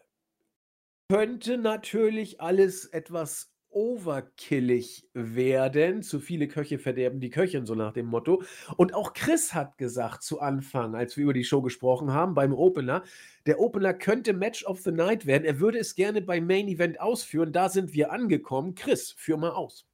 [1.11, 6.01] Könnte natürlich alles etwas overkillig werden.
[6.01, 8.43] Zu viele Köche verderben die Köchin, so nach dem Motto.
[8.77, 12.53] Und auch Chris hat gesagt zu Anfang, als wir über die Show gesprochen haben, beim
[12.53, 13.03] Opener,
[13.45, 15.45] der Opener könnte Match of the Night werden.
[15.45, 17.51] Er würde es gerne beim Main Event ausführen.
[17.51, 18.75] Da sind wir angekommen.
[18.75, 19.85] Chris, führ mal aus.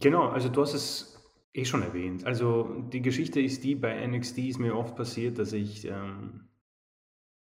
[0.00, 1.16] Genau, also du hast es
[1.56, 2.26] Eh schon erwähnt.
[2.26, 6.50] Also die Geschichte ist die, bei NXT ist mir oft passiert, dass ich ähm,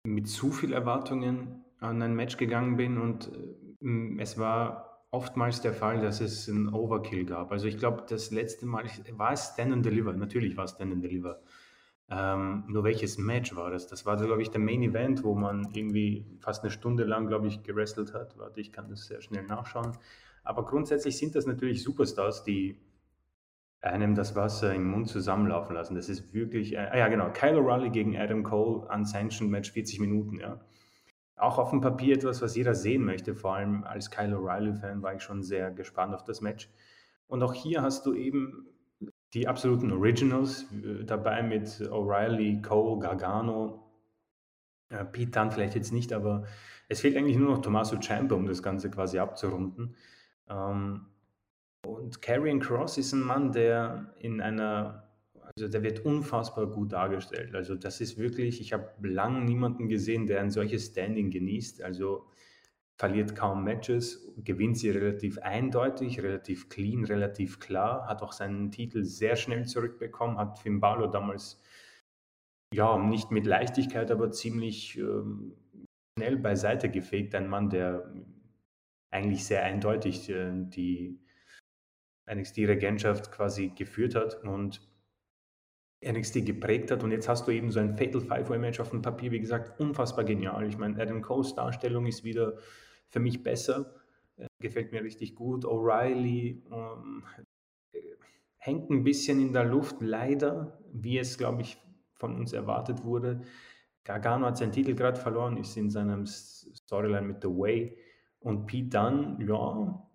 [0.06, 3.30] mit zu viel Erwartungen an ein Match gegangen bin und
[3.82, 7.52] äh, es war oftmals der Fall, dass es einen Overkill gab.
[7.52, 10.14] Also ich glaube, das letzte Mal war es Stand and Deliver.
[10.14, 11.40] Natürlich war es Stand and Deliver.
[12.10, 13.88] Ähm, nur welches Match war das?
[13.88, 17.48] Das war, glaube ich, der Main Event, wo man irgendwie fast eine Stunde lang, glaube
[17.48, 18.38] ich, gewrestelt hat.
[18.38, 19.98] Warte, ich kann das sehr schnell nachschauen.
[20.44, 22.80] Aber grundsätzlich sind das natürlich Superstars, die
[23.82, 25.96] einem das Wasser im Mund zusammenlaufen lassen.
[25.96, 30.00] Das ist wirklich, äh, ah ja genau, Kyle O'Reilly gegen Adam Cole, Unsanctioned Match, 40
[30.00, 30.60] Minuten, ja.
[31.38, 33.36] Auch auf dem Papier etwas, was jeder sehen möchte.
[33.36, 36.70] Vor allem als Kyle O'Reilly-Fan war ich schon sehr gespannt auf das Match.
[37.28, 38.68] Und auch hier hast du eben
[39.34, 43.84] die absoluten Originals äh, dabei mit O'Reilly, Cole, Gargano,
[44.90, 46.46] äh, Pete Dunne vielleicht jetzt nicht, aber
[46.88, 49.96] es fehlt eigentlich nur noch Tommaso Ciampa, um das Ganze quasi abzurunden.
[50.50, 51.08] Ähm,
[51.86, 55.07] und Karrion Cross ist ein Mann, der in einer,
[55.58, 57.56] also der wird unfassbar gut dargestellt.
[57.56, 61.82] Also das ist wirklich, ich habe lange niemanden gesehen, der ein solches Standing genießt.
[61.82, 62.28] Also
[63.00, 69.04] verliert kaum Matches, gewinnt sie relativ eindeutig, relativ clean, relativ klar, hat auch seinen Titel
[69.04, 71.60] sehr schnell zurückbekommen, hat Finn Balor damals,
[72.74, 75.56] ja, nicht mit Leichtigkeit, aber ziemlich ähm,
[76.18, 77.34] schnell beiseite gefegt.
[77.34, 78.14] Ein Mann, der
[79.12, 81.20] eigentlich sehr eindeutig äh, die
[82.32, 84.82] NXT-Regentschaft quasi geführt hat und
[86.06, 87.04] NXT geprägt hat.
[87.04, 90.26] Und jetzt hast du eben so ein Fatal Five-Way-Match auf dem Papier, wie gesagt, unfassbar
[90.26, 90.68] genial.
[90.68, 92.58] Ich meine, Adam Coles Darstellung ist wieder
[93.10, 93.96] für mich besser,
[94.38, 95.66] äh, gefällt mir richtig gut.
[95.66, 97.24] O'Reilly ähm,
[98.58, 101.78] hängt ein bisschen in der Luft, leider, wie es, glaube ich,
[102.14, 103.42] von uns erwartet wurde.
[104.04, 107.98] Gargano hat seinen Titel gerade verloren, ist in seinem Storyline mit The Way.
[108.40, 110.07] Und Pete Dunne, ja,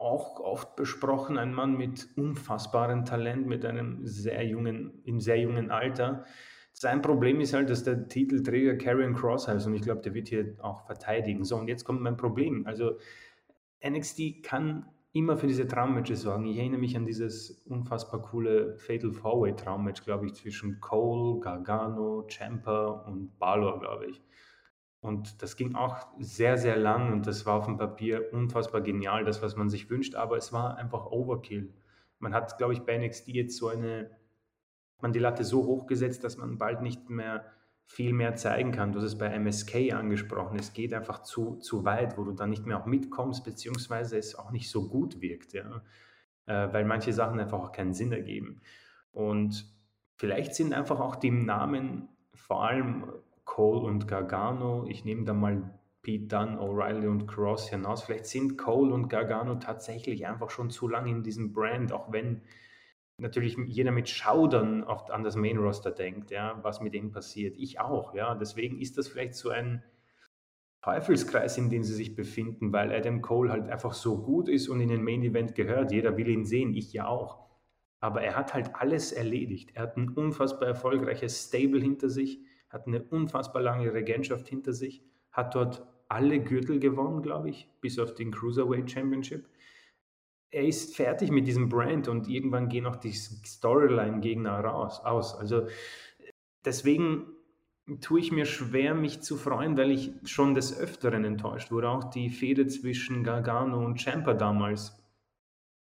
[0.00, 5.70] auch oft besprochen, ein Mann mit unfassbarem Talent, mit einem sehr jungen, im sehr jungen
[5.70, 6.24] Alter.
[6.72, 10.28] Sein Problem ist halt, dass der Titelträger Karrion Cross heißt und ich glaube, der wird
[10.28, 11.44] hier auch verteidigen.
[11.44, 12.66] So, und jetzt kommt mein Problem.
[12.66, 12.96] Also
[13.86, 16.46] NXT kann immer für diese Traummatches sorgen.
[16.46, 22.26] Ich erinnere mich an dieses unfassbar coole Fatal Four-Way Traummatch, glaube ich, zwischen Cole, Gargano,
[22.28, 24.22] Champa und Balor, glaube ich.
[25.00, 29.24] Und das ging auch sehr, sehr lang und das war auf dem Papier unfassbar genial,
[29.24, 31.72] das, was man sich wünscht, aber es war einfach Overkill.
[32.18, 34.10] Man hat, glaube ich, bei NXT jetzt so eine,
[35.00, 37.46] man die Latte so hoch gesetzt, dass man bald nicht mehr
[37.86, 38.92] viel mehr zeigen kann.
[38.92, 42.50] Du hast es bei MSK angesprochen, es geht einfach zu, zu weit, wo du dann
[42.50, 45.82] nicht mehr auch mitkommst, beziehungsweise es auch nicht so gut wirkt, ja?
[46.46, 48.60] Äh, weil manche Sachen einfach auch keinen Sinn ergeben.
[49.12, 49.64] Und
[50.16, 53.06] vielleicht sind einfach auch die Namen vor allem
[53.50, 54.86] Cole und Gargano.
[54.88, 58.04] Ich nehme da mal Pete Dunne, O'Reilly und Cross hinaus.
[58.04, 62.42] Vielleicht sind Cole und Gargano tatsächlich einfach schon zu lange in diesem Brand, auch wenn
[63.18, 67.56] natürlich jeder mit Schaudern oft an das Main Roster denkt, ja, was mit ihnen passiert.
[67.58, 68.36] Ich auch, ja.
[68.36, 69.82] Deswegen ist das vielleicht so ein
[70.82, 74.80] Teufelskreis, in dem sie sich befinden, weil Adam Cole halt einfach so gut ist und
[74.80, 75.90] in den Main Event gehört.
[75.90, 77.50] Jeder will ihn sehen, ich ja auch.
[77.98, 79.72] Aber er hat halt alles erledigt.
[79.74, 85.02] Er hat ein unfassbar erfolgreiches Stable hinter sich hat eine unfassbar lange Regentschaft hinter sich,
[85.32, 89.48] hat dort alle Gürtel gewonnen, glaube ich, bis auf den Cruiserweight Championship.
[90.50, 95.36] Er ist fertig mit diesem Brand und irgendwann gehen auch die Storyline-Gegner raus, aus.
[95.36, 95.68] Also
[96.64, 97.26] deswegen
[98.00, 101.88] tue ich mir schwer, mich zu freuen, weil ich schon des Öfteren enttäuscht wurde.
[101.88, 104.96] Auch die Fehde zwischen Gargano und Champa damals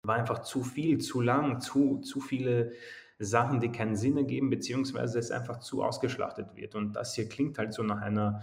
[0.03, 2.73] war einfach zu viel, zu lang, zu, zu viele
[3.19, 6.74] Sachen, die keinen Sinn ergeben, beziehungsweise es einfach zu ausgeschlachtet wird.
[6.74, 8.43] Und das hier klingt halt so nach einer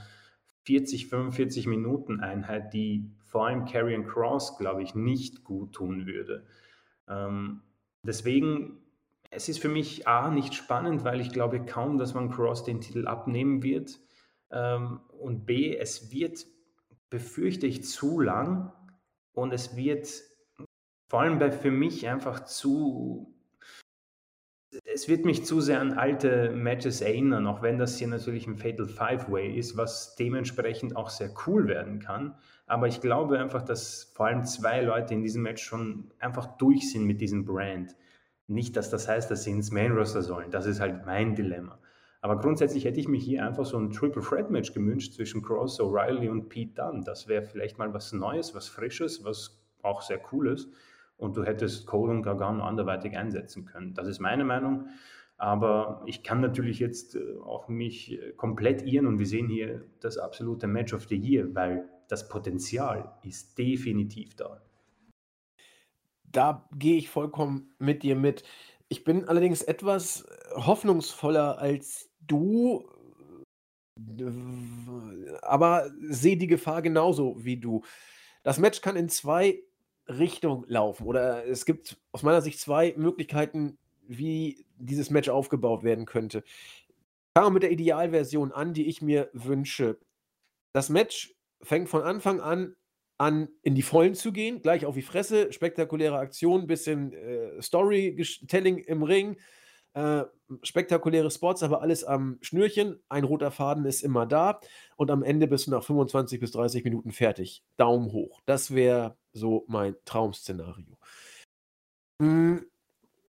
[0.64, 6.46] 40, 45 Minuten Einheit, die vor allem Carrion Cross, glaube ich, nicht gut tun würde.
[7.08, 7.62] Ähm,
[8.04, 8.82] deswegen,
[9.30, 12.82] es ist für mich A, nicht spannend, weil ich glaube kaum, dass man Cross den
[12.82, 14.00] Titel abnehmen wird.
[14.52, 16.46] Ähm, und B, es wird,
[17.10, 18.74] befürchte ich, zu lang
[19.32, 20.10] und es wird
[21.08, 23.35] vor allem bei für mich einfach zu
[24.84, 28.58] es wird mich zu sehr an alte Matches erinnern, auch wenn das hier natürlich ein
[28.58, 32.36] Fatal Five-Way ist, was dementsprechend auch sehr cool werden kann.
[32.68, 36.92] Aber ich glaube einfach, dass vor allem zwei Leute in diesem Match schon einfach durch
[36.92, 37.96] sind mit diesem Brand.
[38.48, 40.52] Nicht, dass das heißt, dass sie ins Main Roster sollen.
[40.52, 41.80] Das ist halt mein Dilemma.
[42.22, 45.80] Aber grundsätzlich hätte ich mir hier einfach so ein Triple Threat Match gewünscht zwischen Cross,
[45.80, 47.04] O'Reilly und Pete Dunne.
[47.06, 50.68] Das wäre vielleicht mal was Neues, was Frisches, was auch sehr Cooles
[51.18, 53.94] und du hättest Cole und Gargano anderweitig einsetzen können.
[53.94, 54.90] Das ist meine Meinung.
[55.38, 59.86] Aber ich kann natürlich jetzt äh, auch mich äh, komplett irren und wir sehen hier
[60.00, 64.62] das absolute Match of the Year, weil das Potenzial ist definitiv da.
[66.24, 68.44] Da gehe ich vollkommen mit dir mit.
[68.88, 72.88] Ich bin allerdings etwas äh, hoffnungsvoller als du,
[75.42, 77.84] aber sehe die Gefahr genauso wie du.
[78.44, 79.64] Das Match kann in zwei
[80.08, 83.78] Richtungen laufen oder es gibt aus meiner Sicht zwei Möglichkeiten,
[84.08, 86.44] wie dieses Match aufgebaut werden könnte.
[87.36, 89.98] Fangen wir mit der Idealversion an, die ich mir wünsche.
[90.74, 92.76] Das Match fängt von Anfang an
[93.18, 98.80] an, in die Vollen zu gehen, gleich auf die Fresse, spektakuläre Aktion, bisschen äh, Storytelling
[98.80, 99.38] im Ring,
[99.94, 100.24] äh,
[100.64, 103.00] spektakuläre Spots, aber alles am Schnürchen.
[103.08, 104.60] Ein roter Faden ist immer da
[104.98, 107.64] und am Ende bist du nach 25 bis 30 Minuten fertig.
[107.78, 108.42] Daumen hoch.
[108.46, 110.98] Das wäre so mein Traum-Szenario.
[112.20, 112.66] Mhm.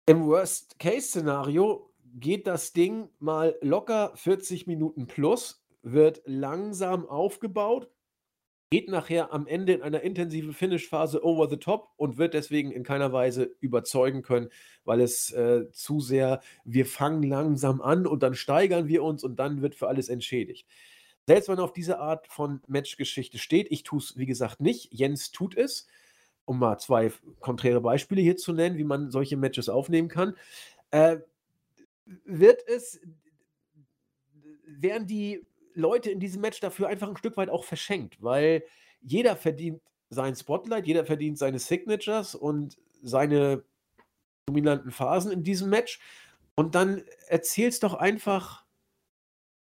[0.06, 7.90] Im Worst-Case-Szenario geht das Ding mal locker 40 Minuten plus, wird langsam aufgebaut
[8.74, 12.82] geht nachher am Ende in einer intensiven Finish-Phase over the top und wird deswegen in
[12.82, 14.48] keiner Weise überzeugen können,
[14.84, 19.36] weil es äh, zu sehr, wir fangen langsam an und dann steigern wir uns und
[19.36, 20.66] dann wird für alles entschädigt.
[21.26, 24.92] Selbst wenn man auf diese Art von Matchgeschichte steht, ich tue es wie gesagt nicht,
[24.92, 25.86] Jens tut es,
[26.44, 27.10] um mal zwei
[27.40, 30.36] konträre Beispiele hier zu nennen, wie man solche Matches aufnehmen kann,
[30.90, 31.18] äh,
[32.24, 33.00] wird es,
[34.66, 38.64] werden die Leute in diesem Match dafür einfach ein Stück weit auch verschenkt, weil
[39.00, 39.80] jeder verdient
[40.10, 43.64] sein Spotlight, jeder verdient seine Signatures und seine
[44.46, 46.00] dominanten Phasen in diesem Match.
[46.54, 48.63] Und dann erzählst doch einfach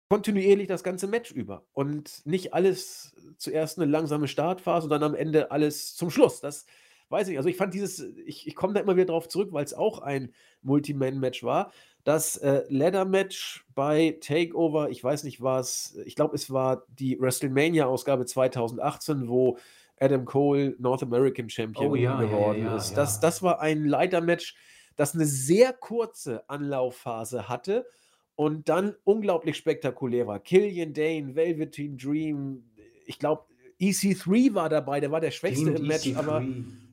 [0.08, 5.14] kontinuierlich das ganze Match über und nicht alles zuerst eine langsame Startphase und dann am
[5.14, 6.40] Ende alles zum Schluss.
[6.40, 6.66] Das
[7.08, 7.36] weiß ich.
[7.36, 10.00] Also ich fand dieses, ich, ich komme da immer wieder drauf zurück, weil es auch
[10.00, 11.72] ein Multi-Man-Match war
[12.06, 18.26] das äh, Ladder-Match bei Takeover, ich weiß nicht was, ich glaube, es war die WrestleMania-Ausgabe
[18.26, 19.58] 2018, wo
[19.98, 22.94] Adam Cole North American Champion oh, ja, geworden ja, ja, ist.
[22.96, 24.54] Das, das war ein Leiter-Match,
[24.94, 27.86] das eine sehr kurze Anlaufphase hatte
[28.36, 30.38] und dann unglaublich spektakulär war.
[30.38, 32.70] Killian Dane, Velveteen Dream,
[33.06, 33.44] ich glaube,
[33.80, 36.16] EC3 war dabei, der war der Schwächste im Match, EC3.
[36.16, 36.44] aber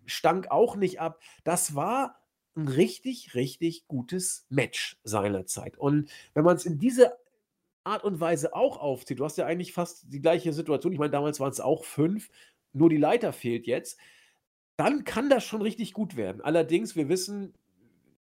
[0.05, 1.21] stank auch nicht ab.
[1.43, 2.19] Das war
[2.55, 5.77] ein richtig, richtig gutes Match seinerzeit.
[5.77, 7.13] Und wenn man es in diese
[7.83, 11.11] Art und Weise auch aufzieht, du hast ja eigentlich fast die gleiche Situation, ich meine,
[11.11, 12.29] damals waren es auch fünf,
[12.71, 13.99] nur die Leiter fehlt jetzt,
[14.77, 16.41] dann kann das schon richtig gut werden.
[16.41, 17.53] Allerdings, wir wissen,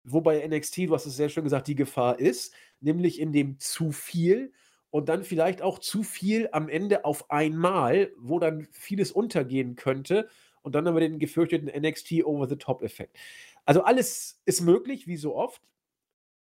[0.06, 3.92] wobei NXT, du hast es sehr schön gesagt, die Gefahr ist, nämlich in dem zu
[3.92, 4.52] viel
[4.90, 10.28] und dann vielleicht auch zu viel am Ende auf einmal, wo dann vieles untergehen könnte
[10.66, 13.16] und dann haben wir den gefürchteten NXT Over-the-Top-Effekt.
[13.64, 15.62] Also alles ist möglich, wie so oft.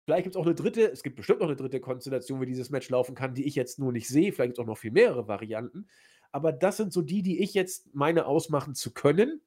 [0.05, 2.71] Vielleicht gibt es auch eine dritte, es gibt bestimmt noch eine dritte Konstellation, wie dieses
[2.71, 4.31] Match laufen kann, die ich jetzt nur nicht sehe.
[4.31, 5.87] Vielleicht gibt es auch noch viel mehrere Varianten.
[6.31, 9.41] Aber das sind so die, die ich jetzt meine ausmachen zu können.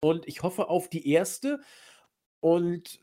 [0.00, 1.60] Und ich hoffe auf die erste.
[2.38, 3.00] Und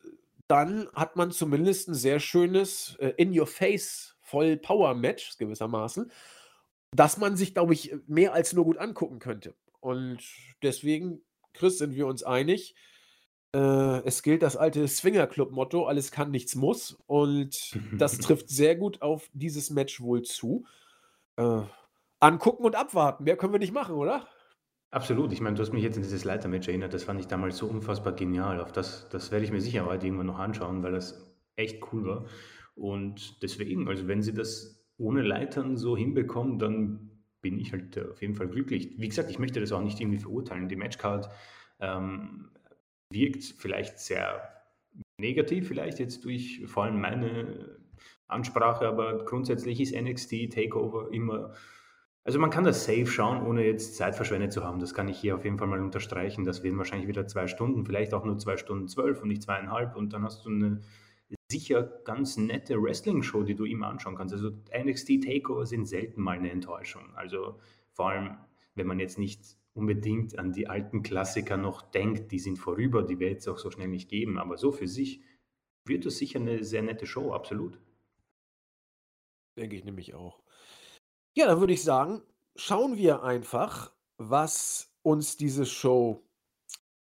[0.52, 6.11] dann hat man zumindest ein sehr schönes äh, In-Your-Face Voll-Power-Match gewissermaßen,
[6.94, 9.56] das man sich, glaube ich, mehr als nur gut angucken könnte.
[9.80, 10.19] Und
[10.61, 11.22] deswegen,
[11.53, 12.76] Chris, sind wir uns einig.
[13.56, 16.98] Äh, es gilt das alte Swinger-Club-Motto: Alles kann, nichts muss.
[17.07, 20.65] Und das trifft sehr gut auf dieses Match wohl zu.
[21.38, 21.61] Äh,
[22.19, 23.23] angucken und abwarten.
[23.23, 24.28] Mehr können wir nicht machen, oder?
[24.91, 25.31] Absolut.
[25.31, 26.93] Ich meine, du hast mich jetzt in dieses Leiter-Match erinnert.
[26.93, 28.59] Das fand ich damals so unfassbar genial.
[28.59, 32.05] Auf das, das werde ich mir sicher heute irgendwann noch anschauen, weil das echt cool
[32.05, 32.26] war.
[32.76, 37.09] Und deswegen, also wenn sie das ohne Leitern so hinbekommen, dann
[37.41, 38.99] bin ich halt auf jeden Fall glücklich.
[38.99, 40.68] Wie gesagt, ich möchte das auch nicht irgendwie verurteilen.
[40.68, 41.30] Die Matchcard
[41.80, 42.51] ähm,
[43.09, 44.41] wirkt vielleicht sehr
[45.18, 47.77] negativ, vielleicht jetzt durch vor allem meine
[48.27, 51.53] Ansprache, aber grundsätzlich ist NXT Takeover immer.
[52.23, 54.80] Also man kann das safe schauen, ohne jetzt Zeit verschwendet zu haben.
[54.80, 56.45] Das kann ich hier auf jeden Fall mal unterstreichen.
[56.45, 59.95] Das werden wahrscheinlich wieder zwei Stunden, vielleicht auch nur zwei Stunden zwölf und nicht zweieinhalb.
[59.95, 60.81] Und dann hast du eine
[61.52, 64.35] sicher ganz nette Wrestling-Show, die du immer anschauen kannst.
[64.35, 67.15] Also NXT Takeover sind selten mal eine Enttäuschung.
[67.15, 67.60] Also
[67.91, 68.38] vor allem,
[68.76, 73.19] wenn man jetzt nicht unbedingt an die alten Klassiker noch denkt, die sind vorüber, die
[73.19, 74.38] wird es auch so schnell nicht geben.
[74.38, 75.22] Aber so für sich
[75.85, 77.80] wird es sicher eine sehr nette Show, absolut.
[79.57, 80.41] Denke ich nämlich auch.
[81.33, 82.21] Ja, dann würde ich sagen,
[82.55, 86.23] schauen wir einfach, was uns diese Show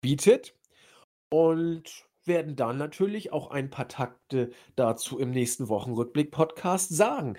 [0.00, 0.54] bietet
[1.30, 7.36] und werden dann natürlich auch ein paar Takte dazu im nächsten Wochenrückblick-Podcast sagen.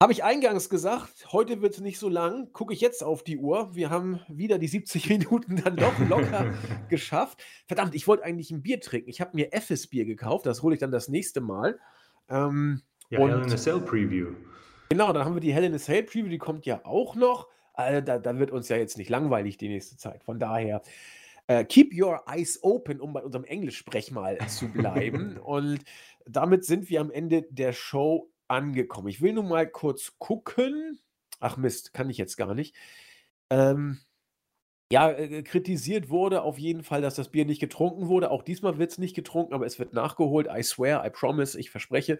[0.00, 2.52] Habe ich eingangs gesagt, heute wird es nicht so lang.
[2.52, 3.74] Gucke ich jetzt auf die Uhr.
[3.74, 6.54] Wir haben wieder die 70 Minuten dann doch locker
[6.88, 7.42] geschafft.
[7.66, 9.10] Verdammt, ich wollte eigentlich ein Bier trinken.
[9.10, 10.46] Ich habe mir Effes Bier gekauft.
[10.46, 11.78] Das hole ich dann das nächste Mal.
[12.28, 14.34] Ähm, ja, und, in a Cell Preview.
[14.94, 16.28] Genau, dann haben wir die Hell in a Cell Preview.
[16.28, 17.48] Die kommt ja auch noch.
[17.72, 20.22] Also da, da wird uns ja jetzt nicht langweilig die nächste Zeit.
[20.22, 20.82] Von daher
[21.48, 25.38] Äh, keep your eyes open, um bei unserem Englischsprech mal zu bleiben.
[25.44, 25.84] Und
[26.26, 29.08] damit sind wir am Ende der Show angekommen.
[29.08, 31.00] Ich will nur mal kurz gucken.
[31.40, 32.76] Ach Mist, kann ich jetzt gar nicht.
[33.50, 34.00] Ähm,
[34.92, 38.30] ja, äh, kritisiert wurde auf jeden Fall, dass das Bier nicht getrunken wurde.
[38.30, 40.48] Auch diesmal wird es nicht getrunken, aber es wird nachgeholt.
[40.54, 42.18] I swear, I promise, ich verspreche.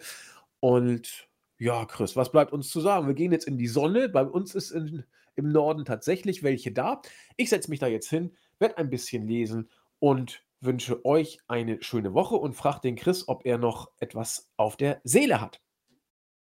[0.61, 1.29] Und
[1.65, 3.07] ja, Chris, was bleibt uns zu sagen?
[3.07, 4.11] Wir gehen jetzt in die Sonne.
[4.11, 5.05] Bei uns ist in,
[5.35, 7.01] im Norden tatsächlich welche da.
[7.39, 12.12] Ich setze mich da jetzt hin, werde ein bisschen lesen und wünsche euch eine schöne
[12.12, 15.62] Woche und frage den Chris, ob er noch etwas auf der Seele hat.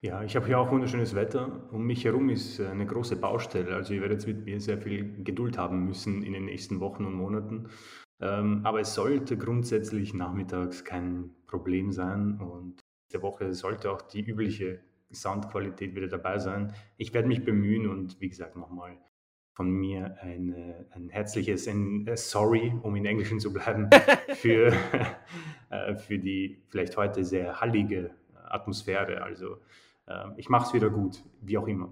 [0.02, 1.70] Ja, ich habe hier auch wunderschönes Wetter.
[1.72, 3.76] Um mich herum ist äh, eine große Baustelle.
[3.76, 7.06] Also ich werde jetzt mit mir sehr viel Geduld haben müssen in den nächsten Wochen
[7.06, 7.70] und Monaten.
[8.20, 12.40] Ähm, aber es sollte grundsätzlich nachmittags kein Problem sein.
[12.40, 12.80] Und
[13.12, 14.82] diese Woche sollte auch die übliche
[15.14, 16.74] Soundqualität wieder dabei sein.
[16.98, 18.98] Ich werde mich bemühen und wie gesagt nochmal
[19.54, 23.90] von mir eine, ein herzliches ein, uh, Sorry, um in Englischen zu bleiben,
[24.36, 24.74] für,
[25.70, 29.22] äh, für die vielleicht heute sehr hallige Atmosphäre.
[29.24, 29.58] Also
[30.08, 31.92] ähm, ich mache es wieder gut, wie auch immer.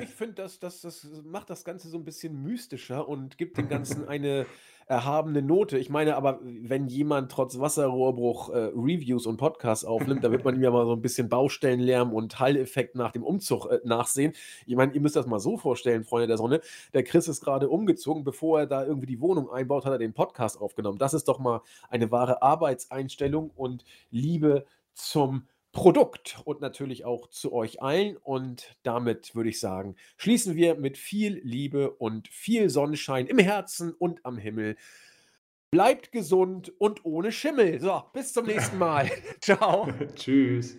[0.00, 3.68] Ich finde, das, das, das macht das Ganze so ein bisschen mystischer und gibt dem
[3.68, 4.46] Ganzen eine
[4.90, 5.78] erhabene Note.
[5.78, 10.56] Ich meine aber, wenn jemand trotz Wasserrohrbruch äh, Reviews und Podcasts aufnimmt, da wird man
[10.56, 14.32] ihm ja mal so ein bisschen Baustellenlärm und Halleffekt nach dem Umzug äh, nachsehen.
[14.66, 16.60] Ich meine, ihr müsst das mal so vorstellen, Freunde der Sonne.
[16.92, 20.12] Der Chris ist gerade umgezogen, bevor er da irgendwie die Wohnung einbaut, hat er den
[20.12, 20.98] Podcast aufgenommen.
[20.98, 27.52] Das ist doch mal eine wahre Arbeitseinstellung und Liebe zum Produkt und natürlich auch zu
[27.52, 28.16] euch allen.
[28.16, 33.92] Und damit würde ich sagen, schließen wir mit viel Liebe und viel Sonnenschein im Herzen
[33.92, 34.76] und am Himmel.
[35.70, 37.80] Bleibt gesund und ohne Schimmel.
[37.80, 39.10] So, bis zum nächsten Mal.
[39.40, 39.88] Ciao.
[40.16, 40.76] Tschüss.